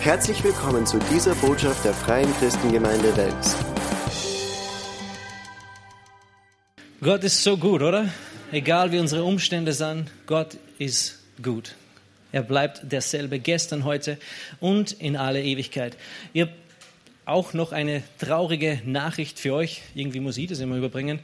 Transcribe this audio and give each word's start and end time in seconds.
Herzlich 0.00 0.44
willkommen 0.44 0.86
zu 0.86 1.00
dieser 1.12 1.34
Botschaft 1.34 1.84
der 1.84 1.92
Freien 1.92 2.32
Christengemeinde 2.38 3.16
Wels. 3.16 3.56
Gott 7.02 7.24
ist 7.24 7.42
so 7.42 7.56
gut, 7.56 7.82
oder? 7.82 8.08
Egal 8.52 8.92
wie 8.92 9.00
unsere 9.00 9.24
Umstände 9.24 9.72
sind, 9.72 10.10
Gott 10.26 10.56
ist 10.78 11.18
gut. 11.42 11.74
Er 12.30 12.42
bleibt 12.42 12.92
derselbe 12.92 13.40
gestern, 13.40 13.84
heute 13.84 14.18
und 14.60 14.92
in 14.92 15.16
alle 15.16 15.42
Ewigkeit. 15.42 15.96
Ihr 16.32 16.46
habt 16.46 16.54
auch 17.26 17.52
noch 17.52 17.72
eine 17.72 18.04
traurige 18.18 18.80
Nachricht 18.84 19.40
für 19.40 19.52
euch. 19.52 19.82
Irgendwie 19.96 20.20
muss 20.20 20.38
ich 20.38 20.46
das 20.46 20.60
immer 20.60 20.76
überbringen. 20.76 21.18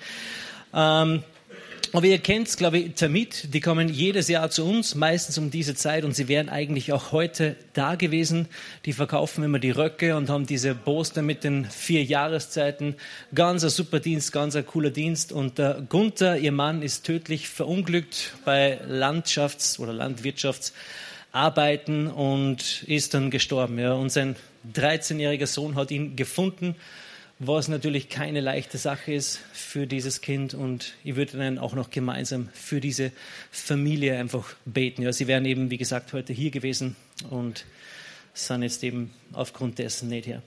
Ähm, 0.75 1.22
aber 1.95 2.06
ihr 2.06 2.18
kennt 2.18 2.48
es, 2.48 2.56
glaube 2.56 2.79
ich, 2.79 2.95
Termit, 2.95 3.54
die 3.54 3.61
kommen 3.61 3.88
jedes 3.88 4.26
Jahr 4.26 4.50
zu 4.50 4.64
uns, 4.64 4.96
meistens 4.96 5.38
um 5.38 5.52
diese 5.52 5.76
Zeit 5.76 6.02
und 6.02 6.16
sie 6.16 6.26
wären 6.26 6.48
eigentlich 6.48 6.93
auch 6.93 7.12
heute 7.12 7.54
da 7.72 7.94
gewesen. 7.94 8.48
Die 8.85 8.93
verkaufen 8.93 9.44
immer 9.44 9.61
die 9.61 9.71
Röcke 9.71 10.16
und 10.16 10.29
haben 10.29 10.44
diese 10.44 10.75
Poster 10.75 11.22
mit 11.22 11.44
den 11.44 11.66
vier 11.66 12.02
Jahreszeiten. 12.02 12.96
Ganz 13.32 13.62
ein 13.62 13.71
super 13.71 14.00
Dienst, 14.00 14.32
ganz 14.32 14.57
ein 14.57 14.66
cooler 14.66 14.90
Dienst. 14.90 15.30
Und 15.30 15.58
der 15.58 15.86
Gunther, 15.88 16.36
ihr 16.36 16.50
Mann, 16.50 16.82
ist 16.82 17.07
tödlich 17.07 17.49
verunglückt 17.49 18.32
bei 18.44 18.80
Landschafts- 18.88 19.79
oder 19.79 19.93
Landwirtschaftsarbeiten 19.93 22.08
und 22.08 22.82
ist 22.88 23.14
dann 23.14 23.30
gestorben. 23.30 23.79
Ja. 23.79 23.93
Und 23.93 24.11
sein 24.11 24.35
13-jähriger 24.74 25.46
Sohn 25.46 25.76
hat 25.76 25.93
ihn 25.93 26.16
gefunden 26.16 26.74
was 27.46 27.68
natürlich 27.68 28.08
keine 28.08 28.40
leichte 28.40 28.79
Sache 28.79 29.12
ist 29.12 29.40
für 29.52 29.86
dieses 29.86 30.21
Kind. 30.21 30.54
Und 30.54 30.94
ich 31.04 31.16
würde 31.16 31.39
dann 31.39 31.58
auch 31.58 31.75
noch 31.75 31.90
gemeinsam 31.90 32.48
für 32.52 32.80
diese 32.80 33.12
Familie 33.50 34.19
einfach 34.19 34.55
beten. 34.64 35.02
Ja, 35.02 35.12
sie 35.12 35.27
wären 35.27 35.44
eben, 35.44 35.70
wie 35.70 35.78
gesagt, 35.78 36.12
heute 36.12 36.33
hier 36.33 36.50
gewesen 36.50 36.97
und 37.30 37.64
sind 38.34 38.62
jetzt 38.62 38.82
eben 38.82 39.12
aufgrund 39.32 39.78
dessen 39.78 40.08
nicht 40.08 40.24
hier. 40.24 40.42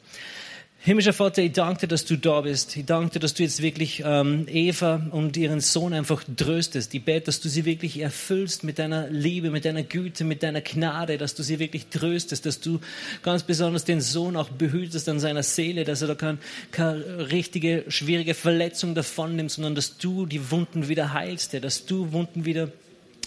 Himmlischer 0.79 1.11
Vater, 1.11 1.41
ich 1.41 1.51
danke 1.51 1.81
dir, 1.81 1.87
dass 1.87 2.05
du 2.05 2.17
da 2.17 2.41
bist. 2.41 2.77
Ich 2.77 2.85
danke 2.85 3.13
dir, 3.13 3.19
dass 3.19 3.33
du 3.33 3.43
jetzt 3.43 3.61
wirklich 3.61 4.03
ähm, 4.05 4.45
Eva 4.47 5.01
und 5.11 5.35
ihren 5.35 5.59
Sohn 5.59 5.91
einfach 5.91 6.23
tröstest. 6.37 6.93
Ich 6.93 7.03
bete, 7.03 7.25
dass 7.25 7.41
du 7.41 7.49
sie 7.49 7.65
wirklich 7.65 7.99
erfüllst 7.99 8.63
mit 8.63 8.79
deiner 8.79 9.09
Liebe, 9.09 9.49
mit 9.49 9.65
deiner 9.65 9.83
Güte, 9.83 10.23
mit 10.23 10.43
deiner 10.43 10.61
Gnade, 10.61 11.17
dass 11.17 11.35
du 11.35 11.43
sie 11.43 11.59
wirklich 11.59 11.87
tröstest, 11.87 12.45
dass 12.45 12.61
du 12.61 12.79
ganz 13.23 13.43
besonders 13.43 13.85
den 13.85 14.01
Sohn 14.01 14.37
auch 14.37 14.49
behütest 14.49 15.09
an 15.09 15.19
seiner 15.19 15.43
Seele, 15.43 15.83
dass 15.83 16.03
er 16.03 16.09
da 16.09 16.15
keine, 16.15 16.37
keine 16.71 17.31
richtige, 17.31 17.83
schwierige 17.89 18.33
Verletzung 18.33 18.95
davon 18.95 19.35
nimmt, 19.35 19.51
sondern 19.51 19.75
dass 19.75 19.97
du 19.97 20.25
die 20.25 20.51
Wunden 20.51 20.87
wieder 20.87 21.11
heilst, 21.11 21.53
dass 21.61 21.85
du 21.85 22.13
Wunden 22.13 22.45
wieder 22.45 22.71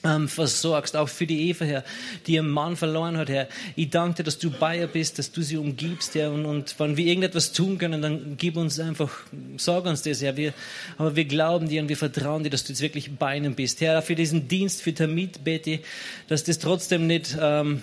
ähm, 0.04 0.28
versorgst, 0.28 0.96
auch 0.96 1.08
für 1.08 1.26
die 1.26 1.48
Eva, 1.48 1.64
Herr, 1.64 1.84
die 2.26 2.34
ihren 2.34 2.48
Mann 2.48 2.76
verloren 2.76 3.16
hat, 3.16 3.28
Herr. 3.28 3.48
Ich 3.76 3.90
danke 3.90 4.16
dir, 4.16 4.22
dass 4.24 4.38
du 4.38 4.50
bei 4.50 4.78
ihr 4.78 4.86
bist, 4.86 5.18
dass 5.18 5.32
du 5.32 5.42
sie 5.42 5.56
umgibst, 5.56 6.14
Herr, 6.14 6.32
und, 6.32 6.46
und 6.46 6.74
wenn 6.78 6.96
wir 6.96 7.06
irgendetwas 7.06 7.52
tun 7.52 7.78
können, 7.78 8.02
dann 8.02 8.36
gib 8.38 8.56
uns 8.56 8.80
einfach, 8.80 9.10
sag 9.56 9.84
uns 9.84 10.02
das, 10.02 10.22
Herr. 10.22 10.36
Wir, 10.36 10.52
aber 10.98 11.16
wir 11.16 11.24
glauben 11.24 11.68
dir 11.68 11.82
und 11.82 11.88
wir 11.88 11.96
vertrauen 11.96 12.42
dir, 12.42 12.50
dass 12.50 12.64
du 12.64 12.72
jetzt 12.72 12.82
wirklich 12.82 13.10
bei 13.16 13.36
ihnen 13.36 13.54
bist. 13.54 13.80
Herr, 13.80 14.02
für 14.02 14.14
diesen 14.14 14.48
Dienst, 14.48 14.82
für 14.82 14.94
Tamit 14.94 15.44
bete 15.44 15.80
dass 16.28 16.44
das 16.44 16.58
trotzdem 16.58 17.06
nicht, 17.06 17.36
ähm, 17.40 17.82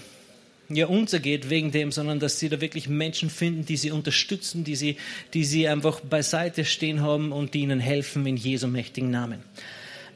ja, 0.70 0.88
untergeht 0.88 1.50
wegen 1.50 1.72
dem, 1.72 1.92
sondern 1.92 2.20
dass 2.20 2.40
sie 2.40 2.50
da 2.50 2.60
wirklich 2.60 2.90
Menschen 2.90 3.30
finden, 3.30 3.66
die 3.66 3.78
sie 3.78 3.92
unterstützen, 3.92 4.64
die 4.64 4.76
sie, 4.76 4.98
die 5.34 5.46
sie 5.46 5.68
einfach 5.68 6.02
beiseite 6.02 6.66
stehen 6.66 7.02
haben 7.02 7.32
und 7.32 7.54
die 7.54 7.62
ihnen 7.62 7.80
helfen 7.80 8.26
in 8.26 8.38
Jesu 8.38 8.68
mächtigen 8.68 9.10
Namen. 9.10 9.40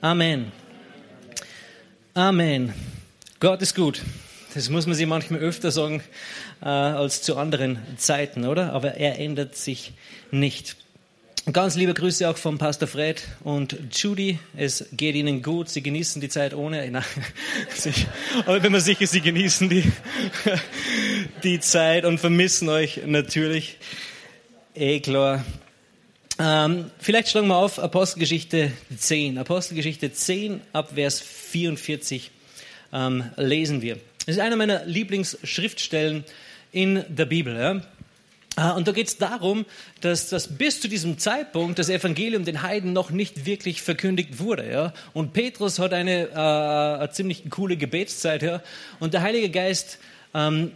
Amen. 0.02 0.52
Amen. 2.14 2.73
Gott 3.40 3.62
ist 3.62 3.73
gut. 3.73 4.02
Das 4.54 4.70
muss 4.70 4.86
man 4.86 4.95
sich 4.95 5.08
manchmal 5.08 5.40
öfter 5.40 5.72
sagen 5.72 6.04
äh, 6.62 6.66
als 6.66 7.22
zu 7.22 7.38
anderen 7.38 7.80
Zeiten, 7.95 8.44
oder? 8.44 8.73
Aber 8.73 8.95
er 8.95 9.18
ändert 9.18 9.56
sich 9.56 9.94
nicht. 10.30 10.75
Ganz 11.53 11.78
liebe 11.78 11.94
Grüße 11.94 12.30
auch 12.30 12.36
von 12.36 12.58
Pastor 12.58 12.90
Fred 12.90 13.25
und 13.46 13.78
Judy. 13.94 14.40
Es 14.58 14.90
geht 14.91 15.16
Ihnen 15.16 15.41
gut. 15.41 15.69
Sie 15.69 15.81
genießen 15.81 16.19
die 16.19 16.28
Zeit 16.28 16.53
ohne. 16.53 16.86
Nein, 16.91 17.03
aber 18.46 18.57
ich 18.57 18.62
bin 18.62 18.74
mir 18.74 18.81
sicher, 18.81 19.07
Sie 19.07 19.22
genießen 19.22 19.69
die, 19.69 19.90
die 21.44 21.62
Zeit 21.62 22.03
und 22.03 22.19
vermissen 22.19 22.68
euch 22.68 23.00
natürlich. 23.06 23.78
Eh 24.75 25.00
klar. 25.00 25.46
Ähm, 26.40 26.90
vielleicht 27.00 27.30
schlagen 27.30 27.47
wir 27.47 27.58
auf 27.58 27.78
Apostelgeschichte 27.78 28.72
10. 28.97 29.38
Apostelgeschichte 29.38 30.14
10 30.14 30.62
ab 30.74 30.92
Vers 30.96 31.19
44 31.19 32.31
ähm, 32.94 33.25
lesen 33.36 33.81
wir. 33.81 33.96
Das 34.25 34.36
ist 34.36 34.40
einer 34.40 34.56
meiner 34.56 34.86
Lieblingsschriftstellen 34.86 36.24
in 36.72 37.03
der 37.09 37.25
Bibel. 37.25 37.56
Ja? 37.56 37.81
Ah, 38.56 38.72
und 38.72 38.88
da 38.88 38.92
geht 38.92 39.08
es 39.08 39.18
darum, 39.18 39.66
dass, 40.02 40.30
dass 40.30 40.47
bis 40.47 40.81
zu 40.81 40.88
diesem 40.88 41.18
Zeitpunkt 41.18 41.80
das 41.80 41.90
Evangelium 41.90 42.44
den 42.44 42.62
Heiden 42.62 42.94
noch 42.94 43.09
nicht 43.09 43.46
wirklich 43.46 43.81
verkündigt 43.81 44.40
wurde. 44.40 44.69
Ja? 44.69 44.94
Und 45.13 45.34
Petrus 45.34 45.80
hat 45.80 45.94
eine, 45.94 46.30
äh, 46.30 46.36
eine 46.36 47.09
ziemlich 47.12 47.50
coole 47.50 47.78
Gebetszeit. 47.78 48.44
Ja? 48.44 48.62
Und 49.00 49.13
der 49.13 49.22
Heilige 49.22 49.50
Geist 49.50 50.00
ähm, 50.34 50.72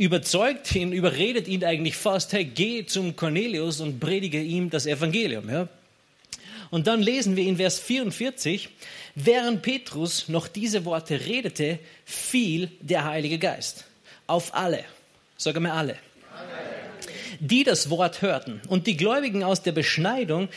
überzeugt 0.00 0.74
ihn, 0.74 0.92
überredet 0.92 1.46
ihn 1.46 1.62
eigentlich 1.62 1.94
fast, 1.94 2.32
hey, 2.32 2.46
geh 2.46 2.86
zum 2.86 3.16
Cornelius 3.16 3.80
und 3.80 4.00
predige 4.00 4.40
ihm 4.40 4.70
das 4.70 4.86
Evangelium. 4.86 5.50
Ja? 5.50 5.68
Und 6.70 6.86
dann 6.86 7.02
lesen 7.02 7.36
wir 7.36 7.44
in 7.44 7.58
Vers 7.58 7.78
44, 7.78 8.70
während 9.14 9.60
Petrus 9.60 10.28
noch 10.28 10.48
diese 10.48 10.86
Worte 10.86 11.26
redete, 11.26 11.78
fiel 12.06 12.70
der 12.80 13.04
Heilige 13.04 13.38
Geist 13.38 13.84
auf 14.26 14.54
alle, 14.54 14.84
sage 15.36 15.60
mal 15.60 15.72
alle, 15.72 15.96
die 17.38 17.62
das 17.62 17.90
Wort 17.90 18.22
hörten. 18.22 18.62
Und 18.68 18.86
die 18.86 18.96
Gläubigen 18.96 19.44
aus 19.44 19.62
der 19.62 19.72
Beschneidung 19.72 20.48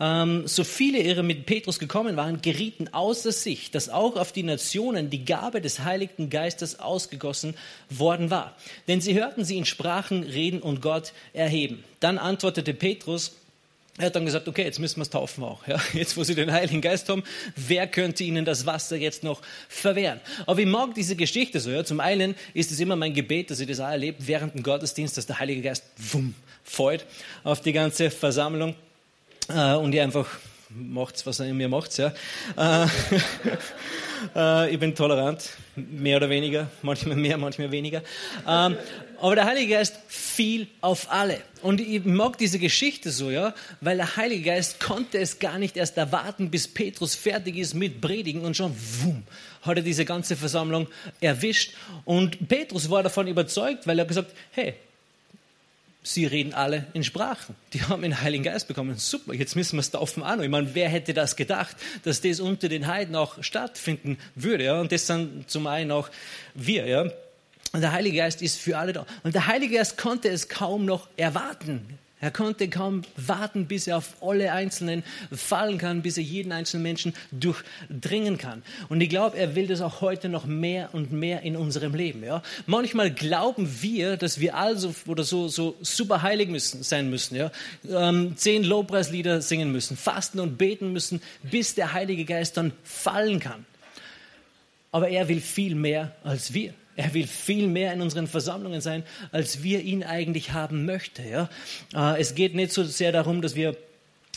ähm, 0.00 0.46
so 0.46 0.64
viele 0.64 0.98
ihre 0.98 1.22
mit 1.22 1.46
Petrus 1.46 1.78
gekommen 1.78 2.16
waren, 2.16 2.40
gerieten 2.40 2.88
außer 2.92 3.32
sich, 3.32 3.70
dass 3.70 3.90
auch 3.90 4.16
auf 4.16 4.32
die 4.32 4.42
Nationen 4.42 5.10
die 5.10 5.24
Gabe 5.24 5.60
des 5.60 5.80
Heiligen 5.80 6.30
Geistes 6.30 6.80
ausgegossen 6.80 7.54
worden 7.90 8.30
war. 8.30 8.56
Denn 8.88 9.00
sie 9.00 9.14
hörten 9.14 9.44
sie 9.44 9.58
in 9.58 9.66
Sprachen 9.66 10.22
reden 10.22 10.60
und 10.60 10.80
Gott 10.80 11.12
erheben. 11.34 11.84
Dann 12.00 12.16
antwortete 12.16 12.72
Petrus, 12.72 13.36
er 13.98 14.06
hat 14.06 14.16
dann 14.16 14.24
gesagt, 14.24 14.48
okay, 14.48 14.64
jetzt 14.64 14.78
müssen 14.78 14.96
wir 14.96 15.02
es 15.02 15.10
taufen 15.10 15.44
auch. 15.44 15.66
Ja, 15.66 15.78
jetzt, 15.92 16.16
wo 16.16 16.24
sie 16.24 16.34
den 16.34 16.50
Heiligen 16.50 16.80
Geist 16.80 17.10
haben, 17.10 17.22
wer 17.54 17.86
könnte 17.86 18.24
ihnen 18.24 18.46
das 18.46 18.64
Wasser 18.64 18.96
jetzt 18.96 19.22
noch 19.22 19.42
verwehren? 19.68 20.20
Aber 20.46 20.60
ich 20.60 20.66
mag 20.66 20.94
diese 20.94 21.16
Geschichte 21.16 21.60
so. 21.60 21.70
Ja. 21.70 21.84
Zum 21.84 22.00
einen 22.00 22.34
ist 22.54 22.70
es 22.72 22.80
immer 22.80 22.96
mein 22.96 23.12
Gebet, 23.12 23.50
dass 23.50 23.60
ich 23.60 23.68
das 23.68 23.80
auch 23.80 23.90
erlebt 23.90 24.26
während 24.26 24.54
dem 24.54 24.62
Gottesdienst, 24.62 25.18
dass 25.18 25.26
der 25.26 25.38
Heilige 25.38 25.60
Geist 25.60 25.84
wumm, 25.98 26.34
fällt 26.64 27.04
auf 27.44 27.60
die 27.60 27.72
ganze 27.72 28.10
Versammlung 28.10 28.74
äh, 29.48 29.74
und 29.74 29.94
ihr 29.94 30.02
einfach 30.02 30.26
macht, 30.70 31.26
was 31.26 31.40
ihr 31.40 31.46
in 31.46 31.56
mir 31.56 31.68
macht. 31.68 31.96
Ja. 31.98 32.12
Äh, 32.56 32.86
äh, 34.36 34.70
ich 34.70 34.78
bin 34.78 34.94
tolerant, 34.94 35.50
mehr 35.74 36.16
oder 36.18 36.30
weniger, 36.30 36.70
manchmal 36.82 37.16
mehr, 37.16 37.36
manchmal 37.36 37.70
weniger. 37.70 38.02
Ähm, 38.46 38.76
aber 39.20 39.34
der 39.34 39.44
Heilige 39.44 39.74
Geist 39.74 39.96
fiel 40.08 40.68
auf 40.80 41.10
alle. 41.10 41.40
Und 41.62 41.80
ich 41.80 42.04
mag 42.04 42.38
diese 42.38 42.58
Geschichte 42.58 43.10
so, 43.10 43.30
ja, 43.30 43.54
weil 43.80 43.98
der 43.98 44.16
Heilige 44.16 44.44
Geist 44.44 44.80
konnte 44.80 45.18
es 45.18 45.38
gar 45.38 45.58
nicht 45.58 45.76
erst 45.76 45.98
erwarten, 45.98 46.50
bis 46.50 46.68
Petrus 46.68 47.14
fertig 47.14 47.56
ist 47.56 47.74
mit 47.74 48.00
Predigen 48.00 48.42
und 48.42 48.56
schon, 48.56 48.74
wumm, 49.00 49.24
hat 49.62 49.76
er 49.76 49.82
diese 49.82 50.04
ganze 50.04 50.36
Versammlung 50.36 50.86
erwischt. 51.20 51.74
Und 52.04 52.48
Petrus 52.48 52.88
war 52.88 53.02
davon 53.02 53.26
überzeugt, 53.26 53.86
weil 53.86 53.98
er 53.98 54.06
gesagt, 54.06 54.32
hey, 54.52 54.74
Sie 56.02 56.24
reden 56.24 56.54
alle 56.54 56.86
in 56.94 57.04
Sprachen. 57.04 57.54
Die 57.74 57.82
haben 57.82 58.02
den 58.02 58.22
Heiligen 58.22 58.44
Geist 58.44 58.68
bekommen. 58.68 58.96
Super, 58.96 59.34
jetzt 59.34 59.54
müssen 59.54 59.76
wir 59.76 59.80
es 59.80 59.90
taufen 59.90 60.22
an. 60.22 60.42
Ich 60.42 60.48
meine, 60.48 60.74
wer 60.74 60.88
hätte 60.88 61.12
das 61.12 61.36
gedacht, 61.36 61.76
dass 62.04 62.22
das 62.22 62.40
unter 62.40 62.68
den 62.68 62.86
Heiden 62.86 63.14
auch 63.14 63.42
stattfinden 63.42 64.18
würde? 64.34 64.64
Ja? 64.64 64.80
Und 64.80 64.92
das 64.92 65.06
sind 65.06 65.50
zum 65.50 65.66
einen 65.66 65.90
auch 65.90 66.08
wir. 66.54 66.86
Ja? 66.86 67.02
Und 67.72 67.82
der 67.82 67.92
Heilige 67.92 68.16
Geist 68.16 68.40
ist 68.40 68.58
für 68.58 68.78
alle 68.78 68.94
da. 68.94 69.06
Und 69.22 69.34
der 69.34 69.46
Heilige 69.46 69.76
Geist 69.76 69.98
konnte 69.98 70.28
es 70.30 70.48
kaum 70.48 70.86
noch 70.86 71.08
erwarten. 71.16 71.98
Er 72.20 72.30
konnte 72.30 72.68
kaum 72.68 73.02
warten, 73.16 73.66
bis 73.66 73.86
er 73.86 73.96
auf 73.96 74.16
alle 74.22 74.52
Einzelnen 74.52 75.02
fallen 75.32 75.78
kann, 75.78 76.02
bis 76.02 76.18
er 76.18 76.22
jeden 76.22 76.52
einzelnen 76.52 76.82
Menschen 76.82 77.14
durchdringen 77.32 78.36
kann. 78.36 78.62
Und 78.90 79.00
ich 79.00 79.08
glaube, 79.08 79.38
er 79.38 79.54
will 79.54 79.66
das 79.66 79.80
auch 79.80 80.02
heute 80.02 80.28
noch 80.28 80.44
mehr 80.44 80.90
und 80.92 81.12
mehr 81.12 81.42
in 81.42 81.56
unserem 81.56 81.94
Leben. 81.94 82.22
Ja? 82.22 82.42
Manchmal 82.66 83.10
glauben 83.10 83.82
wir, 83.82 84.18
dass 84.18 84.38
wir 84.38 84.54
also 84.54 84.94
oder 85.06 85.24
so, 85.24 85.48
so 85.48 85.76
super 85.80 86.20
heilig 86.20 86.50
müssen, 86.50 86.82
sein 86.82 87.08
müssen. 87.08 87.36
Ja? 87.36 87.50
Ähm, 87.88 88.36
zehn 88.36 88.64
Lobpreislieder 88.64 89.40
singen 89.40 89.72
müssen, 89.72 89.96
fasten 89.96 90.40
und 90.40 90.58
beten 90.58 90.92
müssen, 90.92 91.22
bis 91.42 91.74
der 91.74 91.94
Heilige 91.94 92.26
Geist 92.26 92.58
dann 92.58 92.72
fallen 92.84 93.40
kann. 93.40 93.64
Aber 94.92 95.08
er 95.08 95.28
will 95.28 95.40
viel 95.40 95.74
mehr 95.74 96.14
als 96.22 96.52
wir. 96.52 96.74
Er 97.00 97.14
will 97.14 97.26
viel 97.26 97.66
mehr 97.66 97.94
in 97.94 98.02
unseren 98.02 98.26
Versammlungen 98.26 98.82
sein, 98.82 99.04
als 99.32 99.62
wir 99.62 99.80
ihn 99.80 100.04
eigentlich 100.04 100.52
haben 100.52 100.84
möchten. 100.84 101.26
Ja? 101.26 101.48
Äh, 101.94 102.20
es 102.20 102.34
geht 102.34 102.54
nicht 102.54 102.72
so 102.72 102.84
sehr 102.84 103.10
darum, 103.10 103.40
dass 103.40 103.54
wir 103.54 103.74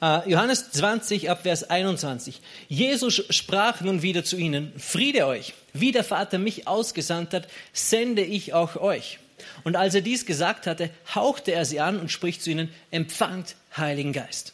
Äh, 0.00 0.30
Johannes 0.30 0.70
20 0.70 1.30
ab 1.30 1.42
Vers 1.42 1.68
21. 1.68 2.40
Jesus 2.68 3.22
sprach 3.30 3.80
nun 3.80 4.02
wieder 4.02 4.24
zu 4.24 4.36
ihnen, 4.36 4.72
Friede 4.78 5.26
euch, 5.26 5.54
wie 5.72 5.92
der 5.92 6.04
Vater 6.04 6.38
mich 6.38 6.68
ausgesandt 6.68 7.34
hat, 7.34 7.48
sende 7.72 8.22
ich 8.22 8.54
auch 8.54 8.76
euch. 8.76 9.18
Und 9.64 9.76
als 9.76 9.94
er 9.94 10.00
dies 10.00 10.26
gesagt 10.26 10.66
hatte, 10.66 10.90
hauchte 11.14 11.52
er 11.52 11.64
sie 11.64 11.80
an 11.80 11.98
und 11.98 12.10
spricht 12.10 12.42
zu 12.42 12.50
ihnen, 12.50 12.70
empfangt 12.90 13.56
Heiligen 13.76 14.12
Geist. 14.12 14.52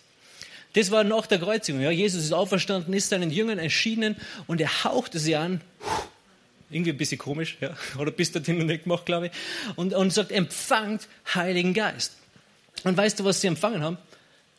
Das 0.75 0.91
war 0.91 1.05
nach 1.05 1.27
der 1.27 1.39
Kreuzigung. 1.39 1.81
Ja. 1.81 1.91
Jesus 1.91 2.25
ist 2.25 2.33
auferstanden, 2.33 2.93
ist 2.95 3.09
seinen 3.09 3.31
Jüngern 3.31 3.59
erschienen 3.59 4.17
und 4.47 4.61
er 4.61 4.85
hauchte 4.85 5.19
sie 5.19 5.37
an. 5.37 5.61
Irgendwie 6.71 6.91
ein 6.91 6.97
bisschen 6.97 7.19
komisch, 7.19 7.59
ja. 7.61 7.77
oder 7.99 8.11
bis 8.11 8.35
und 8.35 8.49
nicht 8.49 8.85
gemacht, 8.85 9.07
glaube 9.07 9.27
ich. 9.27 9.33
Und, 9.77 9.95
und 9.95 10.13
sagt, 10.13 10.33
empfangt 10.33 11.07
Heiligen 11.35 11.75
Geist. 11.75 12.17
Und 12.83 12.97
weißt 12.97 13.21
du, 13.21 13.25
was 13.25 13.41
sie 13.41 13.47
empfangen 13.47 13.83
haben? 13.83 13.99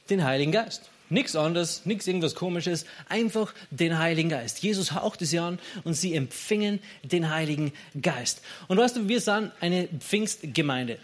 Den 0.09 0.23
Heiligen 0.23 0.51
Geist. 0.51 0.89
Nichts 1.09 1.35
anderes, 1.35 1.85
nichts 1.85 2.07
irgendwas 2.07 2.33
Komisches, 2.33 2.85
einfach 3.09 3.53
den 3.69 3.99
Heiligen 3.99 4.29
Geist. 4.29 4.63
Jesus 4.63 4.93
hauchte 4.93 5.25
sie 5.25 5.37
an 5.37 5.59
und 5.83 5.93
sie 5.93 6.15
empfingen 6.15 6.79
den 7.03 7.29
Heiligen 7.29 7.73
Geist. 8.01 8.41
Und 8.67 8.77
weißt 8.77 8.97
du, 8.97 9.07
wir 9.07 9.21
sind 9.21 9.51
eine 9.59 9.87
Pfingstgemeinde. 9.99 10.97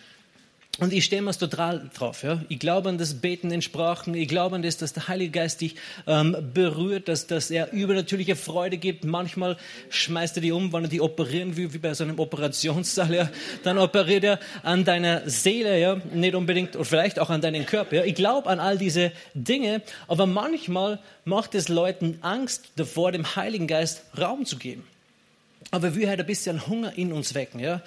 Und 0.80 0.94
ich 0.94 1.04
stehe 1.04 1.22
mir 1.22 1.32
total 1.34 1.90
drauf. 1.94 2.24
Ja? 2.24 2.42
Ich 2.48 2.58
glaube 2.58 2.90
an 2.90 2.98
das 2.98 3.16
Beten 3.16 3.52
in 3.52 3.62
Sprachen. 3.62 4.16
Ich 4.16 4.28
glaube 4.28 4.56
an 4.56 4.62
das, 4.62 4.78
dass 4.78 4.94
der 4.94 5.10
Heilige 5.10 5.32
Geist 5.32 5.62
dich 5.62 5.76
ähm, 6.08 6.36
berührt, 6.54 7.08
dass, 7.08 7.28
dass 7.28 7.52
er 7.52 7.72
übernatürliche 7.74 8.38
Freude 8.38 8.78
gibt. 8.78 9.04
Manchmal 9.04 9.58
schmeißt 9.90 10.38
er 10.38 10.42
die 10.42 10.52
um, 10.52 10.72
wenn 10.72 10.86
er 10.86 10.90
die 10.90 11.02
operieren 11.02 11.58
will, 11.58 11.74
wie 11.74 11.78
bei 11.78 11.94
so 11.94 12.06
einem 12.06 12.20
Operationssaal. 12.20 13.14
Ja? 13.14 13.30
Dann 13.64 13.78
operiert 13.78 14.24
er 14.24 14.40
an 14.64 14.86
deiner 14.86 15.30
Seele, 15.30 15.78
ja? 15.80 15.98
nicht 16.14 16.36
unbedingt, 16.36 16.76
oder 16.76 16.86
vielleicht 16.86 17.20
auch 17.20 17.30
an 17.30 17.42
deinen 17.42 17.66
Körper. 17.66 17.98
Ja? 17.98 18.04
Ich 18.06 18.16
glaube 18.16 18.50
an 18.50 18.60
all 18.60 18.78
diese 18.78 19.12
Dinge, 19.34 19.82
aber 20.08 20.26
manchmal 20.26 21.00
macht 21.26 21.54
es 21.54 21.68
Leuten 21.68 22.20
Angst 22.22 22.72
davor, 22.78 23.12
dem 23.12 23.36
Heiligen 23.36 23.68
Geist 23.68 24.04
Raum 24.18 24.46
zu 24.46 24.58
geben. 24.58 24.88
Aber 25.70 25.96
wir 25.96 26.10
halt 26.10 26.22
ein 26.22 26.26
bisschen 26.26 26.66
Hunger 26.66 26.94
in 26.98 27.12
uns 27.12 27.36
wecken. 27.36 27.60
Ja? 27.60 27.82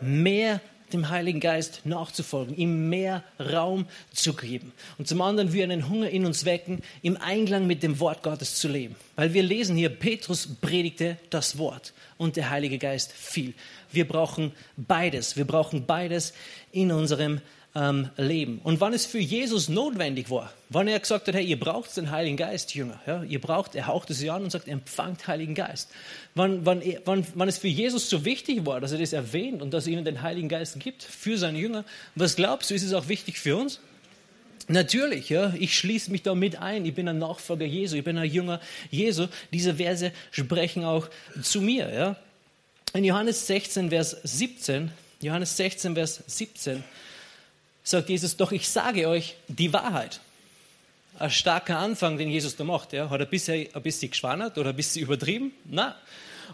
Mehr 0.00 0.60
dem 0.92 1.08
Heiligen 1.08 1.40
Geist 1.40 1.82
nachzufolgen, 1.84 2.56
ihm 2.56 2.88
mehr 2.88 3.24
Raum 3.38 3.86
zu 4.12 4.34
geben. 4.34 4.72
Und 4.98 5.08
zum 5.08 5.20
anderen 5.20 5.52
wir 5.52 5.64
einen 5.64 5.88
Hunger 5.88 6.10
in 6.10 6.26
uns 6.26 6.44
wecken, 6.44 6.82
im 7.02 7.16
Einklang 7.16 7.66
mit 7.66 7.82
dem 7.82 8.00
Wort 8.00 8.22
Gottes 8.22 8.56
zu 8.56 8.68
leben. 8.68 8.96
Weil 9.16 9.34
wir 9.34 9.42
lesen 9.42 9.76
hier, 9.76 9.88
Petrus 9.88 10.48
predigte 10.60 11.16
das 11.30 11.58
Wort 11.58 11.92
und 12.18 12.36
der 12.36 12.50
Heilige 12.50 12.78
Geist 12.78 13.12
fiel. 13.12 13.54
Wir 13.90 14.06
brauchen 14.06 14.52
beides. 14.76 15.36
Wir 15.36 15.44
brauchen 15.44 15.86
beides 15.86 16.32
in 16.72 16.92
unserem 16.92 17.40
ähm, 17.74 18.10
leben. 18.16 18.60
Und 18.62 18.80
wann 18.80 18.92
es 18.92 19.06
für 19.06 19.18
Jesus 19.18 19.68
notwendig 19.68 20.30
war, 20.30 20.52
wann 20.68 20.88
er 20.88 20.98
gesagt 21.00 21.28
hat, 21.28 21.34
hey, 21.34 21.44
ihr 21.44 21.58
braucht 21.58 21.96
den 21.96 22.10
Heiligen 22.10 22.36
Geist, 22.36 22.74
Jünger, 22.74 23.00
ja, 23.06 23.22
ihr 23.22 23.40
braucht, 23.40 23.74
er 23.74 23.86
haucht 23.86 24.10
es 24.10 24.26
an 24.28 24.44
und 24.44 24.50
sagt, 24.50 24.68
empfangt 24.68 25.26
Heiligen 25.26 25.54
Geist. 25.54 25.90
Wann, 26.34 26.66
wann, 26.66 26.82
wann, 27.04 27.26
wann 27.34 27.48
es 27.48 27.58
für 27.58 27.68
Jesus 27.68 28.10
so 28.10 28.24
wichtig 28.24 28.66
war, 28.66 28.80
dass 28.80 28.92
er 28.92 28.98
das 28.98 29.12
erwähnt 29.12 29.62
und 29.62 29.72
dass 29.72 29.86
er 29.86 29.94
ihnen 29.94 30.04
den 30.04 30.22
Heiligen 30.22 30.48
Geist 30.48 30.78
gibt 30.80 31.02
für 31.02 31.38
seine 31.38 31.58
Jünger, 31.58 31.84
was 32.14 32.36
glaubst 32.36 32.70
du, 32.70 32.74
ist 32.74 32.82
es 32.82 32.92
auch 32.92 33.08
wichtig 33.08 33.38
für 33.38 33.56
uns? 33.56 33.80
Natürlich, 34.68 35.28
ja, 35.28 35.52
ich 35.58 35.76
schließe 35.76 36.10
mich 36.10 36.22
da 36.22 36.34
mit 36.34 36.56
ein. 36.56 36.86
Ich 36.86 36.94
bin 36.94 37.08
ein 37.08 37.18
Nachfolger 37.18 37.66
Jesu, 37.66 37.96
ich 37.96 38.04
bin 38.04 38.16
ein 38.16 38.30
Jünger 38.30 38.60
Jesu. 38.90 39.26
Diese 39.52 39.74
Verse 39.74 40.12
sprechen 40.30 40.84
auch 40.84 41.08
zu 41.42 41.60
mir. 41.60 41.92
Ja. 41.92 42.16
In 42.94 43.04
Johannes 43.04 43.46
16, 43.48 43.90
Vers 43.90 44.16
17, 44.22 44.92
Johannes 45.20 45.56
16, 45.56 45.94
Vers 45.94 46.22
17 46.26 46.84
sagt 47.82 48.08
Jesus, 48.08 48.36
doch 48.36 48.52
ich 48.52 48.68
sage 48.68 49.08
euch 49.08 49.36
die 49.48 49.72
Wahrheit. 49.72 50.20
Ein 51.18 51.30
starker 51.30 51.78
Anfang, 51.78 52.16
den 52.18 52.30
Jesus 52.30 52.56
da 52.56 52.64
macht. 52.64 52.92
Ja. 52.92 53.10
Hat 53.10 53.20
er 53.20 53.26
bisher 53.26 53.66
ein 53.72 53.82
bisschen 53.82 54.10
geschwannert 54.10 54.56
oder 54.58 54.70
ein 54.70 54.76
bisschen 54.76 55.02
übertrieben? 55.02 55.52
Nein. 55.64 55.92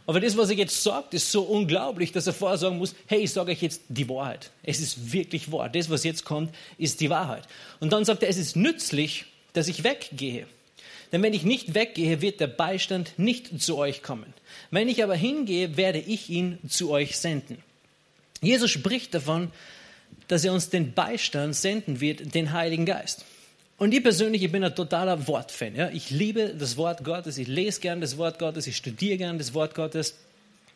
Aber 0.06 0.20
das, 0.20 0.36
was 0.36 0.50
er 0.50 0.56
jetzt 0.56 0.82
sagt, 0.82 1.14
ist 1.14 1.30
so 1.30 1.42
unglaublich, 1.42 2.12
dass 2.12 2.26
er 2.26 2.32
vorher 2.32 2.58
sagen 2.58 2.78
muss, 2.78 2.94
hey, 3.06 3.20
ich 3.20 3.32
sage 3.32 3.52
euch 3.52 3.62
jetzt 3.62 3.82
die 3.88 4.08
Wahrheit. 4.08 4.50
Es 4.62 4.80
ist 4.80 5.12
wirklich 5.12 5.50
wahr. 5.52 5.69
Das, 5.69 5.90
was 5.90 6.04
jetzt 6.04 6.25
kommt, 6.25 6.54
ist 6.76 7.00
die 7.00 7.10
Wahrheit. 7.10 7.44
Und 7.81 7.93
dann 7.93 8.05
sagt 8.05 8.22
er, 8.22 8.29
es 8.29 8.38
ist 8.38 8.56
nützlich, 8.56 9.26
dass 9.53 9.69
ich 9.69 9.84
weggehe. 9.84 10.46
Denn 11.12 11.22
wenn 11.22 11.32
ich 11.32 11.43
nicht 11.43 11.74
weggehe, 11.74 12.20
wird 12.20 12.41
der 12.41 12.48
Beistand 12.48 13.12
nicht 13.19 13.62
zu 13.62 13.79
euch 13.79 14.03
kommen. 14.03 14.32
Wenn 14.70 14.88
ich 14.88 15.03
aber 15.03 15.14
hingehe, 15.14 15.76
werde 15.76 15.98
ich 15.98 16.29
ihn 16.29 16.58
zu 16.69 16.91
euch 16.91 17.17
senden. 17.19 17.58
Jesus 18.41 18.70
spricht 18.70 19.14
davon, 19.14 19.50
dass 20.29 20.44
er 20.44 20.53
uns 20.53 20.70
den 20.70 20.93
Beistand 20.93 21.56
senden 21.56 22.00
wird, 22.00 22.34
den 22.34 22.53
Heiligen 22.53 22.86
Geist. 22.86 23.24
Und 23.79 23.94
ich 23.94 24.03
persönlich, 24.03 24.43
ich 24.43 24.50
bin 24.50 24.65
ein 24.65 24.74
totaler 24.74 25.29
Wortfan. 25.29 25.77
Ja? 25.77 25.88
Ich 25.91 26.10
liebe 26.10 26.55
das 26.58 26.77
Wort 26.77 27.05
Gottes, 27.05 27.38
ich 27.38 27.46
lese 27.46 27.81
gern 27.81 28.00
das 28.00 28.19
Wort 28.19 28.38
Gottes, 28.38 28.67
ich 28.67 28.77
studiere 28.77 29.17
gern 29.17 29.38
das 29.38 29.55
Wort 29.55 29.74
Gottes 29.74 30.17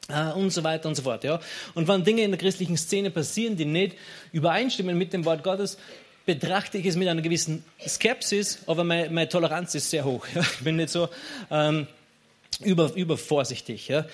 äh, 0.09 0.31
und 0.33 0.51
so 0.51 0.62
weiter 0.62 0.89
und 0.89 0.95
so 0.95 1.03
fort. 1.03 1.25
Ja? 1.25 1.41
Und 1.75 1.89
wenn 1.89 2.05
Dinge 2.05 2.23
in 2.23 2.31
der 2.31 2.39
christlichen 2.39 2.77
Szene 2.77 3.11
passieren, 3.11 3.57
die 3.57 3.65
nicht 3.65 3.97
übereinstimmen 4.33 4.97
mit 4.97 5.12
dem 5.12 5.25
Wort 5.25 5.43
Gottes, 5.43 5.79
betrachte 6.25 6.79
ich 6.79 6.87
es 6.87 6.95
mit 6.95 7.09
einer 7.09 7.23
gewissen 7.23 7.65
Skepsis, 7.85 8.61
aber 8.67 8.85
meine, 8.85 9.11
meine 9.11 9.29
Toleranz 9.29 9.75
ist 9.75 9.91
sehr 9.91 10.05
hoch. 10.05 10.25
Ja? 10.35 10.41
Ich 10.41 10.65
bin 10.65 10.77
nicht 10.77 10.91
so... 10.91 11.09
Ähm, 11.51 11.89
über, 12.61 12.93
übervorsichtig. 12.95 13.89
Ja? 13.89 14.07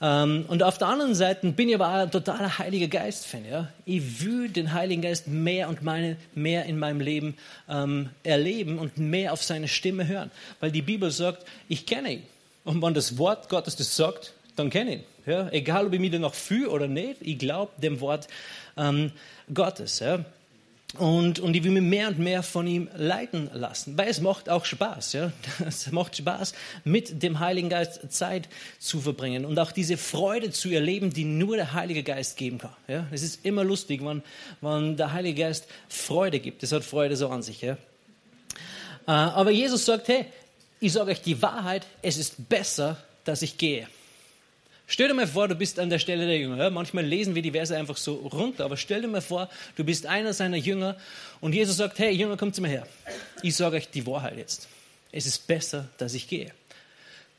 Ähm, 0.00 0.44
und 0.48 0.62
auf 0.62 0.78
der 0.78 0.88
anderen 0.88 1.14
Seite 1.14 1.50
bin 1.50 1.68
ich 1.68 1.74
aber 1.74 1.88
ein 1.88 2.10
totaler 2.10 2.58
Heiliger 2.58 2.88
Geist-Fan. 2.88 3.44
Ja? 3.48 3.68
Ich 3.84 4.24
will 4.24 4.48
den 4.48 4.72
Heiligen 4.72 5.02
Geist 5.02 5.28
mehr 5.28 5.68
und 5.68 5.82
meine, 5.82 6.16
mehr 6.34 6.66
in 6.66 6.78
meinem 6.78 7.00
Leben 7.00 7.36
ähm, 7.68 8.10
erleben 8.22 8.78
und 8.78 8.98
mehr 8.98 9.32
auf 9.32 9.42
seine 9.42 9.68
Stimme 9.68 10.06
hören. 10.06 10.30
Weil 10.60 10.70
die 10.70 10.82
Bibel 10.82 11.10
sagt, 11.10 11.46
ich 11.68 11.86
kenne 11.86 12.12
ihn. 12.12 12.22
Und 12.64 12.82
wenn 12.82 12.94
das 12.94 13.18
Wort 13.18 13.48
Gottes 13.48 13.76
das 13.76 13.96
sagt, 13.96 14.32
dann 14.56 14.70
kenne 14.70 14.90
ich 14.90 14.96
ihn. 14.98 15.04
Ja? 15.26 15.48
Egal, 15.50 15.86
ob 15.86 15.92
ich 15.92 16.00
mich 16.00 16.10
da 16.10 16.18
noch 16.18 16.34
fühle 16.34 16.70
oder 16.70 16.88
nicht, 16.88 17.16
ich 17.20 17.38
glaube 17.38 17.72
dem 17.80 18.00
Wort 18.00 18.28
ähm, 18.76 19.12
Gottes. 19.52 20.00
Ja? 20.00 20.24
Und, 20.98 21.40
und 21.40 21.54
ich 21.54 21.62
will 21.64 21.72
mich 21.72 21.82
mehr 21.82 22.08
und 22.08 22.18
mehr 22.18 22.42
von 22.42 22.66
ihm 22.66 22.88
leiten 22.96 23.50
lassen, 23.52 23.98
weil 23.98 24.08
es 24.08 24.20
macht 24.20 24.48
auch 24.48 24.64
Spaß. 24.64 25.12
Ja? 25.12 25.32
Es 25.66 25.90
macht 25.92 26.16
Spaß, 26.16 26.54
mit 26.84 27.22
dem 27.22 27.40
Heiligen 27.40 27.68
Geist 27.68 28.00
Zeit 28.10 28.48
zu 28.78 29.00
verbringen 29.00 29.44
und 29.44 29.58
auch 29.58 29.72
diese 29.72 29.96
Freude 29.96 30.50
zu 30.50 30.70
erleben, 30.70 31.12
die 31.12 31.24
nur 31.24 31.56
der 31.56 31.72
Heilige 31.72 32.02
Geist 32.02 32.36
geben 32.36 32.58
kann. 32.58 32.74
Ja? 32.88 33.06
Es 33.10 33.22
ist 33.22 33.44
immer 33.44 33.64
lustig, 33.64 34.04
wenn, 34.04 34.22
wenn 34.60 34.96
der 34.96 35.12
Heilige 35.12 35.42
Geist 35.42 35.66
Freude 35.88 36.40
gibt. 36.40 36.62
Das 36.62 36.72
hat 36.72 36.84
Freude 36.84 37.16
so 37.16 37.28
an 37.28 37.42
sich. 37.42 37.60
Ja? 37.60 37.74
Äh, 39.06 39.10
aber 39.10 39.50
Jesus 39.50 39.84
sagt, 39.84 40.08
hey, 40.08 40.26
ich 40.80 40.92
sage 40.92 41.10
euch 41.10 41.22
die 41.22 41.40
Wahrheit, 41.42 41.86
es 42.02 42.16
ist 42.16 42.48
besser, 42.48 42.96
dass 43.24 43.42
ich 43.42 43.58
gehe. 43.58 43.88
Stell 44.88 45.08
dir 45.08 45.14
mal 45.14 45.26
vor, 45.26 45.48
du 45.48 45.56
bist 45.56 45.80
an 45.80 45.90
der 45.90 45.98
Stelle 45.98 46.26
der 46.26 46.38
Jünger. 46.38 46.56
Ja? 46.58 46.70
Manchmal 46.70 47.04
lesen 47.04 47.34
wir 47.34 47.42
die 47.42 47.50
Verse 47.50 47.76
einfach 47.76 47.96
so 47.96 48.14
runter, 48.14 48.64
aber 48.64 48.76
stell 48.76 49.02
dir 49.02 49.08
mal 49.08 49.20
vor, 49.20 49.48
du 49.74 49.84
bist 49.84 50.06
einer 50.06 50.32
seiner 50.32 50.56
Jünger 50.56 50.96
und 51.40 51.54
Jesus 51.54 51.76
sagt, 51.76 51.98
hey 51.98 52.12
Jünger, 52.12 52.36
kommt 52.36 52.54
zu 52.54 52.62
mir 52.62 52.68
her. 52.68 52.86
Ich 53.42 53.56
sage 53.56 53.76
euch 53.76 53.90
die 53.90 54.06
Wahrheit 54.06 54.36
jetzt. 54.36 54.68
Es 55.10 55.26
ist 55.26 55.46
besser, 55.46 55.88
dass 55.98 56.14
ich 56.14 56.28
gehe. 56.28 56.52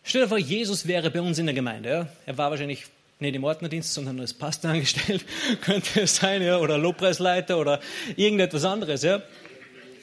Stell 0.04 0.24
dir 0.24 0.28
vor, 0.28 0.38
Jesus 0.38 0.88
wäre 0.88 1.10
bei 1.10 1.22
uns 1.22 1.40
in 1.40 1.46
der 1.46 1.56
Gemeinde. 1.56 1.90
Ja? 1.90 2.08
Er 2.26 2.38
war 2.38 2.52
wahrscheinlich 2.52 2.86
nicht 3.20 3.36
im 3.36 3.44
Ordnerdienst, 3.46 3.94
sondern 3.94 4.20
als 4.20 4.34
Pastor 4.34 4.72
angestellt, 4.72 5.24
könnte 5.62 6.02
es 6.02 6.18
sein, 6.18 6.42
ja? 6.42 6.58
oder 6.58 6.78
Lobpreisleiter 6.78 7.58
oder 7.58 7.80
irgendetwas 8.18 8.66
anderes. 8.66 9.04
Ja? 9.04 9.22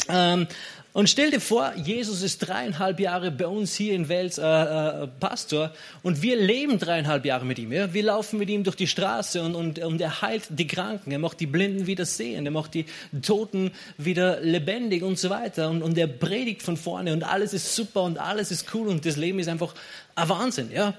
Ähm, 0.09 0.47
und 0.95 1.11
stell 1.11 1.33
dir 1.33 1.41
vor, 1.41 1.73
Jesus 1.75 2.23
ist 2.23 2.39
dreieinhalb 2.39 3.01
Jahre 3.01 3.33
bei 3.33 3.49
uns 3.49 3.75
hier 3.75 3.95
in 3.95 4.09
Wels 4.09 4.39
äh, 4.39 4.45
äh, 4.45 5.09
Pastor 5.19 5.73
und 6.05 6.23
wir 6.23 6.37
leben 6.37 6.79
dreieinhalb 6.79 7.25
Jahre 7.25 7.45
mit 7.45 7.59
ihm. 7.59 7.73
Ja? 7.73 7.93
Wir 7.93 8.05
laufen 8.05 8.39
mit 8.39 8.49
ihm 8.49 8.63
durch 8.63 8.77
die 8.77 8.87
Straße 8.87 9.43
und, 9.43 9.57
und, 9.57 9.81
und 9.81 10.01
er 10.01 10.23
heilt 10.23 10.45
die 10.51 10.69
Kranken, 10.69 11.11
er 11.11 11.19
macht 11.19 11.41
die 11.41 11.49
Blinden 11.49 11.89
wieder 11.89 12.05
sehen, 12.07 12.47
er 12.47 12.53
macht 12.53 12.75
die 12.75 12.87
Toten 13.23 13.73
wieder 13.99 14.41
lebendig 14.41 15.03
und 15.03 15.19
so 15.19 15.31
weiter. 15.31 15.69
Und, 15.69 15.83
und 15.83 15.99
er 15.99 16.07
predigt 16.07 16.63
von 16.63 16.77
vorne 16.77 17.13
und 17.13 17.25
alles 17.25 17.55
ist 17.55 17.75
super 17.75 18.05
und 18.05 18.19
alles 18.19 18.53
ist 18.53 18.73
cool 18.73 18.87
und 18.87 19.05
das 19.05 19.17
Leben 19.17 19.41
ist 19.41 19.49
einfach 19.49 19.75
ein 20.15 20.29
Wahnsinn. 20.29 20.71
Ja? 20.73 20.95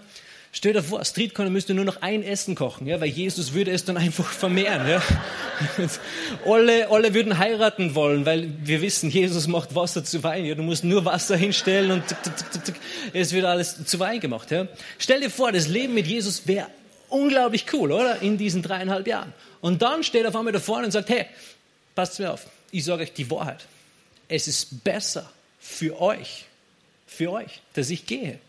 Stell 0.57 0.71
dir 0.71 0.81
vor, 0.81 1.03
Streetcorner 1.03 1.51
müsste 1.51 1.73
nur 1.73 1.83
noch 1.83 2.01
ein 2.01 2.23
Essen 2.23 2.55
kochen, 2.55 2.87
ja, 2.87 3.01
weil 3.01 3.09
Jesus 3.09 3.51
würde 3.51 3.71
es 3.71 3.83
dann 3.83 3.97
einfach 3.97 4.31
vermehren. 4.31 4.87
Ja. 4.87 5.03
alle, 6.45 6.89
alle 6.89 7.13
würden 7.13 7.37
heiraten 7.37 7.93
wollen, 7.93 8.25
weil 8.25 8.49
wir 8.63 8.81
wissen, 8.81 9.09
Jesus 9.09 9.47
macht 9.47 9.75
Wasser 9.75 10.05
zu 10.05 10.23
Wein. 10.23 10.45
Ja. 10.45 10.55
Du 10.55 10.63
musst 10.63 10.85
nur 10.85 11.03
Wasser 11.03 11.35
hinstellen 11.35 11.91
und 11.91 12.07
tuk, 12.07 12.23
tuk, 12.23 12.63
tuk, 12.63 12.75
es 13.11 13.33
wird 13.33 13.43
alles 13.43 13.83
zu 13.83 13.99
Wein 13.99 14.21
gemacht. 14.21 14.49
Ja. 14.49 14.69
Stell 14.97 15.19
dir 15.19 15.29
vor, 15.29 15.51
das 15.51 15.67
Leben 15.67 15.93
mit 15.93 16.07
Jesus 16.07 16.47
wäre 16.47 16.67
unglaublich 17.09 17.65
cool, 17.73 17.91
oder? 17.91 18.21
In 18.21 18.37
diesen 18.37 18.61
dreieinhalb 18.61 19.05
Jahren. 19.07 19.33
Und 19.59 19.81
dann 19.81 20.03
steht 20.03 20.23
er 20.23 20.29
auf 20.29 20.37
einmal 20.37 20.53
da 20.53 20.61
vorne 20.61 20.85
und 20.85 20.91
sagt, 20.91 21.09
hey, 21.09 21.25
passt 21.95 22.17
mir 22.17 22.31
auf, 22.31 22.47
ich 22.71 22.85
sage 22.85 23.03
euch 23.03 23.11
die 23.11 23.29
Wahrheit. 23.29 23.65
Es 24.29 24.47
ist 24.47 24.85
besser 24.85 25.29
für 25.59 25.99
euch, 25.99 26.45
für 27.07 27.33
euch, 27.33 27.59
dass 27.73 27.89
ich 27.89 28.05
gehe. 28.05 28.39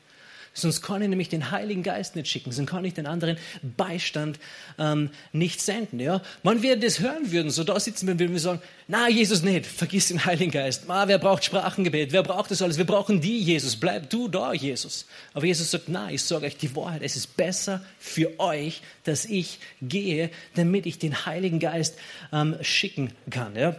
Sonst 0.57 0.81
kann 0.81 1.03
ich 1.03 1.09
nämlich 1.11 1.29
den 1.29 1.51
Heiligen 1.51 1.83
Geist 1.83 2.17
nicht 2.17 2.29
schicken, 2.29 2.51
sonst 2.51 2.71
kann 2.71 2.83
ich 2.87 2.95
den 2.95 3.07
anderen 3.07 3.37
Beistand 3.77 4.39
ähm, 4.79 5.11
nicht 5.33 5.61
senden. 5.61 6.01
Ja? 6.01 6.23
Wenn 6.43 6.63
wir 6.63 6.79
das 6.79 6.99
hören 7.01 7.31
würden, 7.31 7.51
so 7.51 7.63
da 7.63 7.79
sitzen 7.79 8.07
wir, 8.07 8.19
würden 8.19 8.33
wir 8.33 8.41
sagen, 8.41 8.63
na 8.89 9.07
Jesus 9.07 9.43
nicht, 9.43 9.67
vergiss 9.67 10.09
den 10.09 10.25
Heiligen 10.25 10.51
Geist. 10.51 10.89
Ah, 10.89 11.07
wer 11.09 11.19
braucht 11.19 11.45
Sprachengebet? 11.45 12.13
Wer 12.13 12.23
braucht 12.23 12.51
das 12.51 12.63
alles? 12.63 12.79
Wir 12.79 12.87
brauchen 12.87 13.21
die, 13.21 13.39
Jesus. 13.39 13.77
Bleib 13.77 14.09
du 14.09 14.29
da, 14.29 14.55
Jesus. 14.55 15.05
Aber 15.35 15.45
Jesus 15.45 15.71
sagt, 15.71 15.91
na, 15.91 16.11
ich 16.11 16.23
sage 16.23 16.47
euch 16.47 16.57
die 16.57 16.75
Wahrheit. 16.75 17.03
Es 17.03 17.17
ist 17.17 17.37
besser 17.37 17.85
für 17.99 18.41
euch, 18.41 18.81
dass 19.05 19.27
ich 19.27 19.59
gehe, 19.83 20.31
damit 20.55 20.87
ich 20.87 20.99
den 20.99 21.27
Heiligen 21.27 21.61
Geist 21.61 21.99
ähm, 22.33 22.57
schicken 22.63 23.13
kann. 23.29 23.55
Ja? 23.57 23.77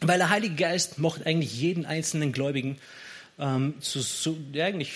Weil 0.00 0.16
der 0.16 0.30
Heilige 0.30 0.54
Geist 0.54 0.98
macht 0.98 1.26
eigentlich 1.26 1.60
jeden 1.60 1.84
einzelnen 1.84 2.32
Gläubigen 2.32 2.78
ähm, 3.38 3.74
zu, 3.80 4.00
zu, 4.00 4.38
ja, 4.54 4.64
eigentlich 4.64 4.94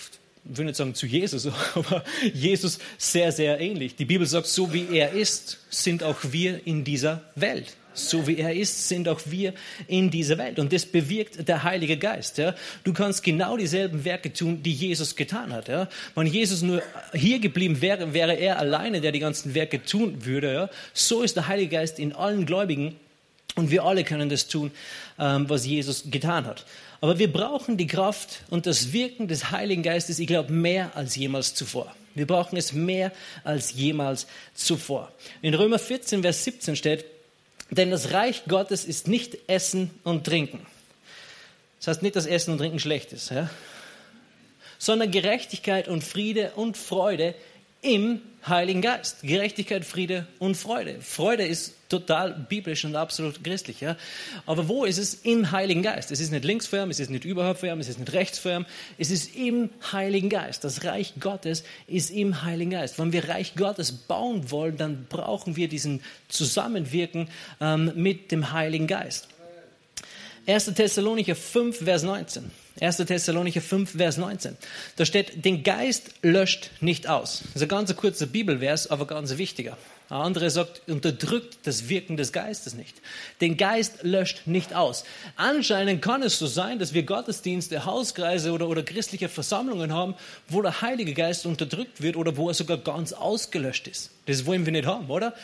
ich 0.50 0.57
will 0.57 0.67
nicht 0.67 0.76
sagen 0.76 0.95
zu 0.95 1.07
Jesus, 1.07 1.49
aber 1.75 2.05
Jesus 2.33 2.78
sehr, 2.97 3.33
sehr 3.33 3.61
ähnlich. 3.61 3.97
Die 3.97 4.05
Bibel 4.05 4.26
sagt, 4.26 4.47
so 4.47 4.73
wie 4.73 4.97
er 4.97 5.12
ist, 5.12 5.59
sind 5.71 6.02
auch 6.02 6.19
wir 6.31 6.67
in 6.67 6.85
dieser 6.85 7.23
Welt. 7.35 7.75
So 7.99 8.26
wie 8.26 8.38
er 8.38 8.55
ist, 8.55 8.88
sind 8.88 9.09
auch 9.09 9.21
wir 9.26 9.55
in 9.88 10.11
dieser 10.11 10.38
Welt. 10.38 10.59
Und 10.59 10.73
das 10.73 10.87
bewirkt 10.87 11.49
der 11.49 11.64
Heilige 11.64 11.97
Geist. 11.97 12.38
Ja. 12.38 12.55
Du 12.85 12.93
kannst 12.93 13.25
genau 13.25 13.57
dieselben 13.57 14.05
Werke 14.05 14.33
tun, 14.33 14.62
die 14.62 14.73
Jesus 14.73 15.17
getan 15.17 15.52
hat. 15.52 15.69
Ja. 15.69 15.88
Wenn 16.14 16.26
Jesus 16.26 16.62
nur 16.62 16.83
hier 17.12 17.40
geblieben 17.40 17.81
wäre, 17.81 18.14
wäre 18.14 18.35
er 18.35 18.59
alleine, 18.59 19.00
der 19.00 19.11
die 19.11 19.19
ganzen 19.19 19.55
Werke 19.55 19.83
tun 19.83 20.25
würde. 20.25 20.52
Ja. 20.52 20.71
So 20.95 21.23
ist 21.23 21.37
der 21.37 21.49
Heilige 21.49 21.76
Geist 21.76 21.99
in 21.99 22.12
allen 22.12 22.47
Gläubigen. 22.47 22.97
Und 23.57 23.73
wir 23.73 23.83
alle 23.83 24.05
können 24.05 24.28
das 24.28 24.47
tun, 24.47 24.71
ähm, 25.19 25.49
was 25.49 25.67
Jesus 25.67 26.05
getan 26.11 26.47
hat. 26.47 26.64
Aber 27.00 27.19
wir 27.19 27.33
brauchen 27.33 27.76
die 27.76 27.87
Kraft 27.87 28.43
und 28.50 28.67
das 28.67 28.93
Wirken 28.93 29.28
des 29.28 29.50
Heiligen 29.50 29.83
Geistes, 29.83 30.19
ich 30.19 30.26
glaube, 30.26 30.52
mehr 30.52 30.97
als 30.97 31.14
jemals 31.14 31.55
zuvor. 31.55 31.95
Wir 32.14 32.26
brauchen 32.26 32.57
es 32.57 32.73
mehr 32.73 33.12
als 33.45 33.73
jemals 33.73 34.26
zuvor. 34.55 35.12
In 35.40 35.55
Römer 35.55 35.78
14, 35.78 36.23
Vers 36.23 36.43
17 36.45 36.75
steht, 36.75 37.05
denn 37.71 37.90
das 37.90 38.12
Reich 38.12 38.45
Gottes 38.49 38.85
ist 38.85 39.07
nicht 39.07 39.38
Essen 39.47 39.90
und 40.02 40.25
Trinken. 40.25 40.67
Das 41.78 41.88
heißt 41.88 42.02
nicht, 42.02 42.17
dass 42.17 42.26
Essen 42.26 42.52
und 42.52 42.59
Trinken 42.59 42.81
schlecht 42.81 43.12
ist, 43.12 43.31
ja? 43.31 43.49
sondern 44.78 45.11
Gerechtigkeit 45.11 45.87
und 45.87 46.02
Friede 46.02 46.52
und 46.57 46.76
Freude 46.76 47.35
im 47.83 48.21
Heiligen 48.49 48.83
Geist. 48.83 49.23
Gerechtigkeit, 49.23 49.85
Friede 49.85 50.26
und 50.38 50.57
Freude. 50.57 51.00
Freude 51.00 51.45
ist 51.45 51.75
total 51.88 52.33
biblisch 52.49 52.85
und 52.85 52.97
absolut 52.97 53.43
christlich. 53.43 53.81
Ja? 53.81 53.97
Aber 54.47 54.69
wo 54.69 54.85
ist 54.85 54.99
es? 54.99 55.14
Im 55.14 55.50
Heiligen 55.50 55.83
Geist. 55.83 56.11
Es 56.11 56.21
ist 56.21 56.31
nicht 56.31 56.45
linksförm, 56.45 56.90
es 56.90 57.00
ist 57.00 57.11
nicht 57.11 57.25
überhalb 57.25 57.59
firm, 57.59 57.81
es 57.81 57.88
ist 57.88 57.99
nicht 57.99 58.12
rechtsförm. 58.12 58.67
Es 58.99 59.11
ist 59.11 59.35
im 59.37 59.71
Heiligen 59.93 60.28
Geist. 60.28 60.64
Das 60.64 60.85
Reich 60.85 61.14
Gottes 61.21 61.64
ist 61.87 62.11
im 62.11 62.43
Heiligen 62.43 62.71
Geist. 62.71 62.99
Wenn 62.99 63.12
wir 63.12 63.28
Reich 63.28 63.55
Gottes 63.55 63.93
bauen 63.93 64.50
wollen, 64.50 64.76
dann 64.76 65.07
brauchen 65.09 65.57
wir 65.57 65.69
diesen 65.69 66.02
Zusammenwirken 66.28 67.28
ähm, 67.61 67.93
mit 67.95 68.33
dem 68.33 68.52
Heiligen 68.52 68.87
Geist. 68.87 69.28
1. 70.47 70.73
Thessalonicher 70.75 71.37
5, 71.37 71.85
Vers 71.85 72.02
19. 72.02 72.50
1. 72.81 72.97
Thessalonicher 72.99 73.61
5, 73.61 73.97
Vers 73.97 74.17
19. 74.19 74.57
Da 74.97 75.05
steht, 75.05 75.45
den 75.45 75.63
Geist 75.63 76.11
löscht 76.23 76.71
nicht 76.81 77.09
aus. 77.09 77.43
Das 77.47 77.57
ist 77.57 77.63
ein 77.63 77.69
ganz 77.69 77.95
kurzer 77.97 78.27
Bibelvers, 78.27 78.89
aber 78.89 79.07
ganz 79.07 79.37
wichtiger. 79.37 79.77
Ein 80.11 80.19
anderer 80.19 80.49
sagt, 80.49 80.83
unterdrückt 80.89 81.59
das 81.65 81.89
Wirken 81.89 82.17
des 82.17 82.33
Geistes 82.33 82.75
nicht. 82.75 82.97
Den 83.41 83.57
Geist 83.57 84.03
löscht 84.03 84.47
nicht 84.47 84.75
aus. 84.75 85.05
Anscheinend 85.37 86.01
kann 86.01 86.23
es 86.23 86.39
so 86.39 86.47
sein, 86.47 86.79
dass 86.79 86.95
wir 86.95 87.03
Gottesdienste, 87.03 87.85
Hauskreise 87.85 88.53
oder, 88.53 88.69
oder 88.69 88.83
christliche 88.83 89.29
Versammlungen 89.29 89.93
haben, 89.93 90.15
wo 90.49 90.63
der 90.63 90.81
Heilige 90.81 91.13
Geist 91.13 91.45
unterdrückt 91.45 92.01
wird 92.01 92.17
oder 92.17 92.37
wo 92.37 92.49
er 92.49 92.55
sogar 92.55 92.79
ganz 92.79 93.13
ausgelöscht 93.13 93.87
ist. 93.87 94.11
Das 94.27 94.47
wollen 94.47 94.65
wir 94.65 94.73
nicht 94.73 94.87
haben, 94.87 95.11
oder? 95.11 95.35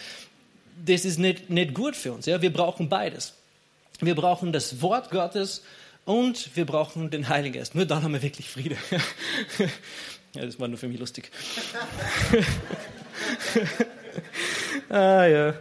Das 0.87 1.05
ist 1.05 1.19
nicht, 1.19 1.50
nicht 1.50 1.75
gut 1.75 1.95
für 1.95 2.12
uns. 2.12 2.26
Ja? 2.26 2.41
Wir 2.41 2.53
brauchen 2.53 2.88
beides. 2.88 3.35
Wir 4.00 4.14
brauchen 4.14 4.53
das 4.53 4.81
Wort 4.81 5.11
Gottes 5.11 5.62
und 6.04 6.54
wir 6.54 6.66
brauchen 6.66 7.11
den 7.11 7.28
Heiligen 7.28 7.54
Geist. 7.54 7.75
Nur 7.75 7.87
dann 7.87 8.02
haben 8.02 8.12
wir 8.12 8.23
wirklich 8.23 8.49
Friede. 8.49 8.76
ja, 10.34 10.44
das 10.44 10.58
war 10.61 10.68
nur 10.68 10.78
für 10.78 10.88
mich 10.88 10.99
lustig. 10.99 11.30
ah 14.90 15.26
ja. 15.26 15.54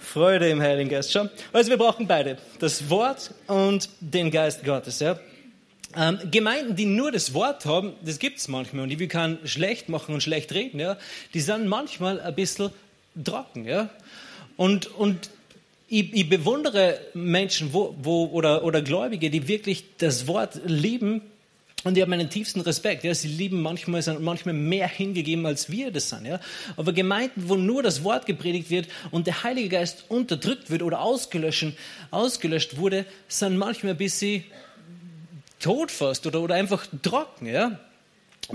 Freude 0.00 0.50
im 0.50 0.60
Heiligen 0.60 0.90
Geist. 0.90 1.12
Schon. 1.12 1.30
Also 1.52 1.70
wir 1.70 1.78
brauchen 1.78 2.06
beide. 2.06 2.38
Das 2.58 2.88
Wort 2.90 3.32
und 3.46 3.88
den 4.00 4.30
Geist 4.30 4.64
Gottes. 4.64 5.00
Ja. 5.00 5.18
Ähm, 5.96 6.18
Gemeinden, 6.30 6.76
die 6.76 6.86
nur 6.86 7.12
das 7.12 7.34
Wort 7.34 7.66
haben, 7.66 7.94
das 8.02 8.18
gibt 8.18 8.38
es 8.38 8.48
manchmal 8.48 8.84
und 8.84 8.88
die 8.88 9.08
kann 9.08 9.38
schlecht 9.44 9.88
machen 9.88 10.14
und 10.14 10.22
schlecht 10.22 10.52
reden, 10.52 10.80
ja, 10.80 10.96
die 11.34 11.40
sind 11.40 11.66
manchmal 11.66 12.20
ein 12.20 12.34
bisschen 12.34 12.70
trocken. 13.22 13.66
Ja. 13.66 13.90
Und, 14.56 14.86
und 14.86 15.30
ich, 15.92 16.14
ich 16.14 16.28
bewundere 16.28 16.98
Menschen 17.12 17.74
wo, 17.74 17.94
wo, 18.00 18.24
oder, 18.28 18.64
oder 18.64 18.80
Gläubige, 18.80 19.28
die 19.28 19.46
wirklich 19.46 19.84
das 19.98 20.26
Wort 20.26 20.58
lieben 20.64 21.20
und 21.84 21.96
die 21.96 22.02
haben 22.02 22.08
meinen 22.08 22.30
tiefsten 22.30 22.62
Respekt. 22.62 23.04
Ja. 23.04 23.14
Sie 23.14 23.28
lieben 23.28 23.60
manchmal, 23.60 24.00
sind 24.00 24.22
manchmal 24.22 24.54
mehr 24.54 24.88
hingegeben, 24.88 25.44
als 25.44 25.70
wir 25.70 25.90
das 25.90 26.08
sind. 26.08 26.24
Ja. 26.24 26.40
Aber 26.78 26.94
Gemeinden, 26.94 27.46
wo 27.46 27.56
nur 27.56 27.82
das 27.82 28.04
Wort 28.04 28.24
gepredigt 28.24 28.70
wird 28.70 28.88
und 29.10 29.26
der 29.26 29.42
Heilige 29.42 29.68
Geist 29.68 30.04
unterdrückt 30.08 30.70
wird 30.70 30.82
oder 30.82 31.02
ausgelöscht, 31.02 31.74
ausgelöscht 32.10 32.78
wurde, 32.78 33.04
sind 33.28 33.58
manchmal 33.58 33.92
ein 33.92 33.98
bisschen 33.98 34.44
tot 35.60 35.90
fast 35.90 36.26
oder, 36.26 36.40
oder 36.40 36.54
einfach 36.54 36.86
trocken. 37.02 37.46
Ja. 37.46 37.78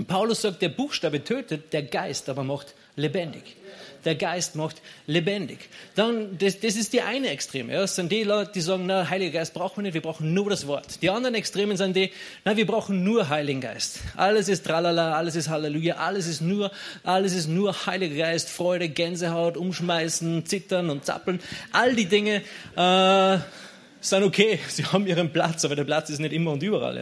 Paulus 0.08 0.42
sagt, 0.42 0.60
der 0.60 0.70
Buchstabe 0.70 1.22
tötet, 1.22 1.72
der 1.72 1.84
Geist 1.84 2.28
aber 2.28 2.42
macht 2.42 2.74
lebendig 2.96 3.56
der 4.04 4.14
Geist 4.14 4.56
macht 4.56 4.82
lebendig. 5.06 5.58
Dann, 5.94 6.38
das, 6.38 6.60
das 6.60 6.76
ist 6.76 6.92
die 6.92 7.02
eine 7.02 7.28
Extreme. 7.28 7.72
Ja. 7.72 7.80
Das 7.80 7.96
sind 7.96 8.12
die 8.12 8.22
Leute, 8.22 8.52
die 8.54 8.60
sagen, 8.60 8.86
na, 8.86 9.08
Heiliger 9.08 9.38
Geist 9.38 9.54
brauchen 9.54 9.78
wir 9.78 9.82
nicht, 9.82 9.94
wir 9.94 10.02
brauchen 10.02 10.34
nur 10.34 10.50
das 10.50 10.66
Wort. 10.66 11.02
Die 11.02 11.10
anderen 11.10 11.34
Extremen 11.34 11.76
sind 11.76 11.96
die, 11.96 12.10
na, 12.44 12.56
wir 12.56 12.66
brauchen 12.66 13.04
nur 13.04 13.28
Heiligen 13.28 13.60
Geist. 13.60 14.00
Alles 14.16 14.48
ist 14.48 14.64
Tralala, 14.64 15.16
alles 15.16 15.36
ist 15.36 15.48
Halleluja, 15.48 15.96
alles 15.96 16.26
ist 16.26 16.40
nur, 16.40 16.70
alles 17.04 17.34
ist 17.34 17.48
nur 17.48 17.86
Heiliger 17.86 18.16
Geist, 18.16 18.48
Freude, 18.48 18.88
Gänsehaut, 18.88 19.56
umschmeißen, 19.56 20.46
zittern 20.46 20.90
und 20.90 21.04
zappeln. 21.04 21.40
All 21.72 21.94
die 21.94 22.06
Dinge, 22.06 22.42
äh, 22.76 23.38
sind 24.00 24.22
okay. 24.22 24.58
Sie 24.68 24.84
haben 24.84 25.06
ihren 25.06 25.32
Platz, 25.32 25.64
aber 25.64 25.76
der 25.76 25.84
Platz 25.84 26.10
ist 26.10 26.20
nicht 26.20 26.32
immer 26.32 26.52
und 26.52 26.62
überall, 26.62 26.98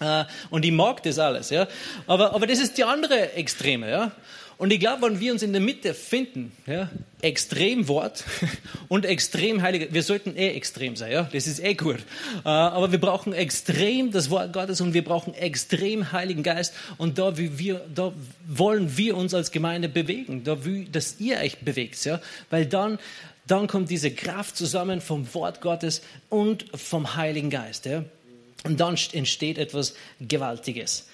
ja. 0.00 0.20
Äh, 0.20 0.24
und 0.50 0.64
ich 0.64 0.72
mag 0.72 1.02
das 1.02 1.18
alles, 1.18 1.50
ja. 1.50 1.66
Aber, 2.06 2.34
aber 2.34 2.46
das 2.46 2.58
ist 2.60 2.78
die 2.78 2.84
andere 2.84 3.32
Extreme, 3.32 3.90
ja. 3.90 4.12
Und 4.58 4.72
ich 4.72 4.80
glaube, 4.80 5.02
wenn 5.02 5.20
wir 5.20 5.32
uns 5.32 5.42
in 5.42 5.52
der 5.52 5.60
Mitte 5.60 5.94
finden, 5.94 6.50
ja, 6.66 6.90
extrem 7.22 7.86
Wort 7.86 8.24
und 8.88 9.06
extrem 9.06 9.62
Heilige, 9.62 9.94
wir 9.94 10.02
sollten 10.02 10.36
eh 10.36 10.48
extrem 10.48 10.96
sein, 10.96 11.12
ja, 11.12 11.22
das 11.32 11.46
ist 11.46 11.62
eh 11.62 11.74
gut. 11.74 12.00
Äh, 12.44 12.48
aber 12.48 12.90
wir 12.90 12.98
brauchen 12.98 13.32
extrem 13.32 14.10
das 14.10 14.30
Wort 14.30 14.52
Gottes 14.52 14.80
und 14.80 14.94
wir 14.94 15.04
brauchen 15.04 15.32
extrem 15.34 16.10
Heiligen 16.10 16.42
Geist. 16.42 16.74
Und 16.96 17.18
da, 17.18 17.38
wie 17.38 17.56
wir, 17.56 17.86
da 17.94 18.12
wollen 18.48 18.96
wir 18.96 19.16
uns 19.16 19.32
als 19.32 19.52
Gemeinde 19.52 19.88
bewegen, 19.88 20.42
da, 20.42 20.64
wie, 20.64 20.86
dass 20.86 21.20
ihr 21.20 21.38
euch 21.38 21.58
bewegt, 21.58 22.04
ja, 22.04 22.20
weil 22.50 22.66
dann, 22.66 22.98
dann 23.46 23.68
kommt 23.68 23.90
diese 23.90 24.10
Kraft 24.10 24.56
zusammen 24.56 25.00
vom 25.00 25.32
Wort 25.34 25.60
Gottes 25.60 26.02
und 26.30 26.64
vom 26.74 27.14
Heiligen 27.14 27.50
Geist, 27.50 27.86
ja. 27.86 28.04
Und 28.64 28.80
dann 28.80 28.98
entsteht 29.12 29.56
etwas 29.56 29.94
Gewaltiges. 30.20 31.06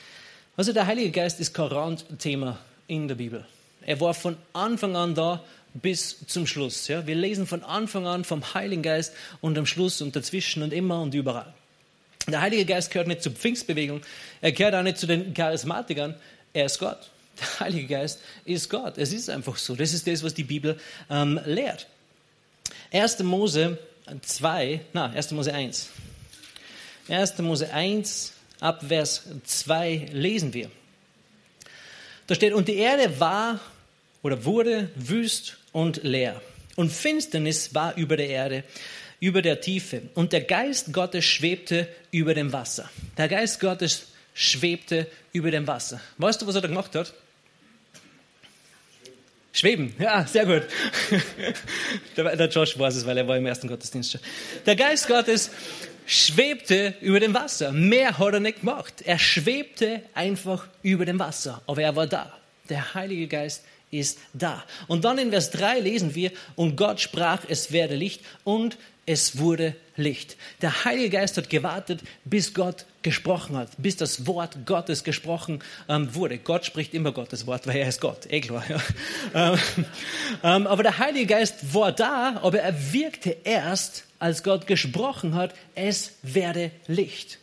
Also 0.57 0.73
der 0.73 0.87
Heilige 0.87 1.11
Geist 1.11 1.41
ist 1.41 1.53
kein 1.53 1.67
Randthema 1.67 2.59
in 3.03 3.09
der 3.09 3.15
Bibel. 3.17 3.45
Er 3.87 4.01
war 4.01 4.15
von 4.15 4.37
Anfang 4.53 4.97
an 4.97 5.15
da 5.15 5.43
bis 5.75 6.25
zum 6.27 6.47
Schluss. 6.47 6.89
Ja? 6.89 7.07
Wir 7.07 7.15
lesen 7.15 7.47
von 7.47 7.63
Anfang 7.63 8.07
an 8.07 8.25
vom 8.25 8.55
Heiligen 8.55 8.83
Geist 8.83 9.13
und 9.41 9.59
am 9.59 9.67
Schluss 9.67 10.01
und 10.01 10.17
dazwischen 10.17 10.63
und 10.63 10.73
immer 10.73 11.01
und 11.01 11.15
überall. 11.15 11.53
Der 12.27 12.41
Heilige 12.41 12.65
Geist 12.65 12.91
gehört 12.91 13.09
nicht 13.09 13.23
zur 13.23 13.33
Pfingstbewegung, 13.33 14.01
er 14.41 14.53
gehört 14.53 14.75
auch 14.75 14.83
nicht 14.83 14.97
zu 14.97 15.07
den 15.07 15.35
Charismatikern, 15.35 16.15
er 16.55 16.67
ist 16.67 16.79
Gott. 16.79 17.11
Der 17.41 17.61
Heilige 17.61 17.89
Geist 17.89 18.21
ist 18.45 18.71
Gott. 18.71 18.97
Es 18.97 19.13
ist 19.13 19.29
einfach 19.29 19.57
so. 19.57 19.75
Das 19.75 19.93
ist 19.93 20.07
das, 20.07 20.23
was 20.23 20.35
die 20.35 20.45
Bibel 20.45 20.79
ähm, 21.11 21.41
lehrt. 21.45 21.89
1. 22.93 23.19
Mose 23.25 23.77
2, 24.23 24.81
na, 24.93 25.07
1. 25.07 25.33
Mose 25.33 25.53
1. 25.53 25.91
1. 27.09 27.39
Mose 27.39 27.73
1, 27.73 28.33
ab 28.61 28.85
Vers 28.87 29.25
2 29.45 30.11
lesen 30.13 30.55
wir. 30.55 30.71
Da 32.27 32.35
steht, 32.35 32.53
und 32.53 32.69
die 32.69 32.77
Erde 32.77 33.21
war 33.21 33.61
oder 34.23 34.45
wurde 34.45 34.91
wüst 34.95 35.59
und 35.73 36.03
leer. 36.03 36.41
Und 36.77 36.91
Finsternis 36.91 37.75
war 37.75 37.97
über 37.97 38.17
der 38.17 38.29
Erde, 38.29 38.65
über 39.21 39.43
der 39.43 39.61
Tiefe. 39.61 40.03
Und 40.15 40.33
der 40.33 40.41
Geist 40.41 40.93
Gottes 40.93 41.25
schwebte 41.25 41.89
über 42.11 42.35
dem 42.35 42.53
Wasser. 42.53 42.91
Der 43.17 43.29
Geist 43.29 43.61
Gottes 43.61 44.07
schwebte 44.33 45.07
über 45.33 45.51
dem 45.51 45.67
Wasser. 45.67 46.01
Weißt 46.19 46.43
du, 46.43 46.47
was 46.47 46.55
er 46.55 46.63
da 46.63 46.69
gemacht 46.69 46.95
hat? 46.95 47.13
Schweben, 49.53 49.95
ja, 50.01 50.27
sehr 50.27 50.47
gut. 50.47 50.63
Der 52.17 52.49
Josh 52.49 52.77
weiß 52.77 52.97
es, 52.97 53.07
weil 53.07 53.19
er 53.19 53.29
war 53.29 53.37
im 53.37 53.47
ersten 53.47 53.69
Gottesdienst 53.69 54.11
schon. 54.11 54.21
Der 54.67 54.75
Geist 54.75 55.07
Gottes 55.07 55.49
schwebte 56.07 56.95
über 57.01 57.21
dem 57.21 57.35
Wasser. 57.35 57.73
Mehr 57.73 58.19
hat 58.19 58.35
er 58.35 58.41
nicht 58.41 58.61
gemacht. 58.61 59.03
Er 59.05 59.19
schwebte 59.19 60.03
einfach 60.15 60.67
über 60.83 61.05
dem 61.05 61.19
Wasser. 61.19 61.63
Aber 61.67 61.83
er 61.83 61.97
war 61.97 62.07
da. 62.07 62.33
Der 62.69 62.95
Heilige 62.95 63.29
Geist 63.29 63.65
ist 63.91 64.19
da. 64.33 64.65
Und 64.87 65.05
dann 65.05 65.19
in 65.19 65.31
Vers 65.31 65.51
3 65.51 65.81
lesen 65.81 66.15
wir, 66.15 66.33
und 66.57 66.77
Gott 66.77 67.01
sprach, 67.01 67.41
es 67.49 67.73
werde 67.73 67.95
Licht 67.95 68.23
und 68.43 68.77
es 69.07 69.39
wurde 69.39 69.77
Licht. 69.97 70.37
Der 70.63 70.85
Heilige 70.85 71.11
Geist 71.11 71.37
hat 71.37 71.51
gewartet, 71.51 72.01
bis 72.25 72.55
Gott 72.55 72.87
gesprochen 73.03 73.57
hat, 73.57 73.71
bis 73.77 73.97
das 73.97 74.27
Wort 74.27 74.67
Gottes 74.67 75.05
gesprochen 75.05 75.63
ähm, 75.89 76.15
wurde. 76.15 76.39
Gott 76.39 76.65
spricht 76.65 76.95
immer 76.95 77.13
Gottes 77.13 77.47
Wort, 77.47 77.67
weil 77.67 77.77
er 77.77 77.89
ist 77.89 78.01
Gott, 78.01 78.27
eh 78.31 78.41
klar. 78.41 78.65
Ja. 78.69 78.81
Ähm, 79.35 79.59
ähm, 80.43 80.67
aber 80.67 80.83
der 80.83 80.99
Heilige 80.99 81.27
Geist 81.27 81.75
war 81.75 81.93
da, 81.93 82.41
aber 82.43 82.61
er 82.61 82.93
wirkte 82.93 83.37
erst, 83.45 84.05
als 84.25 84.43
Gott 84.43 84.67
gesprochen 84.67 85.35
hat, 85.35 85.55
es 85.75 86.13
werde 86.23 86.71
Licht. 86.87 87.39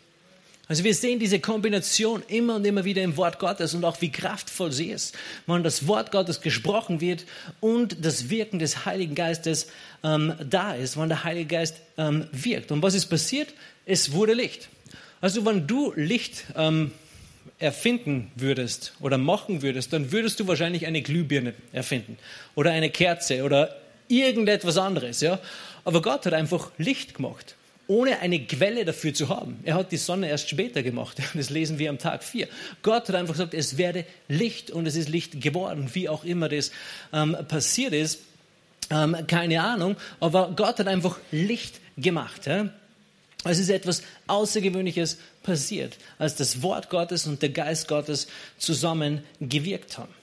Also 0.67 0.83
wir 0.83 0.95
sehen 0.95 1.19
diese 1.19 1.39
Kombination 1.39 2.23
immer 2.27 2.55
und 2.55 2.65
immer 2.65 2.85
wieder 2.85 3.03
im 3.03 3.17
Wort 3.17 3.37
Gottes 3.37 3.75
und 3.75 3.85
auch 3.85 4.01
wie 4.01 4.11
kraftvoll 4.11 4.71
sie 4.71 4.89
ist, 4.89 5.15
wenn 5.45 5.61
das 5.61 5.85
Wort 5.85 6.11
Gottes 6.11 6.41
gesprochen 6.41 6.99
wird 6.99 7.25
und 7.59 8.03
das 8.03 8.31
Wirken 8.31 8.57
des 8.57 8.83
Heiligen 8.83 9.13
Geistes 9.13 9.67
ähm, 10.03 10.33
da 10.43 10.73
ist, 10.73 10.97
wenn 10.97 11.09
der 11.09 11.23
Heilige 11.23 11.55
Geist 11.55 11.75
ähm, 11.99 12.25
wirkt. 12.31 12.71
Und 12.71 12.81
was 12.81 12.95
ist 12.95 13.05
passiert? 13.07 13.53
Es 13.85 14.13
wurde 14.13 14.33
Licht. 14.33 14.69
Also 15.19 15.45
wenn 15.45 15.67
du 15.67 15.93
Licht 15.95 16.45
ähm, 16.55 16.93
erfinden 17.59 18.31
würdest 18.35 18.93
oder 19.01 19.19
machen 19.19 19.61
würdest, 19.61 19.93
dann 19.93 20.11
würdest 20.11 20.39
du 20.39 20.47
wahrscheinlich 20.47 20.87
eine 20.87 21.03
Glühbirne 21.03 21.53
erfinden 21.73 22.17
oder 22.55 22.71
eine 22.71 22.89
Kerze 22.89 23.43
oder 23.43 23.75
irgendetwas 24.11 24.77
anderes. 24.77 25.21
Ja? 25.21 25.39
Aber 25.83 26.01
Gott 26.01 26.25
hat 26.25 26.33
einfach 26.33 26.71
Licht 26.77 27.15
gemacht 27.15 27.55
ohne 27.91 28.19
eine 28.19 28.39
Quelle 28.39 28.85
dafür 28.85 29.13
zu 29.13 29.27
haben. 29.27 29.59
Er 29.63 29.75
hat 29.75 29.91
die 29.91 29.97
Sonne 29.97 30.29
erst 30.29 30.49
später 30.49 30.81
gemacht. 30.81 31.17
Das 31.33 31.49
lesen 31.49 31.77
wir 31.77 31.89
am 31.89 31.97
Tag 31.97 32.23
4. 32.23 32.47
Gott 32.83 33.09
hat 33.09 33.15
einfach 33.15 33.33
gesagt, 33.33 33.53
es 33.53 33.77
werde 33.77 34.05
Licht 34.29 34.71
und 34.71 34.87
es 34.87 34.95
ist 34.95 35.09
Licht 35.09 35.41
geworden, 35.41 35.89
wie 35.93 36.07
auch 36.07 36.23
immer 36.23 36.47
das 36.47 36.71
ähm, 37.11 37.35
passiert 37.49 37.93
ist. 37.93 38.19
Ähm, 38.89 39.15
keine 39.27 39.61
Ahnung, 39.61 39.97
aber 40.21 40.53
Gott 40.55 40.79
hat 40.79 40.87
einfach 40.87 41.17
Licht 41.31 41.81
gemacht. 41.97 42.45
Ja? 42.45 42.69
Es 43.43 43.59
ist 43.59 43.69
etwas 43.69 44.03
Außergewöhnliches 44.27 45.17
passiert, 45.43 45.97
als 46.17 46.35
das 46.35 46.61
Wort 46.61 46.89
Gottes 46.89 47.27
und 47.27 47.41
der 47.41 47.49
Geist 47.49 47.89
Gottes 47.89 48.27
zusammen 48.57 49.23
gewirkt 49.41 49.97
haben. 49.97 50.13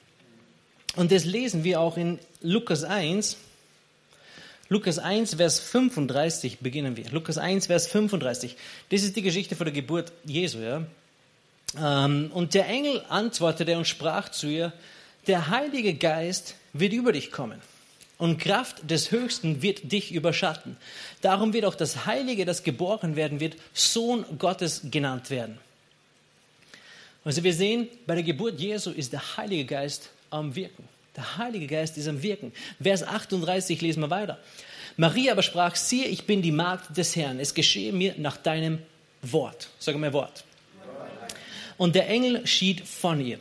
Und 0.96 1.12
das 1.12 1.24
lesen 1.26 1.64
wir 1.64 1.80
auch 1.80 1.98
in 1.98 2.18
Lukas 2.40 2.84
1, 2.84 3.36
Lukas 4.70 4.98
1, 4.98 5.34
Vers 5.34 5.60
35 5.60 6.58
beginnen 6.58 6.96
wir. 6.96 7.10
Lukas 7.10 7.38
1, 7.38 7.66
Vers 7.66 7.86
35. 7.86 8.56
Das 8.90 9.02
ist 9.02 9.16
die 9.16 9.22
Geschichte 9.22 9.56
von 9.56 9.64
der 9.64 9.72
Geburt 9.72 10.12
Jesu. 10.24 10.58
Ja? 10.58 10.82
Ähm, 11.80 12.30
und 12.34 12.54
der 12.54 12.66
Engel 12.66 13.02
antwortete 13.08 13.76
und 13.78 13.86
sprach 13.86 14.28
zu 14.28 14.46
ihr, 14.46 14.72
der 15.26 15.48
Heilige 15.48 15.94
Geist 15.94 16.54
wird 16.72 16.92
über 16.92 17.12
dich 17.12 17.30
kommen 17.30 17.60
und 18.18 18.38
Kraft 18.38 18.90
des 18.90 19.10
Höchsten 19.10 19.62
wird 19.62 19.90
dich 19.90 20.12
überschatten. 20.12 20.76
Darum 21.22 21.52
wird 21.52 21.64
auch 21.64 21.74
das 21.74 22.04
Heilige, 22.04 22.44
das 22.44 22.62
geboren 22.62 23.16
werden 23.16 23.40
wird, 23.40 23.56
Sohn 23.72 24.24
Gottes 24.38 24.82
genannt 24.90 25.30
werden. 25.30 25.58
Also 27.24 27.42
wir 27.42 27.54
sehen, 27.54 27.88
bei 28.06 28.14
der 28.14 28.24
Geburt 28.24 28.60
Jesu 28.60 28.90
ist 28.90 29.12
der 29.12 29.36
Heilige 29.36 29.64
Geist 29.64 30.10
am 30.30 30.54
Wirken. 30.54 30.84
Der 31.18 31.36
Heilige 31.36 31.66
Geist 31.66 31.98
ist 31.98 32.06
am 32.06 32.22
Wirken. 32.22 32.52
Vers 32.80 33.02
38 33.02 33.80
lesen 33.80 34.02
wir 34.02 34.10
weiter. 34.10 34.38
Maria 34.96 35.32
aber 35.32 35.42
sprach, 35.42 35.74
siehe, 35.74 36.04
ich 36.04 36.26
bin 36.26 36.42
die 36.42 36.52
Magd 36.52 36.96
des 36.96 37.16
Herrn. 37.16 37.40
Es 37.40 37.54
geschehe 37.54 37.92
mir 37.92 38.14
nach 38.18 38.36
deinem 38.36 38.78
Wort. 39.22 39.68
Sag 39.80 39.96
mal 39.96 40.12
Wort. 40.12 40.44
Und 41.76 41.96
der 41.96 42.08
Engel 42.08 42.46
schied 42.46 42.86
von 42.86 43.20
ihr. 43.20 43.40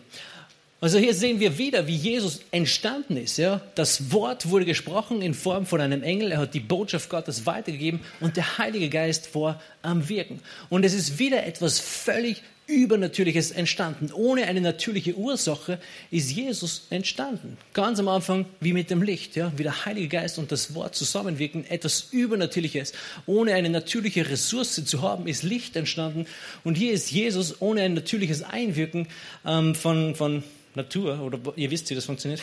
Also 0.82 0.98
hier 0.98 1.14
sehen 1.14 1.40
wir 1.40 1.60
wieder, 1.60 1.86
wie 1.86 1.96
Jesus 1.96 2.42
entstanden 2.50 3.16
ist. 3.16 3.38
Ja? 3.38 3.62
Das 3.76 4.12
Wort 4.12 4.50
wurde 4.50 4.66
gesprochen 4.66 5.22
in 5.22 5.36
Form 5.36 5.68
von 5.68 5.80
einem 5.80 6.02
Engel. 6.02 6.32
Er 6.32 6.40
hat 6.40 6.56
die 6.56 6.60
Botschaft 6.60 7.12
Gottes 7.12 7.46
weitergegeben 7.46 8.00
und 8.22 8.38
der 8.38 8.58
Heilige 8.58 8.90
Geist 8.90 9.36
war 9.36 9.62
am 9.84 10.10
Wirken. 10.10 10.40
Und 10.70 10.84
es 10.84 10.96
ist 10.96 11.20
wieder 11.20 11.46
etwas 11.46 11.80
völlig 11.80 12.42
Übernatürliches 12.68 13.52
entstanden. 13.52 14.12
Ohne 14.14 14.46
eine 14.46 14.60
natürliche 14.60 15.16
Ursache 15.16 15.80
ist 16.12 16.32
Jesus 16.32 16.88
entstanden. 16.90 17.58
Ganz 17.74 17.98
am 18.00 18.10
Anfang 18.10 18.46
wie 18.60 18.74
mit 18.74 18.90
dem 18.92 19.02
Licht, 19.02 19.38
ja, 19.38 19.54
wie 19.56 19.64
der 19.64 19.86
Heilige 19.86 20.10
Geist 20.10 20.38
und 20.38 20.52
das 20.52 20.76
Wort 20.76 20.94
zusammenwirken, 20.94 21.66
etwas 21.70 22.10
Übernatürliches. 22.12 22.92
Ohne 23.26 23.54
eine 23.54 23.70
natürliche 23.70 24.30
Ressource 24.30 24.84
zu 24.84 25.02
haben, 25.02 25.28
ist 25.28 25.44
Licht 25.44 25.78
entstanden. 25.78 26.26
Und 26.66 26.76
hier 26.76 26.92
ist 26.92 27.10
Jesus 27.10 27.62
ohne 27.62 27.82
ein 27.84 27.94
natürliches 27.94 28.44
Einwirken 28.44 29.08
ähm, 29.46 29.74
von, 29.74 30.14
von 30.16 30.44
Natur, 30.76 31.22
oder 31.22 31.40
ihr 31.56 31.72
wisst, 31.72 31.90
wie 31.90 31.96
das 31.96 32.06
funktioniert, 32.06 32.42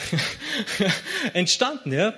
entstanden, 1.35 1.93
ja. 1.93 2.15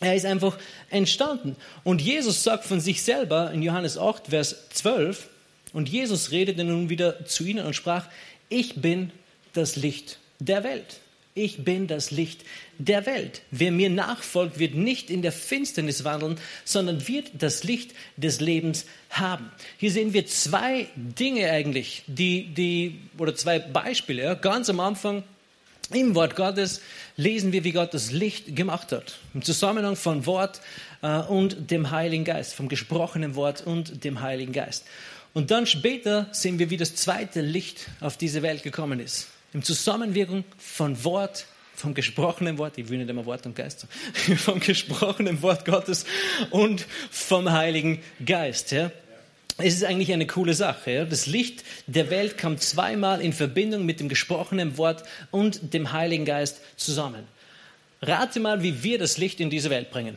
Er 0.00 0.16
ist 0.16 0.26
einfach 0.26 0.58
entstanden. 0.90 1.56
Und 1.84 2.02
Jesus 2.02 2.42
sagt 2.42 2.64
von 2.64 2.80
sich 2.80 3.02
selber 3.02 3.52
in 3.52 3.62
Johannes 3.62 3.96
8, 3.96 4.28
Vers 4.28 4.56
12, 4.70 5.28
und 5.74 5.90
Jesus 5.90 6.30
redete 6.30 6.64
nun 6.64 6.88
wieder 6.88 7.26
zu 7.26 7.44
ihnen 7.44 7.66
und 7.66 7.74
sprach, 7.74 8.06
ich 8.48 8.76
bin 8.76 9.10
das 9.52 9.76
Licht 9.76 10.18
der 10.38 10.64
Welt. 10.64 11.00
Ich 11.36 11.64
bin 11.64 11.88
das 11.88 12.12
Licht 12.12 12.44
der 12.78 13.06
Welt. 13.06 13.42
Wer 13.50 13.72
mir 13.72 13.90
nachfolgt, 13.90 14.60
wird 14.60 14.76
nicht 14.76 15.10
in 15.10 15.20
der 15.20 15.32
Finsternis 15.32 16.04
wandeln, 16.04 16.38
sondern 16.64 17.08
wird 17.08 17.32
das 17.36 17.64
Licht 17.64 17.92
des 18.16 18.40
Lebens 18.40 18.86
haben. 19.10 19.50
Hier 19.76 19.90
sehen 19.90 20.12
wir 20.12 20.26
zwei 20.26 20.86
Dinge 20.94 21.50
eigentlich, 21.50 22.04
die, 22.06 22.54
die, 22.54 23.00
oder 23.18 23.34
zwei 23.34 23.58
Beispiele. 23.58 24.38
Ganz 24.40 24.70
am 24.70 24.78
Anfang 24.78 25.24
im 25.92 26.14
Wort 26.14 26.36
Gottes 26.36 26.80
lesen 27.16 27.52
wir, 27.52 27.64
wie 27.64 27.72
Gott 27.72 27.94
das 27.94 28.12
Licht 28.12 28.54
gemacht 28.54 28.92
hat. 28.92 29.18
Im 29.34 29.42
Zusammenhang 29.42 29.96
von 29.96 30.26
Wort 30.26 30.60
äh, 31.02 31.18
und 31.18 31.70
dem 31.70 31.90
Heiligen 31.90 32.24
Geist, 32.24 32.54
vom 32.54 32.68
gesprochenen 32.68 33.34
Wort 33.34 33.66
und 33.66 34.04
dem 34.04 34.20
Heiligen 34.20 34.52
Geist. 34.52 34.84
Und 35.34 35.50
dann 35.50 35.66
später 35.66 36.28
sehen 36.30 36.60
wir, 36.60 36.70
wie 36.70 36.76
das 36.76 36.94
zweite 36.94 37.40
Licht 37.40 37.88
auf 38.00 38.16
diese 38.16 38.42
Welt 38.42 38.62
gekommen 38.62 39.00
ist. 39.00 39.26
Im 39.52 39.64
Zusammenwirken 39.64 40.44
von 40.58 41.02
Wort, 41.02 41.46
vom 41.74 41.92
gesprochenen 41.92 42.56
Wort, 42.56 42.78
ich 42.78 42.88
will 42.88 42.98
nicht 42.98 43.10
immer 43.10 43.26
Wort 43.26 43.44
und 43.44 43.56
Geist, 43.56 43.86
vom 44.36 44.60
gesprochenen 44.60 45.42
Wort 45.42 45.64
Gottes 45.64 46.06
und 46.50 46.86
vom 47.10 47.50
Heiligen 47.50 48.00
Geist. 48.24 48.70
Ja? 48.70 48.92
es 49.58 49.74
ist 49.74 49.84
eigentlich 49.84 50.12
eine 50.12 50.26
coole 50.28 50.54
Sache. 50.54 50.92
Ja? 50.92 51.04
Das 51.04 51.26
Licht 51.26 51.64
der 51.88 52.10
Welt 52.10 52.38
kam 52.38 52.58
zweimal 52.58 53.20
in 53.20 53.32
Verbindung 53.32 53.84
mit 53.84 53.98
dem 53.98 54.08
gesprochenen 54.08 54.78
Wort 54.78 55.02
und 55.32 55.74
dem 55.74 55.92
Heiligen 55.92 56.24
Geist 56.24 56.60
zusammen. 56.76 57.24
Rate 58.02 58.38
mal, 58.38 58.62
wie 58.62 58.84
wir 58.84 58.98
das 58.98 59.18
Licht 59.18 59.40
in 59.40 59.50
diese 59.50 59.70
Welt 59.70 59.90
bringen 59.90 60.16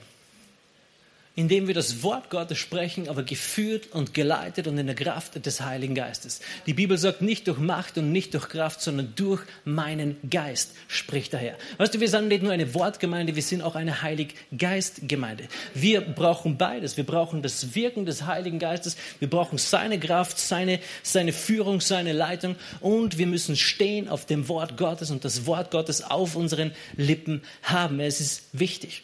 indem 1.37 1.67
wir 1.67 1.75
das 1.75 2.01
Wort 2.01 2.31
Gottes 2.31 2.57
sprechen, 2.57 3.07
aber 3.07 3.21
geführt 3.21 3.89
und 3.93 4.15
geleitet 4.15 4.65
und 4.65 4.75
in 4.79 4.87
der 4.87 4.95
Kraft 4.95 5.45
des 5.45 5.61
Heiligen 5.61 5.93
Geistes. 5.93 6.41
Die 6.65 6.73
Bibel 6.73 6.97
sagt 6.97 7.21
nicht 7.21 7.47
durch 7.47 7.59
Macht 7.59 7.99
und 7.99 8.11
nicht 8.11 8.33
durch 8.33 8.49
Kraft, 8.49 8.81
sondern 8.81 9.13
durch 9.15 9.43
meinen 9.63 10.17
Geist 10.31 10.71
spricht 10.87 11.35
daher. 11.35 11.55
Weißt 11.77 11.93
du, 11.93 11.99
wir 11.99 12.09
sind 12.09 12.29
nicht 12.29 12.41
nur 12.41 12.53
eine 12.53 12.73
Wortgemeinde, 12.73 13.35
wir 13.35 13.43
sind 13.43 13.61
auch 13.61 13.75
eine 13.75 14.01
Heilig-Geist-Gemeinde. 14.01 15.47
Wir 15.75 16.01
brauchen 16.01 16.57
beides. 16.57 16.97
Wir 16.97 17.03
brauchen 17.05 17.43
das 17.43 17.75
Wirken 17.75 18.07
des 18.07 18.25
Heiligen 18.25 18.57
Geistes, 18.57 18.97
wir 19.19 19.29
brauchen 19.29 19.59
seine 19.59 19.99
Kraft, 19.99 20.39
seine, 20.39 20.79
seine 21.03 21.33
Führung, 21.33 21.81
seine 21.81 22.13
Leitung 22.13 22.55
und 22.79 23.19
wir 23.19 23.27
müssen 23.27 23.55
stehen 23.55 24.09
auf 24.09 24.25
dem 24.25 24.47
Wort 24.49 24.75
Gottes 24.75 25.11
und 25.11 25.23
das 25.23 25.45
Wort 25.45 25.69
Gottes 25.69 26.01
auf 26.01 26.35
unseren 26.35 26.71
Lippen 26.95 27.43
haben. 27.61 27.99
Es 27.99 28.21
ist 28.21 28.41
wichtig. 28.53 29.03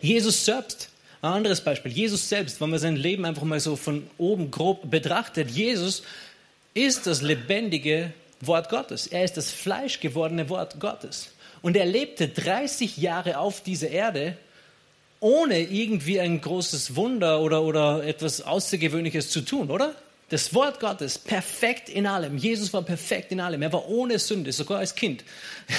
Jesus 0.00 0.44
selbst 0.44 0.90
ein 1.22 1.32
anderes 1.32 1.60
Beispiel, 1.60 1.92
Jesus 1.92 2.28
selbst, 2.28 2.60
wenn 2.60 2.70
man 2.70 2.78
sein 2.78 2.96
Leben 2.96 3.24
einfach 3.24 3.42
mal 3.42 3.60
so 3.60 3.76
von 3.76 4.08
oben 4.16 4.50
grob 4.50 4.90
betrachtet, 4.90 5.50
Jesus 5.50 6.02
ist 6.72 7.06
das 7.06 7.20
lebendige 7.20 8.12
Wort 8.40 8.70
Gottes. 8.70 9.06
Er 9.06 9.24
ist 9.24 9.36
das 9.36 9.50
fleischgewordene 9.50 10.48
Wort 10.48 10.80
Gottes. 10.80 11.30
Und 11.62 11.76
er 11.76 11.84
lebte 11.84 12.28
30 12.28 12.96
Jahre 12.96 13.38
auf 13.38 13.62
dieser 13.62 13.90
Erde, 13.90 14.36
ohne 15.20 15.60
irgendwie 15.60 16.20
ein 16.20 16.40
großes 16.40 16.96
Wunder 16.96 17.42
oder, 17.42 17.62
oder 17.62 18.02
etwas 18.04 18.40
Außergewöhnliches 18.40 19.30
zu 19.30 19.42
tun, 19.42 19.70
oder? 19.70 19.94
Das 20.30 20.54
Wort 20.54 20.78
Gottes, 20.78 21.18
perfekt 21.18 21.88
in 21.88 22.06
allem. 22.06 22.38
Jesus 22.38 22.72
war 22.72 22.82
perfekt 22.82 23.32
in 23.32 23.40
allem. 23.40 23.62
Er 23.62 23.72
war 23.72 23.88
ohne 23.88 24.16
Sünde, 24.20 24.52
sogar 24.52 24.78
als 24.78 24.94
Kind. 24.94 25.24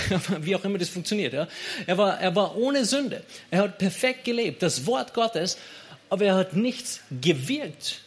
Wie 0.42 0.54
auch 0.58 0.66
immer 0.66 0.78
das 0.78 0.90
funktioniert. 0.90 1.32
Ja? 1.32 1.48
Er, 1.88 1.98
war, 1.98 2.20
er 2.20 2.36
war 2.36 2.58
ohne 2.58 2.84
Sünde. 2.84 3.24
Er 3.50 3.64
hat 3.64 3.78
perfekt 3.78 4.26
gelebt. 4.26 4.62
Das 4.62 4.86
Wort 4.86 5.14
Gottes, 5.14 5.58
aber 6.10 6.26
er 6.26 6.36
hat 6.36 6.54
nichts 6.54 7.00
gewirkt. 7.22 8.02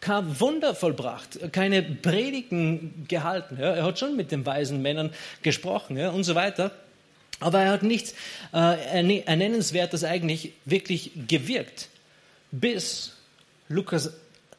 Kein 0.00 0.40
Wunder 0.40 0.74
vollbracht, 0.74 1.52
keine 1.52 1.82
Predigten 1.82 3.04
gehalten. 3.06 3.58
Ja? 3.60 3.74
Er 3.74 3.84
hat 3.84 3.98
schon 3.98 4.16
mit 4.16 4.32
den 4.32 4.46
weisen 4.46 4.80
Männern 4.80 5.12
gesprochen 5.42 5.98
ja? 5.98 6.08
und 6.08 6.24
so 6.24 6.34
weiter. 6.34 6.70
Aber 7.38 7.60
er 7.60 7.70
hat 7.70 7.82
nichts 7.82 8.14
äh, 8.54 9.20
Ernennenswertes 9.26 10.04
eigentlich 10.04 10.54
wirklich 10.64 11.10
gewirkt. 11.28 11.88
Bis 12.50 13.12
Lukas 13.68 14.10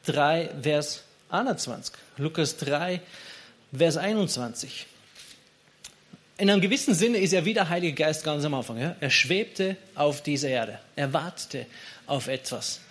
3, 0.05 0.51
Vers 0.61 1.03
21. 1.33 1.95
Lukas 2.17 2.57
3, 2.57 3.01
Vers 3.75 3.97
21. 3.97 4.85
In 6.37 6.49
einem 6.49 6.61
gewissen 6.61 6.93
Sinne 6.93 7.17
ist 7.17 7.33
er 7.33 7.45
wie 7.45 7.55
der 7.55 7.69
Heilige 7.69 7.95
Geist 7.95 8.23
ganz 8.23 8.45
am 8.45 8.53
Anfang. 8.53 8.79
Ja? 8.79 8.95
Er 8.99 9.09
schwebte 9.09 9.77
auf 9.95 10.21
dieser 10.21 10.49
Erde. 10.49 10.79
Er 10.95 11.11
wartete 11.11 11.65
auf 12.05 12.27
etwas. 12.27 12.81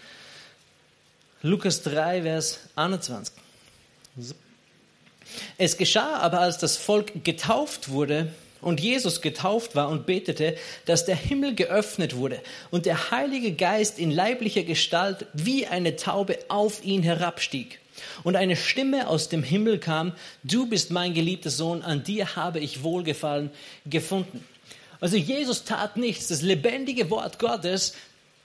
Lukas 1.43 1.83
3, 1.83 2.23
Vers 2.23 2.59
21. 2.75 3.35
Es 5.57 5.77
geschah 5.77 6.17
aber, 6.17 6.41
als 6.41 6.59
das 6.59 6.77
Volk 6.77 7.25
getauft 7.25 7.91
wurde 7.91 8.33
und 8.61 8.81
Jesus 8.81 9.21
getauft 9.23 9.77
war 9.77 9.89
und 9.89 10.05
betete, 10.07 10.57
dass 10.87 11.05
der 11.05 11.17
Himmel 11.17 11.55
geöffnet 11.55 12.17
wurde 12.17 12.41
und 12.71 12.87
der 12.87 13.13
Heilige 13.13 13.53
Geist 13.53 13.99
in 13.99 14.11
leiblicher 14.11 14.65
Gestalt 14.65 15.27
wie 15.33 15.67
eine 15.67 15.95
Taube 15.97 16.39
auf 16.49 16.85
ihn 16.85 17.03
herabstieg. 17.03 17.82
Und 18.23 18.37
eine 18.37 18.57
Stimme 18.57 19.09
aus 19.09 19.29
dem 19.29 19.43
Himmel 19.43 19.79
kam, 19.79 20.13
du 20.45 20.69
bist 20.69 20.91
mein 20.91 21.15
geliebter 21.15 21.51
Sohn, 21.51 21.83
an 21.83 22.05
dir 22.05 22.37
habe 22.37 22.61
ich 22.61 22.83
Wohlgefallen 22.83 23.51
gefunden. 23.87 24.45
Also 25.01 25.17
Jesus 25.17 25.65
tat 25.65 25.97
nichts. 25.97 26.29
Das 26.29 26.43
lebendige 26.43 27.11
Wort 27.11 27.39
Gottes 27.41 27.95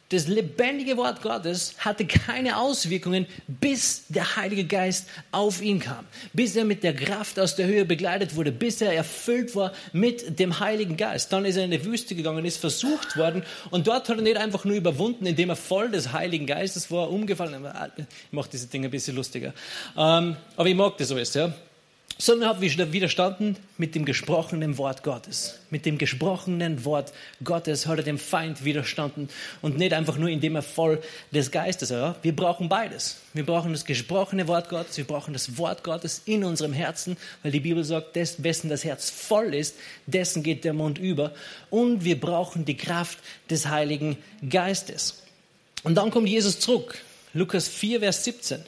das 0.09 0.27
lebendige 0.27 0.95
Wort 0.95 1.21
Gottes 1.21 1.75
hatte 1.79 2.05
keine 2.05 2.57
Auswirkungen, 2.57 3.25
bis 3.47 4.05
der 4.07 4.37
Heilige 4.37 4.63
Geist 4.63 5.07
auf 5.31 5.61
ihn 5.61 5.79
kam, 5.79 6.05
bis 6.31 6.55
er 6.55 6.63
mit 6.63 6.83
der 6.83 6.95
Kraft 6.95 7.37
aus 7.39 7.55
der 7.55 7.67
Höhe 7.67 7.83
begleitet 7.83 8.35
wurde, 8.35 8.53
bis 8.53 8.81
er 8.81 8.93
erfüllt 8.93 9.55
war 9.55 9.73
mit 9.91 10.39
dem 10.39 10.59
Heiligen 10.59 10.95
Geist. 10.95 11.33
Dann 11.33 11.43
ist 11.43 11.57
er 11.57 11.65
in 11.65 11.71
die 11.71 11.83
Wüste 11.83 12.15
gegangen, 12.15 12.45
ist 12.45 12.57
versucht 12.57 13.17
worden 13.17 13.43
und 13.69 13.87
dort 13.87 14.07
hat 14.07 14.17
er 14.17 14.23
nicht 14.23 14.37
einfach 14.37 14.63
nur 14.63 14.77
überwunden, 14.77 15.25
indem 15.25 15.49
er 15.49 15.57
voll 15.57 15.91
des 15.91 16.13
Heiligen 16.13 16.45
Geistes 16.45 16.89
war, 16.89 17.09
umgefallen. 17.11 17.65
Ich 17.97 18.05
mache 18.31 18.49
diese 18.51 18.67
Dinge 18.67 18.87
ein 18.87 18.91
bisschen 18.91 19.15
lustiger. 19.15 19.53
Ähm, 19.97 20.37
aber 20.55 20.69
ich 20.69 20.75
mag 20.75 20.97
das 20.97 21.11
alles, 21.11 21.33
ja 21.33 21.53
sondern 22.17 22.49
hat 22.49 22.61
widerstanden 22.61 23.57
mit 23.77 23.93
dem 23.93 24.05
gesprochenen 24.05 24.77
Wort 24.77 25.03
Gottes. 25.03 25.59
Mit 25.69 25.85
dem 25.85 25.97
gesprochenen 25.97 26.83
Wort 26.83 27.13
Gottes 27.43 27.85
hat 27.85 27.99
er 27.99 28.03
dem 28.03 28.17
Feind 28.17 28.63
widerstanden 28.63 29.29
und 29.61 29.77
nicht 29.77 29.93
einfach 29.93 30.17
nur, 30.17 30.29
indem 30.29 30.55
er 30.55 30.63
voll 30.63 31.01
des 31.31 31.51
Geistes 31.51 31.91
war. 31.91 32.15
Wir 32.23 32.35
brauchen 32.35 32.69
beides. 32.69 33.17
Wir 33.33 33.45
brauchen 33.45 33.71
das 33.71 33.85
gesprochene 33.85 34.47
Wort 34.47 34.69
Gottes, 34.69 34.97
wir 34.97 35.05
brauchen 35.05 35.33
das 35.33 35.57
Wort 35.57 35.83
Gottes 35.83 36.23
in 36.25 36.43
unserem 36.43 36.73
Herzen, 36.73 37.17
weil 37.43 37.51
die 37.51 37.59
Bibel 37.59 37.83
sagt, 37.83 38.15
des, 38.15 38.43
wessen 38.43 38.69
das 38.69 38.83
Herz 38.83 39.11
voll 39.11 39.53
ist, 39.53 39.75
dessen 40.07 40.41
geht 40.41 40.63
der 40.63 40.73
Mund 40.73 40.97
über. 40.97 41.33
Und 41.69 42.03
wir 42.03 42.19
brauchen 42.19 42.65
die 42.65 42.77
Kraft 42.77 43.19
des 43.49 43.67
Heiligen 43.67 44.17
Geistes. 44.49 45.21
Und 45.83 45.95
dann 45.95 46.09
kommt 46.09 46.27
Jesus 46.27 46.59
zurück. 46.59 46.97
Lukas 47.33 47.67
4, 47.67 47.99
Vers 47.99 48.23
17. 48.23 48.61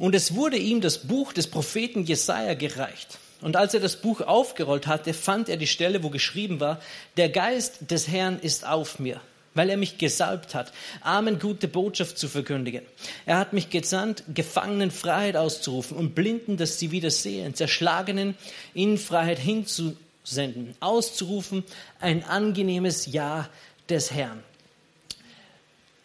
Und 0.00 0.14
es 0.14 0.34
wurde 0.34 0.56
ihm 0.56 0.80
das 0.80 0.96
Buch 0.96 1.34
des 1.34 1.46
Propheten 1.46 2.04
Jesaja 2.04 2.54
gereicht. 2.54 3.18
Und 3.42 3.54
als 3.54 3.74
er 3.74 3.80
das 3.80 3.96
Buch 3.96 4.22
aufgerollt 4.22 4.86
hatte, 4.86 5.12
fand 5.12 5.50
er 5.50 5.58
die 5.58 5.66
Stelle, 5.66 6.02
wo 6.02 6.08
geschrieben 6.08 6.58
war, 6.58 6.80
der 7.18 7.28
Geist 7.28 7.90
des 7.90 8.08
Herrn 8.08 8.40
ist 8.40 8.66
auf 8.66 8.98
mir, 8.98 9.20
weil 9.52 9.68
er 9.68 9.76
mich 9.76 9.98
gesalbt 9.98 10.54
hat, 10.54 10.72
Armen 11.02 11.38
gute 11.38 11.68
Botschaft 11.68 12.16
zu 12.16 12.28
verkündigen. 12.28 12.80
Er 13.26 13.36
hat 13.36 13.52
mich 13.52 13.68
gesandt, 13.68 14.24
Gefangenen 14.32 14.90
Freiheit 14.90 15.36
auszurufen 15.36 15.98
und 15.98 16.14
Blinden, 16.14 16.56
dass 16.56 16.78
sie 16.78 16.92
wieder 16.92 17.10
sehen, 17.10 17.54
Zerschlagenen 17.54 18.36
in 18.72 18.96
Freiheit 18.96 19.38
hinzusenden, 19.38 20.76
auszurufen 20.80 21.62
ein 22.00 22.24
angenehmes 22.24 23.04
Ja 23.04 23.50
des 23.90 24.12
Herrn. 24.12 24.42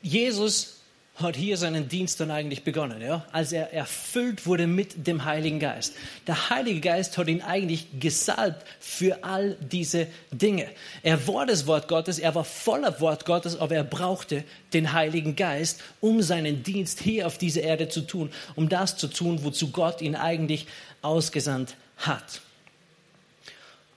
Jesus 0.01 0.74
hat 1.15 1.38
hier 1.38 1.56
seinen 1.56 1.88
Dienst 1.88 2.19
dann 2.19 2.30
eigentlich 2.30 2.63
begonnen, 2.63 3.01
ja? 3.01 3.25
als 3.32 3.54
er 3.54 3.71
erfüllt 3.71 4.45
wurde 4.45 4.67
mit 4.67 5.08
dem 5.08 5.23
Heiligen 5.23 5.62
Geist. 5.62 5.93
Der 6.28 6.49
Heilige 6.49 6.82
Geist 6.82 7.17
hat 7.17 7.30
ihn 7.30 7.41
eigentlich 7.41 7.88
gesalbt 7.99 8.65
für 8.82 9.23
all 9.23 9.56
diese 9.62 10.08
Dinge. 10.32 10.67
Er 11.04 11.25
war 11.28 11.45
das 11.45 11.67
Wort 11.67 11.88
Gottes, 11.88 12.19
er 12.19 12.36
war 12.36 12.43
voller 12.43 12.99
Wort 12.99 13.25
Gottes, 13.25 13.58
aber 13.58 13.75
er 13.75 13.86
brauchte 13.86 14.43
den 14.73 14.91
Heiligen 14.91 15.38
Geist, 15.38 15.82
um 16.01 16.21
seinen 16.21 16.63
Dienst 16.63 16.99
hier 16.99 17.28
auf 17.28 17.38
dieser 17.38 17.62
Erde 17.62 17.88
zu 17.88 18.01
tun, 18.01 18.30
um 18.56 18.67
das 18.67 18.97
zu 18.97 19.08
tun, 19.08 19.43
wozu 19.43 19.71
Gott 19.71 20.01
ihn 20.01 20.15
eigentlich 20.15 20.67
ausgesandt 21.01 21.78
hat. 21.95 22.41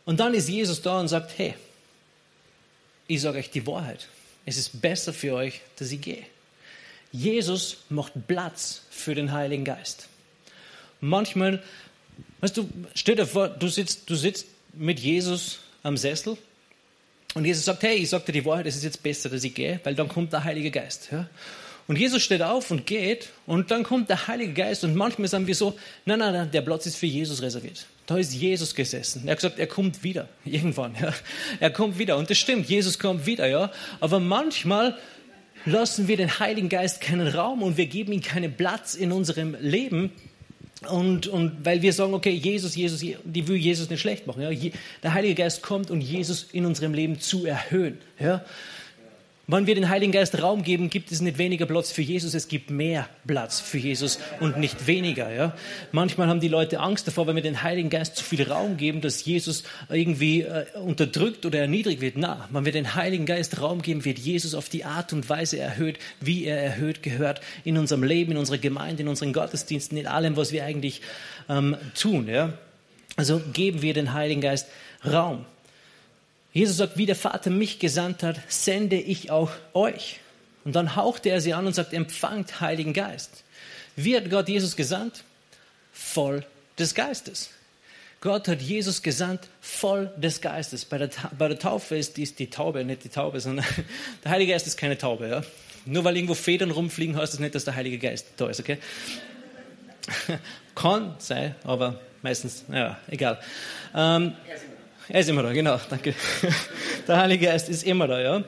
Und 0.04 0.20
dann 0.20 0.34
ist 0.34 0.48
Jesus 0.48 0.80
da 0.82 1.00
und 1.00 1.08
sagt, 1.08 1.36
hey, 1.36 1.54
ich 3.08 3.20
sage 3.20 3.38
euch 3.38 3.50
die 3.50 3.66
Wahrheit. 3.66 4.06
Es 4.46 4.56
ist 4.56 4.80
besser 4.80 5.12
für 5.12 5.34
euch, 5.34 5.60
dass 5.76 5.90
ich 5.90 6.00
gehe. 6.00 6.24
Jesus 7.12 7.78
macht 7.88 8.12
Platz 8.26 8.82
für 8.90 9.14
den 9.14 9.32
Heiligen 9.32 9.64
Geist. 9.64 10.08
Manchmal, 11.00 11.62
weißt 12.40 12.56
du, 12.56 12.68
stell 12.94 13.16
dir 13.16 13.26
vor, 13.26 13.48
du 13.48 13.68
sitzt, 13.68 14.10
du 14.10 14.14
sitzt 14.14 14.46
mit 14.72 15.00
Jesus 15.00 15.60
am 15.82 15.96
Sessel 15.96 16.36
und 17.34 17.44
Jesus 17.44 17.64
sagt, 17.64 17.82
hey, 17.82 17.96
ich 17.96 18.10
sage 18.10 18.24
dir 18.26 18.32
die 18.32 18.44
Wahrheit, 18.44 18.66
es 18.66 18.76
ist 18.76 18.84
jetzt 18.84 19.02
besser, 19.02 19.28
dass 19.28 19.44
ich 19.44 19.54
gehe, 19.54 19.80
weil 19.84 19.94
dann 19.94 20.08
kommt 20.08 20.32
der 20.32 20.44
Heilige 20.44 20.70
Geist. 20.70 21.08
Ja? 21.10 21.28
Und 21.86 21.96
Jesus 21.98 22.22
steht 22.22 22.42
auf 22.42 22.70
und 22.70 22.84
geht 22.84 23.30
und 23.46 23.70
dann 23.70 23.82
kommt 23.82 24.10
der 24.10 24.28
Heilige 24.28 24.52
Geist 24.52 24.84
und 24.84 24.94
manchmal 24.94 25.28
sagen 25.28 25.46
wir 25.46 25.54
so, 25.54 25.78
nein, 26.04 26.18
nein, 26.18 26.34
nein, 26.34 26.50
der 26.50 26.60
Platz 26.60 26.84
ist 26.84 26.96
für 26.96 27.06
Jesus 27.06 27.40
reserviert. 27.40 27.86
Da 28.06 28.18
ist 28.18 28.34
Jesus 28.34 28.74
gesessen. 28.74 29.22
Er 29.24 29.32
hat 29.32 29.38
gesagt, 29.38 29.58
er 29.58 29.66
kommt 29.66 30.02
wieder, 30.02 30.28
irgendwann. 30.44 30.94
Ja. 31.00 31.14
Er 31.60 31.70
kommt 31.70 31.98
wieder 31.98 32.18
und 32.18 32.28
das 32.28 32.36
stimmt, 32.36 32.68
Jesus 32.68 32.98
kommt 32.98 33.24
wieder, 33.24 33.46
ja. 33.46 33.72
Aber 34.00 34.20
manchmal 34.20 34.98
lassen 35.64 36.08
wir 36.08 36.16
den 36.16 36.38
Heiligen 36.38 36.68
Geist 36.68 37.00
keinen 37.00 37.26
Raum 37.26 37.62
und 37.62 37.76
wir 37.76 37.86
geben 37.86 38.12
ihm 38.12 38.22
keinen 38.22 38.54
Platz 38.54 38.94
in 38.94 39.12
unserem 39.12 39.56
Leben. 39.60 40.12
Und, 40.88 41.26
und 41.26 41.64
weil 41.64 41.82
wir 41.82 41.92
sagen, 41.92 42.14
okay, 42.14 42.30
Jesus, 42.30 42.76
Jesus, 42.76 43.00
die 43.00 43.48
will 43.48 43.56
Jesus 43.56 43.90
nicht 43.90 44.00
schlecht 44.00 44.26
machen. 44.26 44.42
Ja? 44.42 44.70
Der 45.02 45.14
Heilige 45.14 45.34
Geist 45.34 45.62
kommt, 45.62 45.90
um 45.90 46.00
Jesus 46.00 46.46
in 46.52 46.66
unserem 46.66 46.94
Leben 46.94 47.18
zu 47.18 47.46
erhöhen. 47.46 47.98
Ja? 48.20 48.44
Wenn 49.50 49.66
wir 49.66 49.74
den 49.74 49.88
Heiligen 49.88 50.12
Geist 50.12 50.42
Raum 50.42 50.62
geben, 50.62 50.90
gibt 50.90 51.10
es 51.10 51.22
nicht 51.22 51.38
weniger 51.38 51.64
Platz 51.64 51.90
für 51.90 52.02
Jesus, 52.02 52.34
es 52.34 52.48
gibt 52.48 52.68
mehr 52.68 53.08
Platz 53.26 53.60
für 53.60 53.78
Jesus 53.78 54.18
und 54.40 54.58
nicht 54.58 54.86
weniger. 54.86 55.32
Ja? 55.32 55.56
Manchmal 55.90 56.28
haben 56.28 56.40
die 56.40 56.48
Leute 56.48 56.80
Angst 56.80 57.08
davor, 57.08 57.26
wenn 57.26 57.34
wir 57.34 57.42
den 57.42 57.62
Heiligen 57.62 57.88
Geist 57.88 58.16
zu 58.16 58.24
viel 58.24 58.42
Raum 58.42 58.76
geben, 58.76 59.00
dass 59.00 59.24
Jesus 59.24 59.62
irgendwie 59.88 60.42
äh, 60.42 60.66
unterdrückt 60.78 61.46
oder 61.46 61.60
erniedrigt 61.60 62.02
wird. 62.02 62.18
Na, 62.18 62.46
wenn 62.52 62.66
wir 62.66 62.72
den 62.72 62.94
Heiligen 62.94 63.24
Geist 63.24 63.58
Raum 63.58 63.80
geben, 63.80 64.04
wird 64.04 64.18
Jesus 64.18 64.54
auf 64.54 64.68
die 64.68 64.84
Art 64.84 65.14
und 65.14 65.30
Weise 65.30 65.58
erhöht, 65.58 65.98
wie 66.20 66.44
er 66.44 66.62
erhöht 66.62 67.02
gehört 67.02 67.40
in 67.64 67.78
unserem 67.78 68.02
Leben, 68.02 68.32
in 68.32 68.36
unserer 68.36 68.58
Gemeinde, 68.58 69.02
in 69.02 69.08
unseren 69.08 69.32
Gottesdiensten, 69.32 69.96
in 69.96 70.06
allem, 70.06 70.36
was 70.36 70.52
wir 70.52 70.66
eigentlich 70.66 71.00
ähm, 71.48 71.74
tun. 71.98 72.28
Ja? 72.28 72.52
Also 73.16 73.40
geben 73.54 73.80
wir 73.80 73.94
den 73.94 74.12
Heiligen 74.12 74.42
Geist 74.42 74.68
Raum. 75.10 75.46
Jesus 76.52 76.76
sagt, 76.78 76.96
wie 76.96 77.06
der 77.06 77.16
Vater 77.16 77.50
mich 77.50 77.78
gesandt 77.78 78.22
hat, 78.22 78.40
sende 78.48 78.96
ich 78.96 79.30
auch 79.30 79.50
euch. 79.74 80.20
Und 80.64 80.74
dann 80.74 80.96
hauchte 80.96 81.30
er 81.30 81.40
sie 81.40 81.54
an 81.54 81.66
und 81.66 81.74
sagt, 81.74 81.92
empfangt 81.92 82.60
Heiligen 82.60 82.92
Geist. 82.92 83.44
Wie 83.96 84.16
hat 84.16 84.30
Gott 84.30 84.48
Jesus 84.48 84.76
gesandt? 84.76 85.24
Voll 85.92 86.44
des 86.78 86.94
Geistes. 86.94 87.50
Gott 88.20 88.48
hat 88.48 88.60
Jesus 88.60 89.02
gesandt, 89.02 89.42
voll 89.60 90.12
des 90.16 90.40
Geistes. 90.40 90.84
Bei 90.84 90.98
der, 90.98 91.10
bei 91.38 91.48
der 91.48 91.58
Taufe 91.58 91.96
ist 91.96 92.16
dies 92.16 92.34
die 92.34 92.50
Taube, 92.50 92.84
nicht 92.84 93.04
die 93.04 93.08
Taube, 93.08 93.40
sondern 93.40 93.64
der 94.24 94.32
Heilige 94.32 94.52
Geist 94.52 94.66
ist 94.66 94.76
keine 94.76 94.98
Taube. 94.98 95.28
Ja? 95.28 95.42
Nur 95.84 96.04
weil 96.04 96.16
irgendwo 96.16 96.34
Federn 96.34 96.70
rumfliegen, 96.72 97.16
heißt 97.16 97.32
das 97.32 97.40
nicht, 97.40 97.54
dass 97.54 97.64
der 97.64 97.76
Heilige 97.76 97.98
Geist 97.98 98.26
da 98.36 98.48
ist. 98.48 98.58
Okay? 98.58 98.78
Kann 100.74 101.14
sein, 101.18 101.54
aber 101.62 102.00
meistens, 102.22 102.64
naja, 102.68 102.98
egal. 103.08 103.40
Ähm, 103.94 104.34
er 105.08 105.20
ist 105.20 105.28
immer 105.28 105.42
da, 105.42 105.52
genau, 105.52 105.80
danke. 105.88 106.14
Der 107.08 107.16
Heilige 107.16 107.46
Geist 107.46 107.68
ist 107.68 107.84
immer 107.84 108.06
da, 108.06 108.20
ja. 108.20 108.44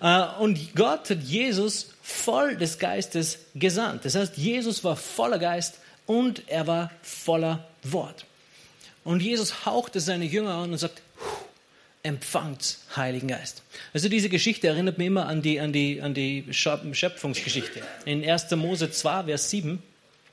Äh, 0.00 0.42
und 0.42 0.74
Gott 0.74 1.10
hat 1.10 1.22
Jesus 1.22 1.90
voll 2.02 2.56
des 2.56 2.78
Geistes 2.78 3.38
gesandt. 3.54 4.04
Das 4.04 4.14
heißt, 4.14 4.36
Jesus 4.36 4.84
war 4.84 4.96
voller 4.96 5.38
Geist 5.38 5.78
und 6.06 6.42
er 6.48 6.66
war 6.66 6.90
voller 7.02 7.66
Wort. 7.82 8.26
Und 9.04 9.20
Jesus 9.20 9.64
hauchte 9.66 10.00
seine 10.00 10.24
Jünger 10.24 10.54
an 10.54 10.72
und 10.72 10.78
sagt, 10.78 11.02
empfangt 12.02 12.78
Heiligen 12.96 13.28
Geist. 13.28 13.62
Also 13.94 14.08
diese 14.08 14.28
Geschichte 14.28 14.66
erinnert 14.66 14.98
mich 14.98 15.06
immer 15.06 15.26
an 15.26 15.40
die, 15.40 15.60
an 15.60 15.72
die, 15.72 16.02
an 16.02 16.14
die 16.14 16.44
Schöpfungsgeschichte. 16.50 17.80
In 18.04 18.28
1. 18.28 18.50
Mose 18.52 18.90
2, 18.90 19.24
Vers 19.24 19.50
7 19.50 19.82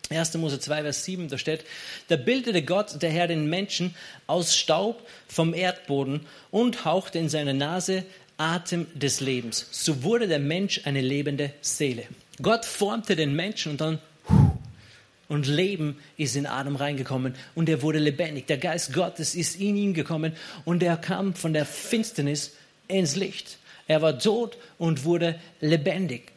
1. 0.10 0.34
Mose 0.36 0.60
2, 0.60 0.82
Vers 0.82 1.06
7, 1.06 1.28
da 1.28 1.38
steht, 1.38 1.64
da 2.08 2.16
bildete 2.16 2.64
Gott, 2.64 3.02
der 3.02 3.12
Herr, 3.12 3.28
den 3.28 3.50
Menschen 3.50 3.96
aus 4.26 4.56
Staub 4.56 5.08
vom 5.28 5.54
Erdboden 5.54 6.22
und 6.52 6.86
hauchte 6.86 7.20
in 7.20 7.30
seine 7.30 7.54
Nase 7.54 8.04
Atem 8.38 8.88
des 8.96 9.20
Lebens. 9.20 9.68
So 9.72 10.04
wurde 10.04 10.28
der 10.28 10.40
Mensch 10.40 10.82
eine 10.86 11.02
lebende 11.02 11.52
Seele. 11.62 12.04
Gott 12.42 12.66
formte 12.66 13.16
den 13.16 13.36
Menschen 13.36 13.74
und 13.74 13.82
dann 13.82 14.00
und 15.28 15.46
Leben 15.46 16.00
ist 16.18 16.36
in 16.36 16.48
Adam 16.48 16.76
reingekommen 16.76 17.36
und 17.54 17.70
er 17.70 17.84
wurde 17.84 18.00
lebendig. 18.00 18.48
Der 18.48 18.58
Geist 18.58 18.94
Gottes 18.94 19.36
ist 19.36 19.60
in 19.60 19.76
ihn 19.76 19.94
gekommen 19.94 20.34
und 20.66 20.82
er 20.82 20.98
kam 20.98 21.36
von 21.36 21.54
der 21.54 21.66
Finsternis 21.66 22.54
ins 22.88 23.16
Licht. 23.16 23.60
Er 23.88 24.02
war 24.02 24.18
tot 24.18 24.58
und 24.80 25.04
wurde 25.06 25.40
lebendig. 25.62 26.32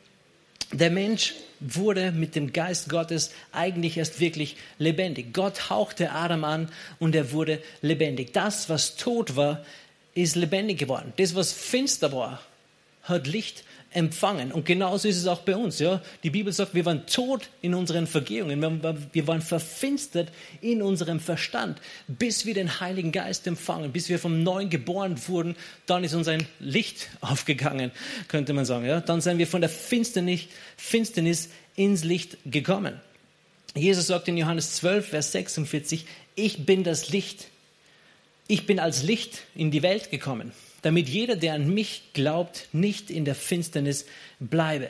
Der 0.72 0.90
Mensch 0.90 1.34
wurde 1.62 2.12
mit 2.12 2.34
dem 2.34 2.52
Geist 2.52 2.88
Gottes 2.88 3.32
eigentlich 3.52 3.96
erst 3.96 4.20
wirklich 4.20 4.56
lebendig. 4.78 5.32
Gott 5.32 5.70
hauchte 5.70 6.12
Adam 6.12 6.44
an 6.44 6.68
und 6.98 7.14
er 7.14 7.32
wurde 7.32 7.60
lebendig. 7.80 8.32
Das, 8.32 8.68
was 8.68 8.96
tot 8.96 9.36
war, 9.36 9.64
ist 10.14 10.36
lebendig 10.36 10.78
geworden. 10.78 11.12
Das, 11.16 11.34
was 11.34 11.52
finster 11.52 12.12
war, 12.12 12.40
hat 13.02 13.26
Licht 13.26 13.64
empfangen. 13.94 14.52
Und 14.52 14.64
genauso 14.64 15.08
ist 15.08 15.16
es 15.16 15.26
auch 15.26 15.40
bei 15.40 15.56
uns. 15.56 15.78
Ja? 15.78 16.02
Die 16.22 16.30
Bibel 16.30 16.52
sagt, 16.52 16.74
wir 16.74 16.84
waren 16.84 17.06
tot 17.06 17.48
in 17.60 17.74
unseren 17.74 18.06
Vergehungen. 18.06 18.60
Wir 19.12 19.26
waren 19.26 19.42
verfinstert 19.42 20.30
in 20.60 20.82
unserem 20.82 21.20
Verstand, 21.20 21.80
bis 22.08 22.46
wir 22.46 22.54
den 22.54 22.80
Heiligen 22.80 23.12
Geist 23.12 23.46
empfangen, 23.46 23.92
bis 23.92 24.08
wir 24.08 24.18
vom 24.18 24.42
Neuen 24.42 24.70
geboren 24.70 25.16
wurden. 25.28 25.56
Dann 25.86 26.04
ist 26.04 26.14
uns 26.14 26.28
ein 26.28 26.46
Licht 26.58 27.08
aufgegangen, 27.20 27.90
könnte 28.28 28.52
man 28.52 28.64
sagen. 28.64 28.86
Ja? 28.86 29.00
Dann 29.00 29.20
sind 29.20 29.38
wir 29.38 29.46
von 29.46 29.60
der 29.60 29.70
Finsternis, 29.70 30.42
Finsternis 30.76 31.50
ins 31.76 32.04
Licht 32.04 32.38
gekommen. 32.46 33.00
Jesus 33.74 34.06
sagt 34.06 34.28
in 34.28 34.36
Johannes 34.36 34.74
12, 34.74 35.08
Vers 35.08 35.32
46, 35.32 36.06
ich 36.34 36.66
bin 36.66 36.84
das 36.84 37.08
Licht. 37.10 37.48
Ich 38.48 38.66
bin 38.66 38.78
als 38.78 39.02
Licht 39.02 39.44
in 39.54 39.70
die 39.70 39.82
Welt 39.82 40.10
gekommen 40.10 40.52
damit 40.82 41.08
jeder, 41.08 41.36
der 41.36 41.54
an 41.54 41.72
mich 41.72 42.12
glaubt, 42.12 42.68
nicht 42.72 43.10
in 43.10 43.24
der 43.24 43.34
Finsternis 43.34 44.04
bleibe. 44.40 44.88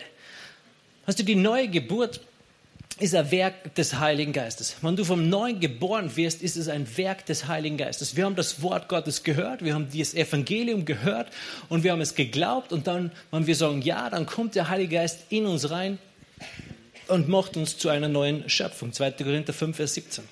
Hast 1.07 1.19
du 1.19 1.25
die 1.25 1.35
neue 1.35 1.69
Geburt 1.69 2.21
ist 2.99 3.15
ein 3.15 3.31
Werk 3.31 3.75
des 3.75 3.99
Heiligen 3.99 4.33
Geistes. 4.33 4.77
Wenn 4.81 4.97
du 4.97 5.05
vom 5.05 5.29
Neuen 5.29 5.59
geboren 5.61 6.15
wirst, 6.15 6.43
ist 6.43 6.57
es 6.57 6.69
ein 6.69 6.87
Werk 6.97 7.27
des 7.27 7.49
Heiligen 7.49 7.77
Geistes. 7.77 8.17
Wir 8.17 8.25
haben 8.25 8.37
das 8.37 8.63
Wort 8.63 8.89
Gottes 8.89 9.25
gehört, 9.25 9.65
wir 9.65 9.75
haben 9.75 9.89
das 9.93 10.15
Evangelium 10.15 10.85
gehört 10.85 11.33
und 11.69 11.85
wir 11.85 11.93
haben 11.93 12.01
es 12.01 12.15
geglaubt 12.15 12.73
und 12.73 12.87
dann, 12.87 13.11
wenn 13.31 13.47
wir 13.47 13.57
sagen 13.57 13.83
ja, 13.83 14.09
dann 14.11 14.27
kommt 14.27 14.55
der 14.55 14.69
Heilige 14.69 14.97
Geist 14.97 15.21
in 15.31 15.47
uns 15.47 15.71
rein 15.71 15.99
und 17.09 17.29
macht 17.29 17.57
uns 17.57 17.79
zu 17.79 17.89
einer 17.89 18.09
neuen 18.09 18.49
Schöpfung. 18.49 18.93
2. 18.93 19.11
Korinther 19.13 19.53
5, 19.53 19.77
Vers 19.77 19.95
17. 19.95 20.25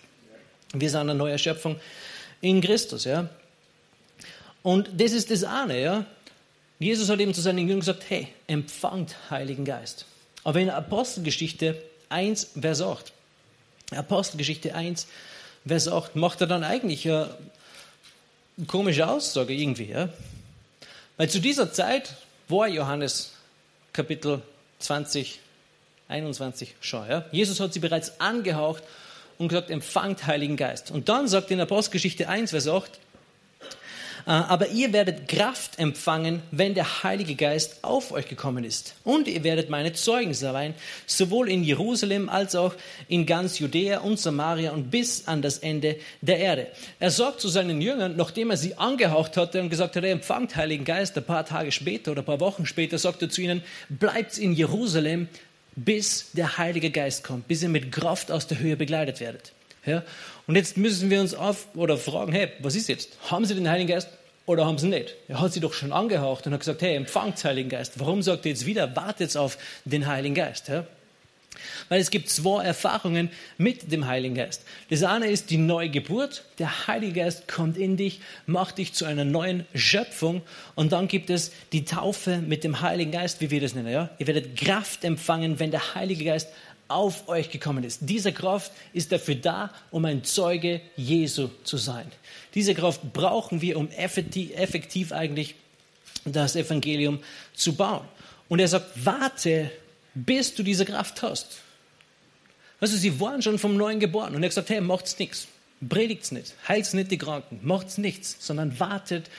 Wir 0.75 0.91
sind 0.91 1.01
eine 1.01 1.15
neue 1.15 1.39
Schöpfung 1.39 1.77
in 2.41 2.61
Christus, 2.61 3.05
ja. 3.05 3.29
Und 4.63 4.91
das 5.01 5.13
ist 5.13 5.31
das 5.31 5.45
eine, 5.45 5.81
ja. 5.81 6.07
Jesus 6.79 7.09
hat 7.11 7.21
eben 7.21 7.35
zu 7.35 7.41
seinen 7.41 7.59
Jüngern 7.59 7.81
gesagt, 7.81 8.05
hey, 8.09 8.29
empfangt 8.47 9.15
Heiligen 9.31 9.65
Geist. 9.65 10.07
Aber 10.45 10.61
in 10.61 10.71
Apostelgeschichte 10.71 11.81
1, 12.09 12.53
Vers 12.61 12.81
8, 12.81 13.13
Apostelgeschichte 13.95 14.75
1, 14.75 15.07
Vers 15.67 15.89
8, 15.89 16.17
macht 16.17 16.41
er 16.41 16.47
dann 16.47 16.65
eigentlich 16.65 17.07
eine 17.07 17.29
komische 18.67 19.09
Aussage 19.09 19.53
irgendwie, 19.53 19.91
ja. 19.91 20.09
Weil 21.17 21.29
zu 21.29 21.41
dieser 21.41 21.73
Zeit 21.73 22.15
war 22.49 22.67
Johannes 22.67 23.33
Kapitel 23.93 24.41
20, 24.79 25.39
21 26.09 26.77
schon, 26.81 27.09
ja. 27.09 27.25
Jesus 27.31 27.61
hat 27.61 27.75
sie 27.75 27.81
bereits 27.81 28.21
angehaucht 28.21 28.83
und 29.39 29.49
gesagt, 29.49 29.71
empfangt 29.71 30.27
Heiligen 30.27 30.57
Geist. 30.57 30.91
Und 30.91 31.09
dann 31.09 31.29
sagt 31.29 31.51
in 31.51 31.61
Apostelgeschichte 31.61 32.29
1, 32.29 32.51
Vers 32.51 32.69
8, 32.69 32.91
äh, 32.91 32.99
aber 34.27 34.69
ihr 34.69 34.93
werdet 34.93 35.29
Kraft 35.29 35.79
empfangen, 35.79 36.43
wenn 36.51 36.75
der 36.75 37.03
Heilige 37.03 37.35
Geist 37.35 37.83
auf 37.83 38.13
euch 38.13 38.29
gekommen 38.29 38.65
ist. 38.65 38.95
Und 39.05 39.29
ihr 39.29 39.45
werdet 39.45 39.71
meine 39.71 39.93
Zeugen 39.93 40.35
sein, 40.35 40.75
sowohl 41.07 41.49
in 41.49 41.65
Jerusalem 41.65 42.29
als 42.29 42.55
auch 42.55 42.75
in 43.09 43.27
ganz 43.27 43.59
Judäa 43.59 43.99
und 44.01 44.19
Samaria 44.19 44.73
und 44.73 44.91
bis 44.91 45.27
an 45.27 45.43
das 45.43 45.59
Ende 45.59 45.97
der 46.21 46.39
Erde. 46.39 46.67
Er 46.99 47.11
sagt 47.11 47.41
zu 47.41 47.49
seinen 47.49 47.81
Jüngern, 47.81 48.17
nachdem 48.17 48.51
er 48.51 48.57
sie 48.57 48.77
angehaucht 48.77 49.37
hatte 49.37 49.61
und 49.61 49.71
gesagt 49.71 49.97
hat, 49.97 50.05
er 50.05 50.13
empfangt 50.13 50.57
Heiligen 50.57 50.85
Geist, 50.85 51.17
ein 51.17 51.25
paar 51.25 51.45
Tage 51.45 51.73
später 51.73 52.13
oder 52.13 52.23
ein 52.23 52.27
paar 52.27 52.41
Wochen 52.41 52.67
später, 52.67 52.99
sagt 52.99 53.23
er 53.23 53.31
zu 53.31 53.41
ihnen, 53.41 53.63
bleibt 53.89 54.39
in 54.39 54.53
Jerusalem, 54.53 55.29
bis 55.77 56.31
der 56.33 56.59
Heilige 56.59 56.91
Geist 56.91 57.25
kommt, 57.25 57.49
bis 57.49 57.63
ihr 57.63 57.69
mit 57.69 57.93
Kraft 57.93 58.31
aus 58.31 58.47
der 58.47 58.59
Höhe 58.59 58.77
begleitet 58.77 59.21
werdet. 59.21 59.53
Ja? 59.87 60.03
Und 60.51 60.57
jetzt 60.57 60.77
müssen 60.77 61.11
wir 61.11 61.21
uns 61.21 61.33
auf 61.33 61.69
oder 61.77 61.97
fragen, 61.97 62.33
hey, 62.33 62.49
was 62.59 62.75
ist 62.75 62.89
jetzt? 62.89 63.17
Haben 63.31 63.45
Sie 63.45 63.55
den 63.55 63.71
Heiligen 63.71 63.89
Geist 63.89 64.09
oder 64.47 64.67
haben 64.67 64.79
Sie 64.79 64.89
nicht? 64.89 65.15
Er 65.29 65.41
hat 65.41 65.53
sie 65.53 65.61
doch 65.61 65.73
schon 65.73 65.93
angehaucht 65.93 66.45
und 66.45 66.53
hat 66.53 66.59
gesagt, 66.59 66.83
hey, 66.83 66.97
empfangt 66.97 67.45
Heiligen 67.45 67.69
Geist. 67.69 68.01
Warum 68.01 68.21
sagt 68.21 68.47
er 68.47 68.51
jetzt 68.51 68.67
wieder, 68.67 68.97
wartet 68.97 69.37
auf 69.37 69.59
den 69.85 70.09
Heiligen 70.09 70.35
Geist? 70.35 70.67
Ja? 70.67 70.87
Weil 71.89 72.01
es 72.01 72.11
gibt 72.11 72.29
zwei 72.31 72.65
Erfahrungen 72.65 73.31
mit 73.59 73.93
dem 73.93 74.07
Heiligen 74.07 74.35
Geist. 74.35 74.63
Das 74.91 75.03
eine 75.03 75.27
ist 75.29 75.51
die 75.51 75.57
neue 75.57 75.89
Geburt. 75.89 76.45
Der 76.59 76.87
Heilige 76.87 77.21
Geist 77.21 77.49
kommt 77.49 77.77
in 77.77 77.97
dich, 77.97 78.21
macht 78.47 78.79
dich 78.79 78.93
zu 78.93 79.05
einer 79.05 79.25
neuen 79.25 79.67
Schöpfung. 79.75 80.43
Und 80.75 80.93
dann 80.93 81.09
gibt 81.09 81.31
es 81.31 81.53
die 81.73 81.85
Taufe 81.85 82.39
mit 82.39 82.65
dem 82.65 82.81
Heiligen 82.81 83.13
Geist, 83.13 83.41
wie 83.41 83.51
wir 83.51 83.61
das 83.61 83.75
nennen. 83.75 83.93
Ja? 83.93 84.11
Ihr 84.19 84.27
werdet 84.27 84.57
Kraft 84.57 85.05
empfangen, 85.05 85.59
wenn 85.59 85.71
der 85.71 85.95
Heilige 85.95 86.25
Geist 86.25 86.49
auf 86.91 87.29
euch 87.29 87.51
gekommen 87.51 87.85
ist. 87.85 88.01
Diese 88.03 88.33
Kraft 88.33 88.73
ist 88.93 89.13
dafür 89.13 89.37
da, 89.37 89.71
um 89.91 90.05
ein 90.05 90.25
Zeuge 90.25 90.81
Jesu 90.97 91.49
zu 91.63 91.77
sein. 91.77 92.11
Diese 92.55 92.75
Kraft 92.75 93.13
brauchen 93.13 93.61
wir, 93.63 93.79
um 93.79 93.89
effektiv 93.91 95.13
eigentlich 95.13 95.55
das 96.25 96.57
Evangelium 96.57 97.21
zu 97.55 97.75
bauen. 97.75 98.07
Und 98.49 98.59
er 98.59 98.69
sagt, 98.69 98.87
warte, 99.05 99.71
bis 100.15 100.55
du 100.55 100.63
diese 100.63 100.85
Kraft 100.85 101.23
hast. 101.23 101.61
Also 102.81 102.97
sie 102.97 103.21
waren 103.21 103.43
schon 103.43 103.59
vom 103.59 103.77
Neuen 103.77 104.01
geboren. 104.01 104.35
Und 104.35 104.43
er 104.43 104.47
hat 104.47 104.51
gesagt, 104.51 104.71
hey, 104.71 104.81
macht's 104.81 105.19
nichts. 105.19 105.49
Predigt's 105.87 106.33
nicht. 106.33 106.55
Heilt's 106.67 106.95
nicht 106.95 107.11
die 107.11 107.19
Kranken. 107.19 107.61
Macht's 107.63 107.99
nichts. 107.99 108.37
Sondern 108.41 108.79
wartet, 108.81 109.31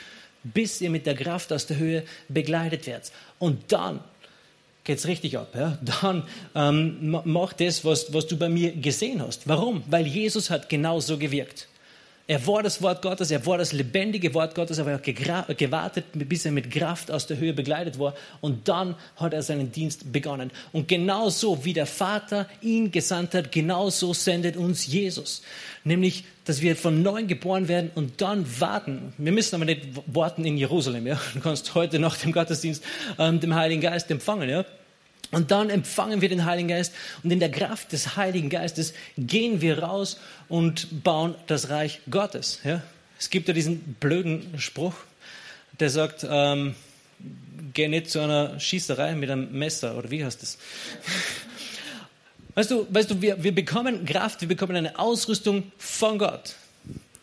bis 0.43 0.81
ihr 0.81 0.89
mit 0.89 1.05
der 1.05 1.15
Kraft 1.15 1.51
aus 1.51 1.65
der 1.65 1.77
Höhe 1.77 2.03
begleitet 2.29 2.87
werdet. 2.87 3.11
Und 3.39 3.71
dann 3.71 3.99
geht 4.83 4.99
es 4.99 5.07
richtig 5.07 5.37
ab. 5.37 5.53
Ja? 5.55 5.77
Dann 6.01 6.23
ähm, 6.55 7.21
mach 7.25 7.53
das, 7.53 7.83
was, 7.85 8.13
was 8.13 8.27
du 8.27 8.37
bei 8.37 8.49
mir 8.49 8.71
gesehen 8.71 9.21
hast. 9.21 9.47
Warum? 9.47 9.83
Weil 9.87 10.07
Jesus 10.07 10.49
hat 10.49 10.69
genauso 10.69 11.17
gewirkt. 11.17 11.67
Er 12.31 12.47
war 12.47 12.63
das 12.63 12.81
Wort 12.81 13.01
Gottes, 13.01 13.29
er 13.29 13.45
war 13.45 13.57
das 13.57 13.73
lebendige 13.73 14.33
Wort 14.33 14.55
Gottes, 14.55 14.79
aber 14.79 14.91
er 14.91 15.01
hat 15.01 15.57
gewartet, 15.57 16.05
bis 16.13 16.45
er 16.45 16.53
mit 16.53 16.71
Kraft 16.71 17.11
aus 17.11 17.27
der 17.27 17.35
Höhe 17.35 17.51
begleitet 17.51 17.99
war. 17.99 18.15
Und 18.39 18.69
dann 18.69 18.95
hat 19.17 19.33
er 19.33 19.43
seinen 19.43 19.73
Dienst 19.73 20.13
begonnen. 20.13 20.49
Und 20.71 20.87
genauso 20.87 21.65
wie 21.65 21.73
der 21.73 21.85
Vater 21.85 22.47
ihn 22.61 22.89
gesandt 22.89 23.33
hat, 23.33 23.51
genauso 23.51 24.13
sendet 24.13 24.55
uns 24.55 24.87
Jesus. 24.87 25.41
Nämlich, 25.83 26.23
dass 26.45 26.61
wir 26.61 26.77
von 26.77 27.03
neuem 27.03 27.27
geboren 27.27 27.67
werden 27.67 27.91
und 27.95 28.21
dann 28.21 28.45
warten. 28.61 29.11
Wir 29.17 29.33
müssen 29.33 29.55
aber 29.55 29.65
nicht 29.65 29.81
warten 30.05 30.45
in 30.45 30.55
Jerusalem. 30.55 31.07
Ja? 31.07 31.19
Du 31.33 31.41
kannst 31.41 31.75
heute 31.75 31.99
nach 31.99 32.15
dem 32.15 32.31
Gottesdienst 32.31 32.81
ähm, 33.19 33.41
den 33.41 33.55
Heiligen 33.55 33.81
Geist 33.81 34.09
empfangen. 34.09 34.49
Ja? 34.49 34.63
Und 35.31 35.51
dann 35.51 35.69
empfangen 35.69 36.21
wir 36.21 36.27
den 36.27 36.45
Heiligen 36.45 36.67
Geist 36.67 36.93
und 37.23 37.31
in 37.31 37.39
der 37.39 37.51
Kraft 37.51 37.93
des 37.93 38.17
Heiligen 38.17 38.49
Geistes 38.49 38.93
gehen 39.17 39.61
wir 39.61 39.79
raus 39.79 40.19
und 40.49 41.03
bauen 41.03 41.35
das 41.47 41.69
Reich 41.69 42.01
Gottes. 42.09 42.59
Ja? 42.65 42.83
Es 43.17 43.29
gibt 43.29 43.47
ja 43.47 43.53
diesen 43.53 43.95
blöden 43.99 44.59
Spruch, 44.59 44.95
der 45.79 45.89
sagt, 45.89 46.25
ähm, 46.29 46.75
geh 47.73 47.87
nicht 47.87 48.09
zu 48.09 48.19
einer 48.19 48.59
Schießerei 48.59 49.15
mit 49.15 49.29
einem 49.29 49.51
Messer 49.57 49.97
oder 49.97 50.11
wie 50.11 50.23
heißt 50.23 50.41
das? 50.41 50.57
Weißt 52.53 52.69
du, 52.69 52.85
weißt 52.89 53.09
du 53.09 53.21
wir, 53.21 53.41
wir 53.41 53.55
bekommen 53.55 54.03
Kraft, 54.05 54.41
wir 54.41 54.47
bekommen 54.49 54.75
eine 54.75 54.99
Ausrüstung 54.99 55.71
von 55.77 56.19
Gott. 56.19 56.55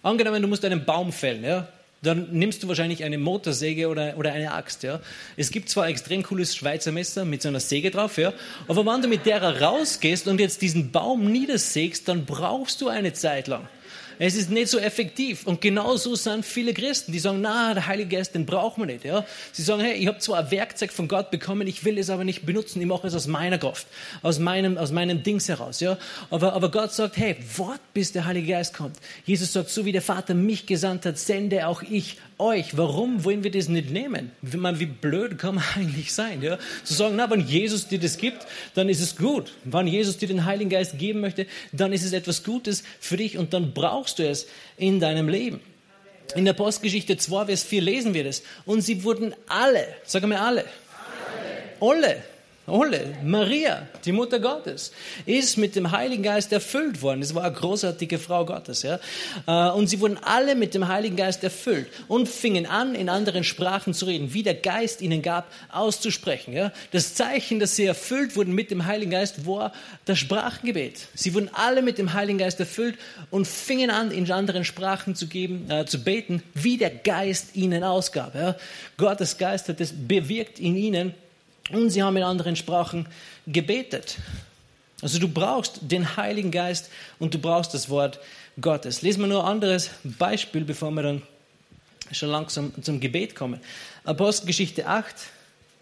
Angenommen, 0.03 0.41
du 0.41 0.49
musst 0.49 0.65
einen 0.65 0.87
Baum 0.87 1.13
fällen, 1.13 1.45
ja? 1.45 1.69
Dann 2.03 2.29
nimmst 2.31 2.63
du 2.63 2.69
wahrscheinlich 2.69 3.05
eine 3.05 3.19
Motorsäge 3.19 3.89
oder, 3.89 4.17
oder 4.17 4.33
eine 4.33 4.53
Axt. 4.53 4.83
Ja. 4.83 5.01
Es 5.37 5.51
gibt 5.51 5.69
zwar 5.69 5.89
extrem 5.89 6.23
cooles 6.23 6.55
Schweizer 6.55 6.93
Messer 6.93 7.25
mit 7.25 7.43
so 7.43 7.49
einer 7.49 7.61
Säge 7.61 7.91
drauf, 7.91 8.19
ja, 8.19 8.33
aber 8.69 8.87
wenn 8.87 9.03
du 9.03 9.09
mit 9.09 9.27
der 9.27 9.43
rausgehst 9.61 10.29
und 10.29 10.41
jetzt 10.41 10.63
diesen 10.63 10.93
Baum 10.93 11.31
niedersägst, 11.31 12.09
dann 12.09 12.25
brauchst 12.25 12.81
du 12.81 12.89
eine 12.89 13.13
Zeit 13.13 13.49
lang. 13.49 13.69
Es 14.19 14.35
ist 14.35 14.51
nicht 14.51 14.69
so 14.69 14.79
effektiv. 14.79 15.47
Und 15.47 15.61
genauso 15.61 16.15
sind 16.15 16.45
viele 16.45 16.75
Christen, 16.75 17.13
die 17.13 17.19
sagen, 17.19 17.41
na, 17.41 17.75
der 17.75 17.87
Heilige 17.87 18.17
Geist, 18.17 18.35
den 18.35 18.47
brauchen 18.47 18.83
wir 18.83 18.87
nicht. 18.87 19.05
Ja? 19.05 19.25
Sie 19.53 19.63
sagen, 19.63 19.83
hey, 19.83 19.95
ich 19.95 20.07
habe 20.07 20.19
zwar 20.19 20.41
ein 20.41 20.51
Werkzeug 20.51 20.93
von 20.93 21.09
Gott 21.09 21.31
bekommen, 21.31 21.67
ich 21.67 21.85
will 21.85 21.99
es 21.99 22.11
aber 22.11 22.25
nicht 22.25 22.45
benutzen, 22.45 22.81
ich 22.81 22.87
mache 22.87 23.07
es 23.07 23.15
aus 23.15 23.27
meiner 23.27 23.59
Kraft, 23.59 23.87
aus 24.23 24.39
meinem, 24.39 24.77
aus 24.79 24.93
meinem 24.93 25.23
Dings 25.23 25.49
heraus. 25.49 25.81
Ja? 25.81 25.99
Aber, 26.31 26.53
aber 26.53 26.71
Gott 26.71 26.93
sagt, 26.93 27.17
hey, 27.17 27.37
wart, 27.57 27.81
bis 27.95 28.13
der 28.13 28.25
Heilige 28.25 28.53
Geist 28.53 28.75
kommt. 28.75 28.97
Jesus 29.25 29.53
sagt, 29.53 29.71
so 29.71 29.85
wie 29.85 29.93
der 29.93 30.03
Vater 30.03 30.35
mich 30.35 30.67
gesandt 30.67 31.07
hat, 31.07 31.19
sende 31.19 31.67
auch 31.67 31.83
ich 31.83 32.19
euch. 32.39 32.77
Warum 32.77 33.25
wollen 33.25 33.45
wir 33.45 33.51
das 33.51 33.69
nicht 33.69 33.91
nehmen? 33.91 34.33
Wie, 34.43 34.87
blöd 34.87 35.39
kann 35.39 35.57
man 35.57 35.65
eigentlich 35.77 36.13
sein? 36.13 36.43
Ja? 36.43 36.59
Zu 36.85 36.95
sagen, 36.95 37.17
na, 37.17 37.31
wenn 37.31 37.47
Jesus 37.47 37.89
dir 37.89 37.99
das 37.99 38.19
gibt, 38.19 38.47
dann 38.75 38.89
ist 38.89 39.01
es 39.01 39.17
gut. 39.17 39.53
Wenn 39.65 39.87
Jesus 39.87 40.19
dir 40.19 40.29
den 40.29 40.45
Heiligen 40.45 40.71
Geist 40.71 40.99
geben 40.99 41.21
möchte, 41.21 41.47
dann 41.73 41.93
ist 41.93 42.05
es 42.05 42.13
etwas 42.13 42.45
Gutes 42.45 42.83
für 43.01 43.17
dich 43.17 43.39
und 43.39 43.53
dann 43.53 43.73
brauchst 43.75 44.19
du 44.19 44.29
es 44.29 44.47
in 44.77 45.01
deinem 45.01 45.29
Leben. 45.29 45.61
In 46.35 46.45
der 46.45 46.53
Postgeschichte 46.53 47.17
2, 47.17 47.47
Vers 47.47 47.63
4 47.63 47.83
lesen 47.83 48.15
wir 48.15 48.25
das. 48.25 48.43
Und 48.67 48.83
sie 48.83 49.03
wurden 49.03 49.35
alle, 49.49 49.87
sagen 50.05 50.31
wir 50.31 50.43
alle, 50.43 50.65
alle, 51.81 52.03
alle 52.07 52.23
Ole, 52.69 53.17
Maria, 53.25 53.87
die 54.05 54.13
Mutter 54.13 54.41
Gottes, 54.41 54.93
ist 55.27 55.57
mit 55.57 55.75
dem 55.75 55.91
Heiligen 55.91 56.23
Geist 56.23 56.53
erfüllt 56.53 57.03
worden. 57.03 57.23
Es 57.23 57.35
war 57.35 57.45
eine 57.45 57.55
großartige 57.55 58.19
Frau 58.19 58.45
Gottes. 58.45 58.83
Ja? 58.83 59.01
Äh, 59.47 59.73
und 59.73 59.89
sie 59.89 60.01
wurden 60.01 60.19
alle 60.23 60.55
mit 60.55 60.75
dem 60.75 60.89
Heiligen 60.89 61.17
Geist 61.17 61.43
erfüllt 61.43 61.89
und 62.09 62.29
fingen 62.29 62.67
an, 62.67 62.95
in 62.95 63.09
anderen 63.09 63.45
Sprachen 63.45 63.95
zu 63.95 64.05
reden, 64.07 64.35
wie 64.35 64.43
der 64.43 64.55
Geist 64.55 65.01
ihnen 65.03 65.23
gab, 65.23 65.51
auszusprechen. 65.71 66.53
Ja? 66.53 66.73
Das 66.93 67.15
Zeichen, 67.15 67.59
dass 67.59 67.77
sie 67.77 67.87
erfüllt 67.87 68.37
wurden 68.37 68.55
mit 68.55 68.71
dem 68.71 68.87
Heiligen 68.87 69.11
Geist, 69.11 69.47
war 69.47 69.73
das 70.05 70.19
Sprachengebet. 70.19 71.09
Sie 71.15 71.35
wurden 71.35 71.51
alle 71.53 71.83
mit 71.83 71.99
dem 71.99 72.13
Heiligen 72.13 72.39
Geist 72.39 72.61
erfüllt 72.61 72.97
und 73.31 73.47
fingen 73.47 73.91
an, 73.91 74.11
in 74.11 74.31
anderen 74.31 74.65
Sprachen 74.65 75.15
zu, 75.15 75.27
geben, 75.27 75.71
äh, 75.71 75.87
zu 75.87 76.03
beten, 76.03 76.43
wie 76.55 76.77
der 76.77 76.91
Geist 76.91 77.57
ihnen 77.57 77.83
ausgab. 77.83 78.35
Ja? 78.35 78.57
Gottes 78.97 79.39
Geist 79.39 79.69
hat 79.69 79.81
es 79.81 79.93
bewirkt 79.93 80.59
in 80.59 80.77
ihnen, 80.77 81.15
und 81.71 81.91
sie 81.91 82.03
haben 82.03 82.17
in 82.17 82.23
anderen 82.23 82.57
Sprachen 82.57 83.07
gebetet. 83.47 84.19
Also 85.01 85.19
du 85.19 85.29
brauchst 85.29 85.79
den 85.83 86.17
Heiligen 86.17 86.51
Geist 86.51 86.91
und 87.19 87.35
du 87.35 87.39
brauchst 87.39 87.73
das 87.75 87.89
Wort 87.89 88.19
Gottes. 88.61 89.03
Lesen 89.03 89.21
wir 89.21 89.29
nur 89.29 89.45
ein 89.45 89.51
anderes 89.51 89.91
Beispiel, 90.03 90.65
bevor 90.65 90.91
wir 90.91 91.03
dann 91.03 91.23
schon 92.11 92.31
langsam 92.31 92.73
zum 92.83 93.01
Gebet 93.01 93.37
kommen. 93.37 93.61
Apostelgeschichte 94.05 94.87
8, 94.87 95.15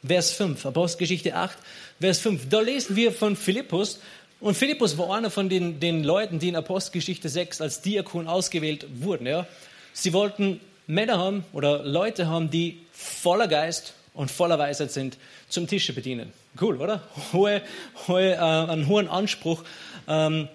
Vers 0.06 0.32
5. 0.32 0.66
Apostelgeschichte 0.66 1.34
8, 1.34 1.56
Vers 2.00 2.18
5. 2.18 2.48
Da 2.48 2.60
lesen 2.60 2.96
wir 2.96 3.12
von 3.12 3.36
Philippus. 3.36 4.00
Und 4.40 4.54
Philippus 4.54 4.98
war 4.98 5.16
einer 5.16 5.30
von 5.30 5.48
den, 5.48 5.80
den 5.80 6.04
Leuten, 6.04 6.38
die 6.38 6.48
in 6.48 6.56
Apostelgeschichte 6.56 7.30
6 7.30 7.62
als 7.62 7.80
Diakon 7.80 8.28
ausgewählt 8.28 8.86
wurden. 9.00 9.26
Ja. 9.26 9.46
Sie 9.94 10.12
wollten 10.12 10.60
Männer 10.86 11.18
haben 11.18 11.44
oder 11.54 11.82
Leute 11.84 12.26
haben, 12.26 12.50
die 12.50 12.80
voller 12.92 13.48
Geist 13.48 13.94
und 14.16 14.30
voller 14.30 14.58
Weisheit 14.58 14.90
sind, 14.90 15.18
zum 15.48 15.68
Tische 15.68 15.92
bedienen. 15.92 16.32
Cool, 16.60 16.80
oder? 16.80 17.02
Hohe, 17.32 17.62
hohe, 18.08 18.32
äh, 18.32 18.38
einen 18.38 18.88
hohen 18.88 19.08
Anspruch 19.08 19.62
ähm, 20.08 20.48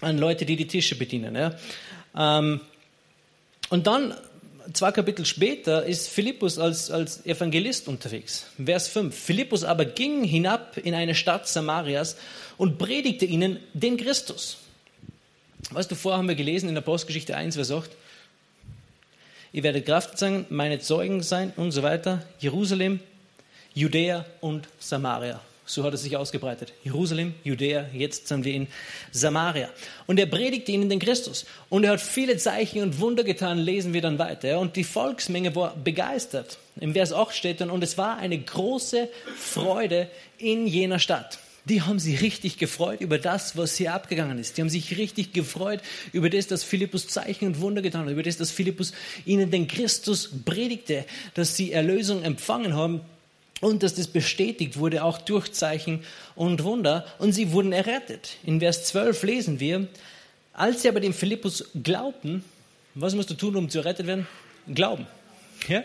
an 0.00 0.18
Leute, 0.18 0.46
die 0.46 0.56
die 0.56 0.66
Tische 0.66 0.96
bedienen. 0.96 1.34
Ja? 1.34 1.54
Ähm, 2.16 2.60
und 3.70 3.86
dann, 3.86 4.14
zwei 4.72 4.92
Kapitel 4.92 5.26
später, 5.26 5.84
ist 5.84 6.08
Philippus 6.08 6.58
als, 6.58 6.90
als 6.90 7.26
Evangelist 7.26 7.88
unterwegs. 7.88 8.46
Vers 8.64 8.88
5. 8.88 9.14
Philippus 9.14 9.64
aber 9.64 9.84
ging 9.84 10.22
hinab 10.22 10.76
in 10.78 10.94
eine 10.94 11.14
Stadt 11.14 11.48
Samarias 11.48 12.16
und 12.56 12.78
predigte 12.78 13.24
ihnen 13.24 13.58
den 13.72 13.96
Christus. 13.96 14.58
Weißt 15.70 15.90
du, 15.90 15.96
vorher 15.96 16.18
haben 16.18 16.28
wir 16.28 16.34
gelesen 16.36 16.68
in 16.68 16.74
der 16.74 16.82
Postgeschichte 16.82 17.36
1, 17.36 17.56
Vers 17.56 17.72
8, 17.72 17.90
Ihr 19.54 19.62
werdet 19.62 19.86
Kraft 19.86 20.18
sein, 20.18 20.46
meine 20.48 20.80
Zeugen 20.80 21.22
sein 21.22 21.52
und 21.56 21.70
so 21.70 21.84
weiter. 21.84 22.20
Jerusalem, 22.40 22.98
Judäa 23.72 24.24
und 24.40 24.66
Samaria. 24.80 25.40
So 25.64 25.84
hat 25.84 25.94
es 25.94 26.02
sich 26.02 26.16
ausgebreitet. 26.16 26.72
Jerusalem, 26.82 27.34
Judäa, 27.44 27.86
jetzt 27.92 28.26
sind 28.26 28.44
wir 28.44 28.52
in 28.52 28.66
Samaria. 29.12 29.70
Und 30.08 30.18
er 30.18 30.26
predigte 30.26 30.72
ihnen 30.72 30.88
den 30.88 30.98
Christus. 30.98 31.46
Und 31.68 31.84
er 31.84 31.92
hat 31.92 32.00
viele 32.00 32.36
Zeichen 32.36 32.82
und 32.82 32.98
Wunder 32.98 33.22
getan, 33.22 33.58
lesen 33.58 33.92
wir 33.92 34.02
dann 34.02 34.18
weiter. 34.18 34.58
Und 34.58 34.74
die 34.74 34.82
Volksmenge 34.82 35.54
war 35.54 35.76
begeistert. 35.76 36.58
Im 36.80 36.92
Vers 36.92 37.12
8 37.12 37.32
steht 37.32 37.60
dann, 37.60 37.70
und 37.70 37.84
es 37.84 37.96
war 37.96 38.16
eine 38.16 38.36
große 38.36 39.08
Freude 39.36 40.10
in 40.36 40.66
jener 40.66 40.98
Stadt 40.98 41.38
die 41.66 41.82
haben 41.82 41.98
sich 41.98 42.20
richtig 42.20 42.58
gefreut 42.58 43.00
über 43.00 43.18
das, 43.18 43.56
was 43.56 43.76
hier 43.76 43.94
abgegangen 43.94 44.38
ist. 44.38 44.56
Die 44.56 44.60
haben 44.60 44.68
sich 44.68 44.98
richtig 44.98 45.32
gefreut 45.32 45.80
über 46.12 46.28
das, 46.28 46.46
dass 46.46 46.62
Philippus 46.62 47.08
Zeichen 47.08 47.46
und 47.46 47.60
Wunder 47.60 47.80
getan 47.80 48.04
hat, 48.04 48.12
über 48.12 48.22
das, 48.22 48.36
dass 48.36 48.50
Philippus 48.50 48.92
ihnen 49.24 49.50
den 49.50 49.66
Christus 49.66 50.30
predigte, 50.44 51.04
dass 51.34 51.56
sie 51.56 51.72
Erlösung 51.72 52.22
empfangen 52.22 52.74
haben 52.74 53.00
und 53.60 53.82
dass 53.82 53.94
das 53.94 54.08
bestätigt 54.08 54.76
wurde 54.76 55.04
auch 55.04 55.18
durch 55.18 55.52
Zeichen 55.52 56.04
und 56.34 56.62
Wunder 56.64 57.06
und 57.18 57.32
sie 57.32 57.52
wurden 57.52 57.72
errettet. 57.72 58.36
In 58.44 58.60
Vers 58.60 58.84
12 58.84 59.22
lesen 59.22 59.60
wir, 59.60 59.88
als 60.52 60.82
sie 60.82 60.88
aber 60.88 61.00
dem 61.00 61.14
Philippus 61.14 61.64
glaubten, 61.82 62.44
was 62.94 63.14
musst 63.14 63.30
du 63.30 63.34
tun, 63.34 63.56
um 63.56 63.70
zu 63.70 63.78
errettet 63.78 64.06
werden? 64.06 64.26
Glauben. 64.72 65.06
Ja? 65.66 65.82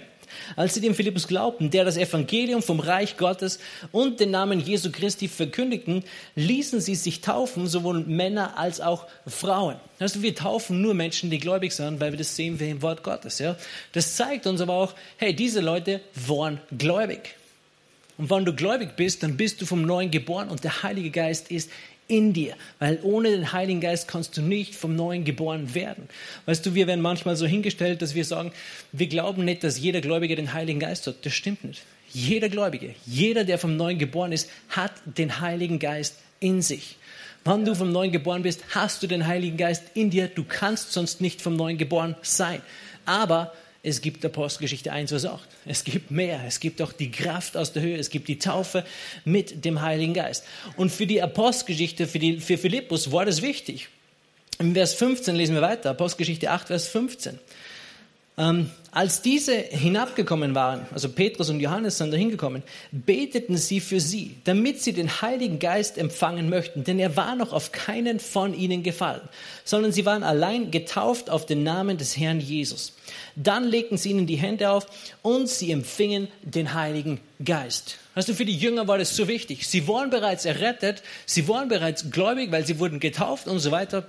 Als 0.56 0.74
sie 0.74 0.82
dem 0.82 0.96
Philippus 0.96 1.28
glaubten, 1.28 1.70
der 1.72 1.86
das 1.86 1.98
Evangelium 1.98 2.62
vom 2.62 2.80
Reich 2.80 3.18
Gottes 3.18 3.60
und 3.92 4.20
den 4.20 4.32
Namen 4.32 4.60
Jesu 4.60 4.92
Christi 4.92 5.28
verkündigten, 5.28 6.04
ließen 6.36 6.82
sie 6.82 6.96
sich 6.96 7.22
taufen, 7.22 7.68
sowohl 7.68 8.02
Männer 8.06 8.58
als 8.58 8.82
auch 8.82 9.08
Frauen. 9.28 9.76
Also 10.00 10.22
wir 10.22 10.36
taufen 10.36 10.82
nur 10.82 10.94
Menschen, 10.94 11.30
die 11.30 11.40
gläubig 11.40 11.74
sind, 11.74 12.00
weil 12.00 12.12
wir 12.12 12.18
das 12.18 12.36
sehen 12.36 12.60
wir 12.60 12.68
im 12.68 12.82
Wort 12.82 13.04
Gottes. 13.04 13.40
Ja? 13.40 13.56
Das 13.94 14.16
zeigt 14.16 14.48
uns 14.48 14.62
aber 14.62 14.74
auch, 14.74 14.94
hey, 15.18 15.36
diese 15.36 15.62
Leute 15.62 16.02
waren 16.16 16.60
gläubig. 16.78 17.36
Und 18.18 18.30
wenn 18.30 18.44
du 18.44 18.54
gläubig 18.54 18.98
bist, 18.98 19.24
dann 19.24 19.38
bist 19.38 19.62
du 19.62 19.66
vom 19.66 19.82
Neuen 19.82 20.12
geboren 20.12 20.50
und 20.50 20.64
der 20.66 20.84
Heilige 20.84 21.10
Geist 21.10 21.52
ist 21.52 21.72
in 22.10 22.34
dir, 22.34 22.56
weil 22.80 23.00
ohne 23.04 23.30
den 23.30 23.54
Heiligen 23.54 23.80
Geist 23.80 24.08
kannst 24.08 24.36
du 24.36 24.42
nicht 24.42 24.76
vom 24.76 24.96
Neuen 24.96 25.24
geboren 25.24 25.74
werden. 25.74 26.10
Weißt 26.46 26.66
du, 26.66 26.74
wir 26.76 26.88
werden 26.88 27.02
manchmal 27.02 27.38
so 27.38 27.46
hingestellt, 27.46 28.02
dass 28.02 28.16
wir 28.16 28.26
sagen, 28.26 28.52
wir 28.92 29.08
glauben 29.08 29.46
nicht, 29.46 29.64
dass 29.64 29.80
jeder 29.80 30.02
Gläubige 30.02 30.36
den 30.36 30.54
Heiligen 30.54 30.80
Geist 30.80 31.08
hat. 31.08 31.26
Das 31.26 31.34
stimmt 31.34 31.64
nicht. 31.64 31.84
Jeder 32.12 32.50
Gläubige, 32.50 32.96
jeder, 33.06 33.44
der 33.46 33.60
vom 33.60 33.78
Neuen 33.78 34.00
geboren 34.00 34.32
ist, 34.32 34.50
hat 34.70 34.92
den 35.06 35.40
Heiligen 35.40 35.78
Geist 35.78 36.16
in 36.40 36.62
sich. 36.64 36.98
Wenn 37.46 37.64
du 37.64 37.76
vom 37.76 37.92
Neuen 37.92 38.12
geboren 38.12 38.42
bist, 38.42 38.64
hast 38.72 39.02
du 39.04 39.08
den 39.08 39.28
Heiligen 39.28 39.58
Geist 39.58 39.84
in 39.94 40.10
dir. 40.10 40.28
Du 40.28 40.44
kannst 40.44 40.92
sonst 40.92 41.22
nicht 41.22 41.42
vom 41.42 41.56
Neuen 41.56 41.78
geboren 41.78 42.16
sein. 42.22 42.62
Aber 43.06 43.54
es 43.82 44.02
gibt 44.02 44.26
Apostelgeschichte 44.26 44.92
1, 44.92 45.12
Vers 45.12 45.26
8. 45.26 45.48
Es 45.66 45.84
gibt 45.84 46.12
mehr. 46.12 46.42
Es 46.46 46.60
gibt 46.60 46.82
auch 46.82 46.92
die 46.92 47.12
Kraft 47.12 47.56
aus 47.56 47.72
der 47.72 47.82
Höhe. 47.82 47.98
Es 47.98 48.10
gibt 48.10 48.28
die 48.28 48.38
Taufe 48.38 48.84
mit 49.24 49.64
dem 49.64 49.82
Heiligen 49.82 50.14
Geist. 50.14 50.44
Und 50.76 50.92
für 50.92 51.08
die 51.08 51.22
Apostelgeschichte, 51.22 52.06
für, 52.06 52.20
die, 52.20 52.40
für 52.42 52.58
Philippus 52.58 53.12
war 53.12 53.26
das 53.26 53.42
wichtig. 53.42 53.88
Im 54.58 54.74
Vers 54.74 54.94
15 54.96 55.34
lesen 55.36 55.56
wir 55.56 55.62
weiter. 55.62 55.92
Apostelgeschichte 55.92 56.52
8, 56.52 56.68
Vers 56.68 56.90
15. 56.90 57.40
Ähm, 58.40 58.72
als 58.92 59.22
diese 59.22 59.54
hinabgekommen 59.54 60.56
waren, 60.56 60.88
also 60.94 61.10
Petrus 61.10 61.50
und 61.50 61.60
Johannes 61.60 61.98
sind 61.98 62.12
da 62.12 62.18
hingekommen, 62.18 62.64
beteten 62.92 63.58
sie 63.58 63.82
für 63.82 64.00
sie, 64.00 64.38
damit 64.46 64.82
sie 64.82 64.94
den 64.94 65.22
Heiligen 65.22 65.60
Geist 65.60 65.98
empfangen 65.98 66.50
möchten, 66.50 66.86
denn 66.86 67.00
er 67.00 67.18
war 67.18 67.36
noch 67.36 67.52
auf 67.52 67.72
keinen 67.74 68.20
von 68.20 68.54
ihnen 68.54 68.82
gefallen, 68.82 69.22
sondern 69.66 69.92
sie 69.92 70.06
waren 70.06 70.24
allein 70.24 70.72
getauft 70.72 71.30
auf 71.30 71.46
den 71.46 71.64
Namen 71.64 71.98
des 71.98 72.18
Herrn 72.18 72.40
Jesus. 72.40 72.94
Dann 73.36 73.66
legten 73.66 73.98
sie 73.98 74.12
ihnen 74.12 74.26
die 74.26 74.38
Hände 74.38 74.72
auf 74.72 74.88
und 75.22 75.50
sie 75.50 75.72
empfingen 75.72 76.30
den 76.42 76.74
Heiligen 76.74 77.20
Geist. 77.44 77.98
Also 78.16 78.34
für 78.34 78.46
die 78.46 78.58
Jünger 78.58 78.88
war 78.88 78.98
das 78.98 79.16
so 79.16 79.28
wichtig. 79.28 79.68
Sie 79.68 79.88
waren 79.88 80.10
bereits 80.10 80.46
errettet, 80.46 81.04
sie 81.26 81.48
waren 81.48 81.68
bereits 81.68 82.10
gläubig, 82.10 82.52
weil 82.52 82.66
sie 82.66 82.80
wurden 82.80 83.00
getauft 83.00 83.48
und 83.48 83.60
so 83.60 83.72
weiter. 83.72 84.08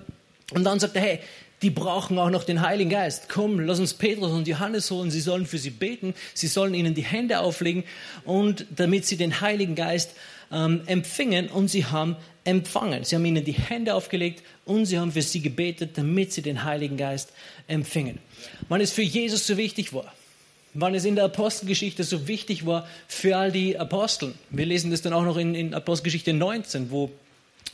Und 0.53 0.65
dann 0.65 0.81
sagt 0.81 0.97
er, 0.97 1.03
hey, 1.03 1.21
die 1.63 1.71
brauchen 1.71 2.19
auch 2.19 2.31
noch 2.31 2.45
den 2.45 2.63
Heiligen 2.63 2.91
Geist. 2.91 3.29
Komm, 3.29 3.61
lass 3.61 3.79
uns 3.81 3.95
Petrus 3.95 4.33
und 4.33 4.49
Johannes 4.49 4.91
holen. 4.91 5.11
Sie 5.11 5.21
sollen 5.21 5.47
für 5.47 5.59
sie 5.59 5.71
beten. 5.71 6.15
Sie 6.33 6.47
sollen 6.47 6.75
ihnen 6.75 6.95
die 6.95 7.05
Hände 7.05 7.41
auflegen 7.41 7.85
und 8.25 8.67
damit 8.75 9.05
sie 9.05 9.17
den 9.17 9.41
Heiligen 9.41 9.75
Geist 9.75 10.15
ähm, 10.51 10.83
empfingen 10.87 11.49
und 11.49 11.69
sie 11.69 11.85
haben 11.85 12.17
empfangen. 12.45 13.05
Sie 13.05 13.15
haben 13.15 13.25
ihnen 13.25 13.45
die 13.45 13.53
Hände 13.53 13.95
aufgelegt 13.95 14.43
und 14.65 14.87
sie 14.87 14.99
haben 14.99 15.13
für 15.13 15.23
sie 15.23 15.41
gebetet, 15.41 15.99
damit 15.99 16.33
sie 16.33 16.43
den 16.43 16.65
Heiligen 16.65 16.97
Geist 16.97 17.33
empfingen. 17.69 18.19
Wann 18.69 18.81
es 18.81 18.93
für 18.93 19.03
Jesus 19.03 19.47
so 19.47 19.57
wichtig 19.59 19.93
war, 19.93 20.13
wann 20.73 20.95
es 20.95 21.05
in 21.05 21.15
der 21.15 21.25
Apostelgeschichte 21.25 22.05
so 22.05 22.27
wichtig 22.27 22.65
war 22.65 22.89
für 23.07 23.37
all 23.37 23.53
die 23.53 23.79
Aposteln. 23.79 24.35
Wir 24.49 24.65
lesen 24.65 24.91
das 24.91 25.03
dann 25.03 25.13
auch 25.13 25.25
noch 25.25 25.37
in, 25.37 25.55
in 25.55 25.75
Apostelgeschichte 25.75 26.33
19, 26.33 26.91
wo, 26.91 27.11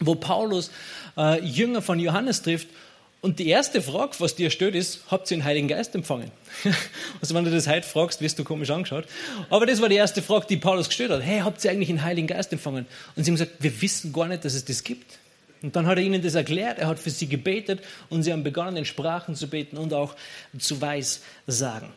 wo 0.01 0.17
Paulus 0.17 0.73
äh, 1.17 1.41
Jünger 1.45 1.83
von 1.83 2.01
Johannes 2.01 2.43
trifft 2.43 2.69
und 3.23 3.39
die 3.39 3.49
erste 3.49 3.83
Frage, 3.83 4.15
was 4.19 4.35
dir 4.37 4.51
stellt, 4.51 4.75
ist, 4.75 5.01
habt 5.09 5.31
ihr 5.31 5.39
den 5.39 5.45
Heiligen 5.45 5.69
Geist 5.69 5.95
empfangen? 5.95 6.31
also 7.21 7.35
wenn 7.35 7.45
du 7.45 7.51
das 7.51 7.67
heute 7.67 7.87
fragst, 7.87 8.21
wirst 8.21 8.39
du 8.39 8.45
komisch 8.45 8.71
angeschaut. 8.71 9.07
Aber 9.51 9.67
das 9.67 9.81
war 9.81 9.89
die 9.89 9.97
erste 9.97 10.23
Frage, 10.23 10.47
die 10.49 10.57
Paulus 10.57 10.89
gestellt 10.89 11.11
hat. 11.11 11.23
Hey, 11.23 11.41
habt 11.41 11.65
ihr 11.65 11.71
eigentlich 11.71 11.89
den 11.89 12.03
Heiligen 12.03 12.29
Geist 12.29 12.53
empfangen? 12.53 12.87
Und 13.17 13.25
sie 13.25 13.31
haben 13.31 13.37
gesagt, 13.37 13.55
wir 13.59 13.83
wissen 13.83 14.13
gar 14.13 14.29
nicht, 14.29 14.45
dass 14.45 14.55
es 14.55 14.65
das 14.65 14.85
gibt. 14.85 15.19
Und 15.63 15.75
dann 15.75 15.87
hat 15.87 15.99
er 15.99 16.05
ihnen 16.05 16.23
das 16.23 16.35
erklärt, 16.35 16.79
er 16.79 16.87
hat 16.87 16.99
für 16.99 17.11
sie 17.11 17.27
gebetet 17.27 17.81
und 18.11 18.23
sie 18.23 18.33
haben 18.33 18.45
begonnen, 18.45 18.77
in 18.77 18.85
Sprachen 18.85 19.35
zu 19.35 19.49
beten 19.49 19.79
und 19.79 19.93
auch 19.95 20.15
zu 20.59 20.81
Weissagen. 20.81 21.89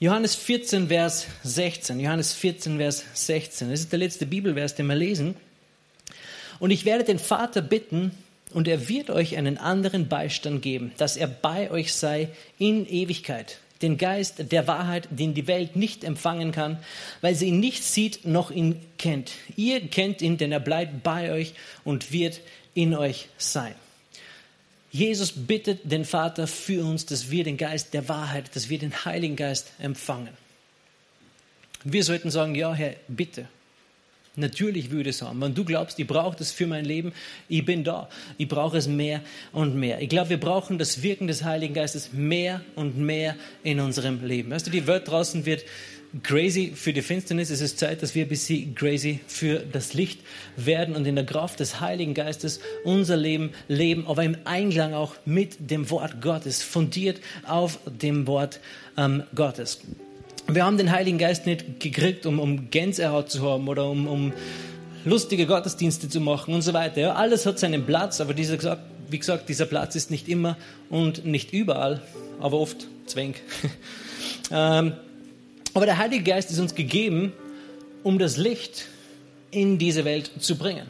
Johannes 0.00 0.34
14, 0.34 0.88
Vers 0.88 1.26
16. 1.44 2.00
Johannes 2.00 2.32
14, 2.32 2.78
Vers 2.78 3.04
16. 3.14 3.70
Das 3.70 3.80
ist 3.80 3.92
der 3.92 3.98
letzte 3.98 4.26
Bibelvers, 4.26 4.74
den 4.74 4.86
wir 4.86 4.94
lesen. 4.94 5.36
Und 6.58 6.70
ich 6.70 6.84
werde 6.84 7.04
den 7.04 7.18
Vater 7.18 7.62
bitten, 7.62 8.10
und 8.52 8.68
er 8.68 8.88
wird 8.88 9.10
euch 9.10 9.36
einen 9.36 9.58
anderen 9.58 10.08
Beistand 10.08 10.62
geben, 10.62 10.92
dass 10.96 11.16
er 11.16 11.26
bei 11.26 11.70
euch 11.70 11.92
sei 11.92 12.28
in 12.58 12.86
Ewigkeit. 12.86 13.58
Den 13.82 13.96
Geist 13.96 14.52
der 14.52 14.66
Wahrheit, 14.66 15.08
den 15.10 15.32
die 15.32 15.46
Welt 15.46 15.74
nicht 15.74 16.04
empfangen 16.04 16.52
kann, 16.52 16.78
weil 17.22 17.34
sie 17.34 17.46
ihn 17.48 17.60
nicht 17.60 17.82
sieht 17.82 18.26
noch 18.26 18.50
ihn 18.50 18.76
kennt. 18.98 19.32
Ihr 19.56 19.80
kennt 19.80 20.20
ihn, 20.20 20.36
denn 20.36 20.52
er 20.52 20.60
bleibt 20.60 21.02
bei 21.02 21.32
euch 21.32 21.54
und 21.82 22.12
wird 22.12 22.40
in 22.74 22.94
euch 22.94 23.28
sein. 23.38 23.74
Jesus 24.92 25.32
bittet 25.32 25.80
den 25.90 26.04
Vater 26.04 26.46
für 26.46 26.84
uns, 26.84 27.06
dass 27.06 27.30
wir 27.30 27.44
den 27.44 27.56
Geist 27.56 27.94
der 27.94 28.08
Wahrheit, 28.08 28.54
dass 28.54 28.68
wir 28.68 28.78
den 28.78 29.04
Heiligen 29.04 29.36
Geist 29.36 29.70
empfangen. 29.78 30.36
Wir 31.84 32.04
sollten 32.04 32.30
sagen, 32.30 32.54
ja 32.54 32.74
Herr, 32.74 32.96
bitte, 33.08 33.48
Natürlich 34.36 34.90
würde 34.90 35.10
es 35.10 35.22
haben. 35.22 35.40
Wenn 35.40 35.54
du 35.54 35.64
glaubst, 35.64 35.98
ich 35.98 36.06
brauche 36.06 36.36
das 36.36 36.52
für 36.52 36.66
mein 36.66 36.84
Leben, 36.84 37.12
ich 37.48 37.64
bin 37.64 37.82
da. 37.82 38.08
Ich 38.38 38.46
brauche 38.46 38.76
es 38.76 38.86
mehr 38.86 39.22
und 39.52 39.74
mehr. 39.74 40.00
Ich 40.00 40.08
glaube, 40.08 40.30
wir 40.30 40.40
brauchen 40.40 40.78
das 40.78 41.02
Wirken 41.02 41.26
des 41.26 41.42
Heiligen 41.42 41.74
Geistes 41.74 42.12
mehr 42.12 42.60
und 42.76 42.96
mehr 42.96 43.34
in 43.64 43.80
unserem 43.80 44.24
Leben. 44.24 44.50
Weißt 44.50 44.66
du, 44.66 44.70
die 44.70 44.86
Welt 44.86 45.08
draußen 45.08 45.46
wird 45.46 45.64
crazy 46.22 46.72
für 46.74 46.92
die 46.92 47.02
Finsternis. 47.02 47.50
Es 47.50 47.60
ist 47.60 47.78
Zeit, 47.78 48.02
dass 48.02 48.14
wir 48.14 48.24
ein 48.24 48.28
bisschen 48.28 48.74
crazy 48.74 49.20
für 49.26 49.58
das 49.58 49.94
Licht 49.94 50.20
werden 50.56 50.96
und 50.96 51.06
in 51.06 51.14
der 51.16 51.26
Kraft 51.26 51.60
des 51.60 51.80
Heiligen 51.80 52.14
Geistes 52.14 52.60
unser 52.84 53.16
Leben 53.16 53.50
leben, 53.68 54.06
aber 54.06 54.24
im 54.24 54.36
Einklang 54.44 54.94
auch 54.94 55.14
mit 55.24 55.70
dem 55.70 55.90
Wort 55.90 56.20
Gottes, 56.20 56.62
fundiert 56.62 57.20
auf 57.46 57.78
dem 57.86 58.26
Wort 58.26 58.60
ähm, 58.96 59.22
Gottes. 59.34 59.80
Wir 60.54 60.64
haben 60.64 60.78
den 60.78 60.90
Heiligen 60.90 61.18
Geist 61.18 61.46
nicht 61.46 61.80
gekriegt, 61.80 62.26
um, 62.26 62.40
um 62.40 62.70
Gänsehaut 62.70 63.30
zu 63.30 63.48
haben 63.48 63.68
oder 63.68 63.86
um, 63.88 64.08
um 64.08 64.32
lustige 65.04 65.46
Gottesdienste 65.46 66.08
zu 66.08 66.20
machen 66.20 66.54
und 66.54 66.62
so 66.62 66.72
weiter. 66.72 67.00
Ja, 67.00 67.14
alles 67.14 67.46
hat 67.46 67.58
seinen 67.58 67.86
Platz, 67.86 68.20
aber 68.20 68.34
dieser, 68.34 68.78
wie 69.08 69.18
gesagt, 69.18 69.48
dieser 69.48 69.66
Platz 69.66 69.94
ist 69.94 70.10
nicht 70.10 70.28
immer 70.28 70.56
und 70.88 71.24
nicht 71.24 71.52
überall, 71.52 72.02
aber 72.40 72.58
oft 72.58 72.88
zwäng. 73.06 73.34
ähm, 74.50 74.94
aber 75.72 75.86
der 75.86 75.98
Heilige 75.98 76.24
Geist 76.24 76.50
ist 76.50 76.58
uns 76.58 76.74
gegeben, 76.74 77.32
um 78.02 78.18
das 78.18 78.36
Licht 78.36 78.86
in 79.50 79.78
diese 79.78 80.04
Welt 80.04 80.30
zu 80.40 80.56
bringen. 80.56 80.86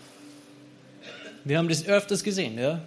Wir 1.44 1.58
haben 1.58 1.68
das 1.68 1.86
öfters 1.86 2.24
gesehen. 2.24 2.58
Ja? 2.58 2.80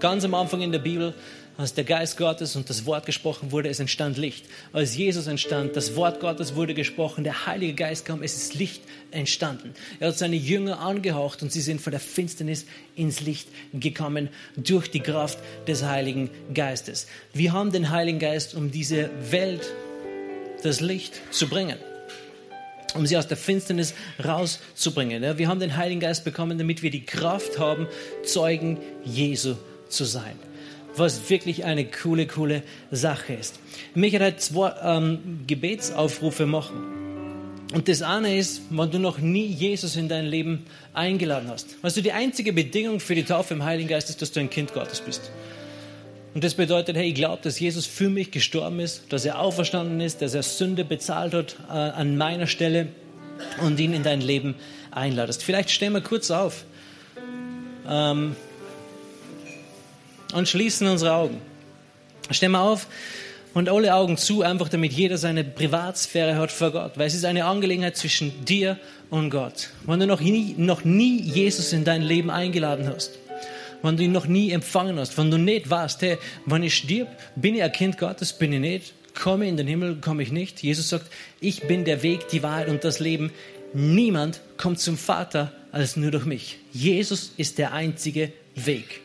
Ganz 0.00 0.24
am 0.24 0.34
Anfang 0.34 0.60
in 0.60 0.72
der 0.72 0.78
Bibel 0.78 1.14
als 1.56 1.74
der 1.74 1.84
Geist 1.84 2.16
Gottes 2.16 2.56
und 2.56 2.70
das 2.70 2.86
Wort 2.86 3.06
gesprochen 3.06 3.52
wurde, 3.52 3.68
es 3.68 3.78
entstand 3.78 4.16
Licht. 4.16 4.46
Als 4.72 4.96
Jesus 4.96 5.26
entstand, 5.26 5.76
das 5.76 5.96
Wort 5.96 6.20
Gottes 6.20 6.54
wurde 6.54 6.74
gesprochen, 6.74 7.24
der 7.24 7.46
Heilige 7.46 7.74
Geist 7.74 8.04
kam, 8.04 8.22
es 8.22 8.36
ist 8.36 8.54
Licht 8.54 8.82
entstanden. 9.10 9.74
Er 10.00 10.08
hat 10.08 10.18
seine 10.18 10.36
Jünger 10.36 10.80
angehaucht 10.80 11.42
und 11.42 11.52
sie 11.52 11.60
sind 11.60 11.80
von 11.80 11.90
der 11.90 12.00
Finsternis 12.00 12.64
ins 12.96 13.20
Licht 13.20 13.48
gekommen 13.74 14.28
durch 14.56 14.90
die 14.90 15.00
Kraft 15.00 15.38
des 15.66 15.84
Heiligen 15.84 16.30
Geistes. 16.54 17.06
Wir 17.34 17.52
haben 17.52 17.70
den 17.70 17.90
Heiligen 17.90 18.18
Geist, 18.18 18.54
um 18.54 18.70
diese 18.70 19.10
Welt 19.30 19.62
das 20.62 20.80
Licht 20.80 21.20
zu 21.30 21.48
bringen 21.48 21.76
um 22.94 23.06
sie 23.06 23.16
aus 23.16 23.26
der 23.26 23.38
Finsternis 23.38 23.94
rauszubringen. 24.22 25.38
Wir 25.38 25.48
haben 25.48 25.60
den 25.60 25.78
Heiligen 25.78 26.00
Geist 26.00 26.24
bekommen, 26.24 26.58
damit 26.58 26.82
wir 26.82 26.90
die 26.90 27.06
Kraft 27.06 27.58
haben, 27.58 27.86
Zeugen 28.22 28.76
Jesu 29.02 29.54
zu 29.88 30.04
sein 30.04 30.38
was 30.96 31.30
wirklich 31.30 31.64
eine 31.64 31.84
coole, 31.84 32.26
coole 32.26 32.62
Sache 32.90 33.34
ist. 33.34 33.58
Ich 33.90 33.96
möchte 33.96 34.20
heute 34.20 34.36
zwei 34.36 34.74
ähm, 34.82 35.40
Gebetsaufrufe 35.46 36.46
machen. 36.46 37.02
Und 37.72 37.88
das 37.88 38.02
eine 38.02 38.36
ist, 38.36 38.62
wenn 38.70 38.90
du 38.90 38.98
noch 38.98 39.18
nie 39.18 39.46
Jesus 39.46 39.96
in 39.96 40.08
dein 40.08 40.26
Leben 40.26 40.66
eingeladen 40.92 41.48
hast. 41.48 41.82
Weißt 41.82 41.96
du, 41.96 42.02
die 42.02 42.12
einzige 42.12 42.52
Bedingung 42.52 43.00
für 43.00 43.14
die 43.14 43.24
Taufe 43.24 43.54
im 43.54 43.64
Heiligen 43.64 43.88
Geist 43.88 44.10
ist, 44.10 44.20
dass 44.20 44.30
du 44.30 44.40
ein 44.40 44.50
Kind 44.50 44.74
Gottes 44.74 45.00
bist. 45.00 45.30
Und 46.34 46.44
das 46.44 46.54
bedeutet, 46.54 46.96
hey, 46.96 47.08
ich 47.08 47.14
glaube, 47.14 47.42
dass 47.42 47.60
Jesus 47.60 47.86
für 47.86 48.10
mich 48.10 48.30
gestorben 48.30 48.80
ist, 48.80 49.04
dass 49.10 49.24
er 49.24 49.38
auferstanden 49.38 50.00
ist, 50.00 50.22
dass 50.22 50.34
er 50.34 50.42
Sünde 50.42 50.84
bezahlt 50.84 51.34
hat 51.34 51.56
äh, 51.68 51.72
an 51.72 52.16
meiner 52.16 52.46
Stelle 52.46 52.88
und 53.62 53.80
ihn 53.80 53.92
in 53.92 54.02
dein 54.02 54.20
Leben 54.20 54.54
einladest. 54.90 55.42
Vielleicht 55.42 55.70
stellen 55.70 55.92
wir 55.92 56.00
kurz 56.00 56.30
auf. 56.30 56.64
Ähm, 57.88 58.36
und 60.32 60.48
schließen 60.48 60.86
unsere 60.86 61.12
Augen. 61.12 61.40
Stehen 62.30 62.52
wir 62.52 62.60
auf 62.60 62.86
und 63.54 63.68
alle 63.68 63.94
Augen 63.94 64.16
zu, 64.16 64.42
einfach 64.42 64.68
damit 64.68 64.92
jeder 64.92 65.18
seine 65.18 65.44
Privatsphäre 65.44 66.36
hat 66.36 66.50
vor 66.50 66.70
Gott, 66.70 66.92
weil 66.96 67.06
es 67.06 67.14
ist 67.14 67.24
eine 67.24 67.44
Angelegenheit 67.44 67.96
zwischen 67.96 68.44
dir 68.44 68.78
und 69.10 69.30
Gott. 69.30 69.68
Wenn 69.86 70.00
du 70.00 70.06
noch 70.06 70.20
nie, 70.20 70.54
noch 70.56 70.84
nie 70.84 71.20
Jesus 71.20 71.72
in 71.72 71.84
dein 71.84 72.02
Leben 72.02 72.30
eingeladen 72.30 72.88
hast, 72.88 73.18
wenn 73.82 73.96
du 73.96 74.04
ihn 74.04 74.12
noch 74.12 74.26
nie 74.26 74.52
empfangen 74.52 74.98
hast, 74.98 75.18
wenn 75.18 75.30
du 75.30 75.38
nicht 75.38 75.68
weißt, 75.68 76.00
hey, 76.02 76.18
wenn 76.46 76.62
ich 76.62 76.74
stirb, 76.74 77.08
bin 77.36 77.54
ich 77.54 77.62
ein 77.62 77.72
Kind 77.72 77.98
Gottes, 77.98 78.32
bin 78.32 78.52
ich 78.52 78.60
nicht, 78.60 78.94
komme 79.14 79.48
in 79.48 79.56
den 79.56 79.66
Himmel, 79.66 79.96
komme 79.96 80.22
ich 80.22 80.32
nicht. 80.32 80.62
Jesus 80.62 80.88
sagt, 80.88 81.10
ich 81.40 81.62
bin 81.62 81.84
der 81.84 82.02
Weg, 82.02 82.28
die 82.28 82.42
Wahrheit 82.42 82.68
und 82.68 82.84
das 82.84 83.00
Leben. 83.00 83.32
Niemand 83.74 84.40
kommt 84.56 84.78
zum 84.78 84.96
Vater 84.96 85.52
als 85.72 85.96
nur 85.96 86.10
durch 86.10 86.24
mich. 86.24 86.58
Jesus 86.72 87.32
ist 87.36 87.58
der 87.58 87.72
einzige 87.72 88.32
Weg 88.54 89.01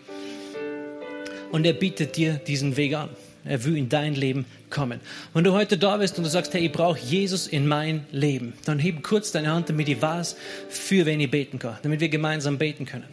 und 1.51 1.65
er 1.65 1.73
bietet 1.73 2.15
dir 2.17 2.33
diesen 2.33 2.77
Weg 2.77 2.95
an. 2.95 3.09
Er 3.45 3.63
will 3.63 3.77
in 3.77 3.87
dein 3.87 4.13
Leben 4.15 4.45
kommen. 4.69 4.99
Wenn 5.33 5.43
du 5.43 5.53
heute 5.53 5.77
da 5.77 5.97
bist 5.97 6.17
und 6.17 6.25
du 6.25 6.29
sagst, 6.29 6.53
hey, 6.53 6.65
ich 6.65 6.71
brauche 6.71 6.99
Jesus 6.99 7.47
in 7.47 7.65
mein 7.65 8.05
Leben, 8.11 8.53
dann 8.65 8.77
heb 8.77 9.03
kurz 9.03 9.31
deine 9.31 9.51
Hand, 9.51 9.69
damit 9.69 9.87
ich 9.87 10.01
weiß, 10.01 10.35
für 10.69 11.05
wen 11.05 11.19
ich 11.21 11.31
beten 11.31 11.57
kann, 11.59 11.77
damit 11.81 12.01
wir 12.01 12.09
gemeinsam 12.09 12.57
beten 12.57 12.85
können. 12.85 13.05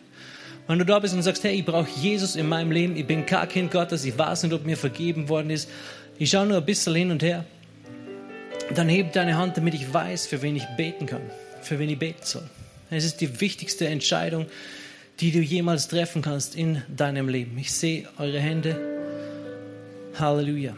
Wenn 0.66 0.78
du 0.78 0.84
da 0.84 0.98
bist 0.98 1.14
und 1.14 1.22
sagst, 1.22 1.44
hey, 1.44 1.54
ich 1.54 1.64
brauche 1.64 1.88
Jesus 2.00 2.36
in 2.36 2.48
meinem 2.48 2.72
Leben, 2.72 2.96
ich 2.96 3.06
bin 3.06 3.26
kein 3.26 3.48
Kind 3.48 3.70
Gottes, 3.70 4.04
ich 4.04 4.16
weiß 4.16 4.44
nicht, 4.44 4.52
ob 4.52 4.64
mir 4.64 4.76
vergeben 4.76 5.28
worden 5.28 5.50
ist, 5.50 5.68
ich 6.18 6.30
schaue 6.30 6.46
nur 6.46 6.56
ein 6.56 6.64
bisschen 6.64 6.94
hin 6.94 7.10
und 7.10 7.22
her, 7.22 7.44
dann 8.74 8.88
heb 8.88 9.12
deine 9.12 9.36
Hand, 9.36 9.56
damit 9.56 9.74
ich 9.74 9.92
weiß, 9.92 10.26
für 10.26 10.40
wen 10.42 10.56
ich 10.56 10.64
beten 10.76 11.06
kann, 11.06 11.20
für 11.60 11.78
wen 11.78 11.90
ich 11.90 11.98
beten 11.98 12.22
soll. 12.22 12.44
Es 12.90 13.04
ist 13.04 13.20
die 13.20 13.40
wichtigste 13.40 13.88
Entscheidung, 13.88 14.46
die 15.20 15.30
du 15.30 15.40
jemals 15.40 15.88
treffen 15.88 16.22
kannst 16.22 16.56
in 16.56 16.82
deinem 16.88 17.28
Leben. 17.28 17.56
Ich 17.58 17.72
sehe 17.72 18.08
eure 18.18 18.40
Hände. 18.40 18.76
Halleluja. 20.18 20.76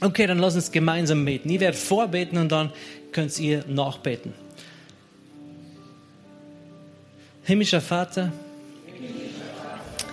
Okay, 0.00 0.26
dann 0.26 0.38
lass 0.38 0.54
uns 0.54 0.70
gemeinsam 0.70 1.24
beten. 1.24 1.50
Ich 1.50 1.60
werde 1.60 1.76
vorbeten 1.76 2.38
und 2.38 2.52
dann 2.52 2.72
könnt 3.12 3.38
ihr 3.38 3.64
nachbeten. 3.66 4.32
Himmlischer 7.44 7.80
Vater, 7.80 8.32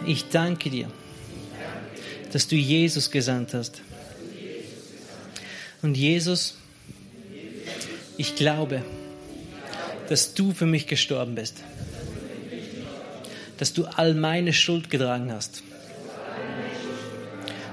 ich 0.08 0.30
danke 0.30 0.70
dir, 0.70 0.90
dass 2.32 2.48
du 2.48 2.56
Jesus 2.56 3.12
gesandt 3.12 3.54
hast. 3.54 3.82
Und 5.82 5.96
Jesus, 5.96 6.58
ich 8.18 8.36
glaube, 8.36 8.84
dass 10.10 10.34
du 10.34 10.54
für 10.54 10.66
mich 10.66 10.88
gestorben 10.88 11.36
bist. 11.36 11.62
Dass 13.58 13.74
du 13.74 13.86
all 13.86 14.14
meine 14.14 14.54
Schuld 14.54 14.90
getragen 14.90 15.32
hast. 15.32 15.64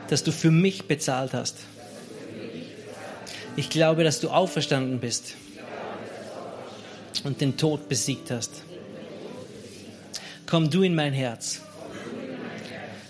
Dass 0.09 0.23
du 0.23 0.33
für 0.33 0.51
mich 0.51 0.85
bezahlt 0.85 1.33
hast. 1.33 1.59
Ich 3.57 3.69
glaube, 3.69 4.05
dass 4.05 4.21
du 4.21 4.31
auferstanden 4.31 5.01
bist 5.01 5.35
und 7.25 7.41
den 7.41 7.57
Tod 7.57 7.89
besiegt 7.89 8.31
hast. 8.31 8.63
Komm 10.47 10.71
du 10.71 10.83
in 10.83 10.95
mein 10.95 11.13
Herz 11.13 11.61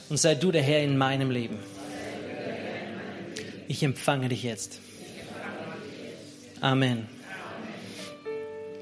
und 0.09 0.17
sei 0.17 0.35
du 0.35 0.53
der 0.53 0.63
Herr 0.63 0.83
in 0.83 0.97
meinem 0.97 1.31
Leben. 1.31 1.59
Ich 3.69 3.83
empfange 3.83 4.29
dich 4.29 4.43
jetzt. 4.43 4.81
Amen. 6.61 7.09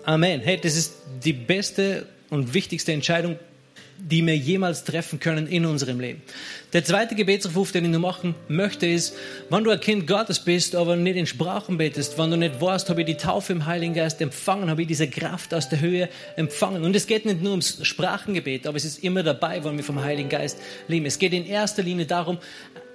Amen. 0.04 0.40
Hey, 0.40 0.58
das 0.60 0.76
ist 0.76 0.94
die 1.22 1.32
beste 1.32 2.06
und 2.28 2.52
wichtigste 2.52 2.92
Entscheidung, 2.92 3.38
die 4.00 4.24
wir 4.26 4.36
jemals 4.36 4.84
treffen 4.84 5.20
können 5.20 5.46
in 5.46 5.66
unserem 5.66 6.00
Leben. 6.00 6.22
Der 6.72 6.84
zweite 6.84 7.14
Gebetsruf, 7.14 7.72
den 7.72 7.84
ich 7.84 7.90
nur 7.90 8.00
machen 8.00 8.34
möchte, 8.48 8.86
ist, 8.86 9.14
wenn 9.48 9.64
du 9.64 9.70
ein 9.70 9.80
Kind 9.80 10.06
Gottes 10.06 10.40
bist, 10.40 10.74
aber 10.74 10.96
nicht 10.96 11.16
in 11.16 11.26
Sprachen 11.26 11.78
betest, 11.78 12.18
wenn 12.18 12.30
du 12.30 12.36
nicht 12.36 12.60
weißt, 12.60 12.88
habe 12.90 13.00
ich 13.00 13.06
die 13.06 13.16
Taufe 13.16 13.52
im 13.52 13.66
Heiligen 13.66 13.94
Geist 13.94 14.20
empfangen, 14.20 14.70
habe 14.70 14.82
ich 14.82 14.88
diese 14.88 15.08
Kraft 15.08 15.52
aus 15.52 15.68
der 15.68 15.80
Höhe 15.80 16.08
empfangen. 16.36 16.84
Und 16.84 16.94
es 16.94 17.06
geht 17.06 17.26
nicht 17.26 17.42
nur 17.42 17.52
ums 17.52 17.78
Sprachengebet, 17.86 18.66
aber 18.66 18.76
es 18.76 18.84
ist 18.84 19.02
immer 19.02 19.22
dabei, 19.22 19.62
wenn 19.64 19.76
wir 19.76 19.84
vom 19.84 20.02
Heiligen 20.02 20.28
Geist 20.28 20.58
leben. 20.88 21.06
Es 21.06 21.18
geht 21.18 21.32
in 21.32 21.46
erster 21.46 21.82
Linie 21.82 22.06
darum, 22.06 22.38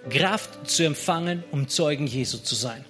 Kraft 0.10 0.70
zu 0.70 0.84
empfangen, 0.84 1.44
um 1.52 1.68
Zeugen 1.68 2.08
Jesu 2.08 2.38
zu 2.38 2.56
sein. 2.56 2.86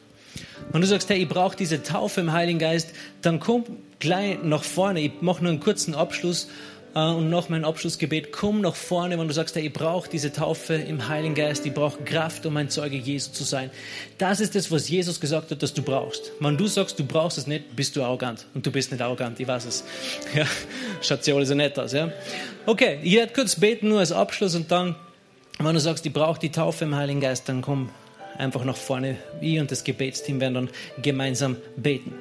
Wenn 0.71 0.81
du 0.81 0.87
sagst, 0.87 1.09
hey, 1.09 1.21
ich 1.21 1.29
brauche 1.29 1.55
diese 1.55 1.83
Taufe 1.83 2.21
im 2.21 2.31
Heiligen 2.31 2.59
Geist, 2.59 2.89
dann 3.21 3.39
komm 3.39 3.63
gleich 3.99 4.37
nach 4.43 4.63
vorne. 4.63 5.01
Ich 5.01 5.21
mache 5.21 5.43
nur 5.43 5.51
einen 5.51 5.59
kurzen 5.59 5.95
Abschluss 5.95 6.47
und 7.01 7.29
noch 7.29 7.49
mein 7.49 7.65
Abschlussgebet. 7.65 8.31
Komm 8.31 8.61
nach 8.61 8.75
vorne, 8.75 9.19
wenn 9.19 9.27
du 9.27 9.33
sagst, 9.33 9.55
hey, 9.55 9.67
ich 9.67 9.73
brauche 9.73 10.09
diese 10.09 10.31
Taufe 10.31 10.75
im 10.75 11.09
Heiligen 11.09 11.35
Geist. 11.35 11.65
Ich 11.65 11.73
brauche 11.73 12.01
Kraft, 12.03 12.45
um 12.45 12.55
ein 12.55 12.69
Zeuge 12.69 12.95
Jesu 12.95 13.31
zu 13.31 13.43
sein. 13.43 13.69
Das 14.17 14.39
ist 14.39 14.55
das, 14.55 14.71
was 14.71 14.87
Jesus 14.87 15.19
gesagt 15.19 15.51
hat, 15.51 15.61
dass 15.61 15.73
du 15.73 15.81
brauchst. 15.81 16.31
Wenn 16.39 16.55
du 16.55 16.67
sagst, 16.67 16.97
du 16.97 17.05
brauchst 17.05 17.37
es 17.37 17.47
nicht, 17.47 17.75
bist 17.75 17.97
du 17.97 18.03
arrogant. 18.03 18.45
Und 18.53 18.65
du 18.65 18.71
bist 18.71 18.91
nicht 18.93 19.01
arrogant, 19.01 19.39
ich 19.39 19.47
weiß 19.47 19.65
es. 19.65 19.83
Ja, 20.33 20.45
schaut 21.01 21.25
ja 21.27 21.35
alles 21.35 21.49
so 21.49 21.55
nett 21.55 21.77
aus. 21.77 21.91
Ja? 21.91 22.11
Okay, 22.65 22.99
ich 23.03 23.15
werde 23.15 23.33
kurz 23.33 23.57
beten, 23.57 23.89
nur 23.89 23.99
als 23.99 24.11
Abschluss 24.11 24.55
und 24.55 24.71
dann, 24.71 24.95
wenn 25.59 25.73
du 25.73 25.79
sagst, 25.79 26.05
ich 26.05 26.13
brauche 26.13 26.39
die 26.39 26.51
Taufe 26.51 26.85
im 26.85 26.95
Heiligen 26.95 27.21
Geist, 27.21 27.47
dann 27.47 27.61
komm 27.61 27.89
einfach 28.37 28.63
nach 28.63 28.77
vorne. 28.77 29.17
Ich 29.41 29.59
und 29.59 29.71
das 29.71 29.83
Gebetsteam 29.83 30.39
werden 30.39 30.53
dann 30.53 30.69
gemeinsam 31.01 31.57
beten. 31.75 32.13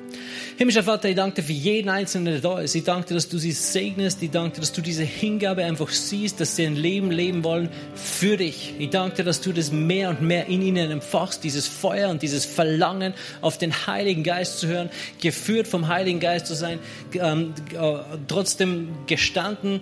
Himmlischer 0.57 0.85
Vater, 0.85 1.09
ich 1.09 1.17
danke 1.17 1.37
dir 1.37 1.43
für 1.43 1.53
jeden 1.53 1.89
Einzelnen, 1.89 2.27
der 2.27 2.41
da 2.41 2.61
ist. 2.61 2.75
Ich 2.75 2.85
danke 2.85 3.09
dir, 3.09 3.15
dass 3.15 3.29
du 3.29 3.39
sie 3.39 3.53
segnest. 3.53 4.23
Ich 4.23 4.31
danke 4.31 4.57
dir, 4.57 4.61
dass 4.61 4.73
du 4.73 4.81
diese 4.81 5.03
Hingabe 5.03 5.65
einfach 5.65 5.89
siehst, 5.89 6.41
dass 6.41 6.57
sie 6.57 6.67
ein 6.67 6.77
Leben 6.77 7.11
leben 7.11 7.45
wollen 7.45 7.69
für 7.95 8.37
dich. 8.37 8.75
Ich 8.79 8.91
danke 8.91 9.17
dir, 9.17 9.25
dass 9.25 9.41
du 9.41 9.53
das 9.53 9.73
mehr 9.73 10.11
und 10.11 10.23
mehr 10.23 10.47
in 10.47 10.63
ihnen 10.63 10.91
empfachst, 10.91 11.43
dieses 11.43 11.67
Feuer 11.67 12.11
und 12.11 12.23
dieses 12.23 12.45
Verlangen, 12.45 13.15
auf 13.41 13.59
den 13.59 13.87
Heiligen 13.87 14.23
Geist 14.23 14.59
zu 14.59 14.69
hören, 14.69 14.91
geführt 15.21 15.67
vom 15.67 15.89
Heiligen 15.89 16.21
Geist 16.21 16.47
zu 16.47 16.55
sein, 16.55 16.79
ähm, 17.15 17.55
äh, 17.73 17.99
trotzdem 18.29 18.89
gestanden 19.07 19.81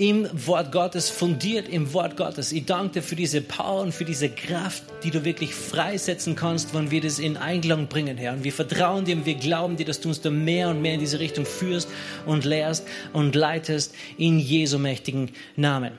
im 0.00 0.26
Wort 0.46 0.72
Gottes, 0.72 1.10
fundiert 1.10 1.68
im 1.68 1.92
Wort 1.92 2.16
Gottes. 2.16 2.52
Ich 2.52 2.64
danke 2.64 2.94
dir 2.94 3.02
für 3.02 3.16
diese 3.16 3.42
Power 3.42 3.82
und 3.82 3.92
für 3.92 4.06
diese 4.06 4.30
Kraft, 4.30 4.82
die 5.04 5.10
du 5.10 5.26
wirklich 5.26 5.54
freisetzen 5.54 6.34
kannst, 6.34 6.72
wenn 6.72 6.90
wir 6.90 7.02
das 7.02 7.18
in 7.18 7.36
Einklang 7.36 7.86
bringen, 7.86 8.16
Herr. 8.16 8.32
Und 8.32 8.42
wir 8.42 8.52
vertrauen 8.52 9.04
dir 9.04 9.14
und 9.14 9.26
wir 9.26 9.34
glauben 9.34 9.76
dir, 9.76 9.84
dass 9.84 10.00
du 10.00 10.08
uns 10.08 10.22
da 10.22 10.30
mehr 10.30 10.70
und 10.70 10.80
mehr 10.80 10.94
in 10.94 11.00
diese 11.00 11.20
Richtung 11.20 11.44
führst 11.44 11.86
und 12.24 12.46
lehrst 12.46 12.86
und 13.12 13.34
leitest 13.34 13.94
in 14.16 14.38
Jesu 14.38 14.78
mächtigen 14.78 15.32
Namen. 15.54 15.92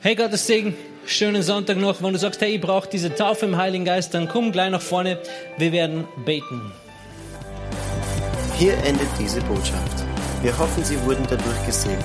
Hey 0.00 0.16
Gottes 0.16 0.46
Segen, 0.46 0.76
schönen 1.06 1.42
Sonntag 1.42 1.78
noch. 1.78 2.02
Wenn 2.02 2.12
du 2.12 2.18
sagst, 2.18 2.42
hey, 2.42 2.56
ich 2.56 2.60
brauche 2.60 2.90
diese 2.90 3.14
Taufe 3.14 3.46
im 3.46 3.56
Heiligen 3.56 3.86
Geist, 3.86 4.12
dann 4.12 4.28
komm 4.28 4.52
gleich 4.52 4.70
nach 4.70 4.82
vorne. 4.82 5.18
Wir 5.56 5.72
werden 5.72 6.04
beten. 6.26 6.60
Hier 8.58 8.74
endet 8.84 9.08
diese 9.18 9.40
Botschaft. 9.40 10.04
Wir 10.42 10.58
hoffen, 10.58 10.84
Sie 10.84 11.00
wurden 11.06 11.26
dadurch 11.26 11.64
gesegnet. 11.64 12.04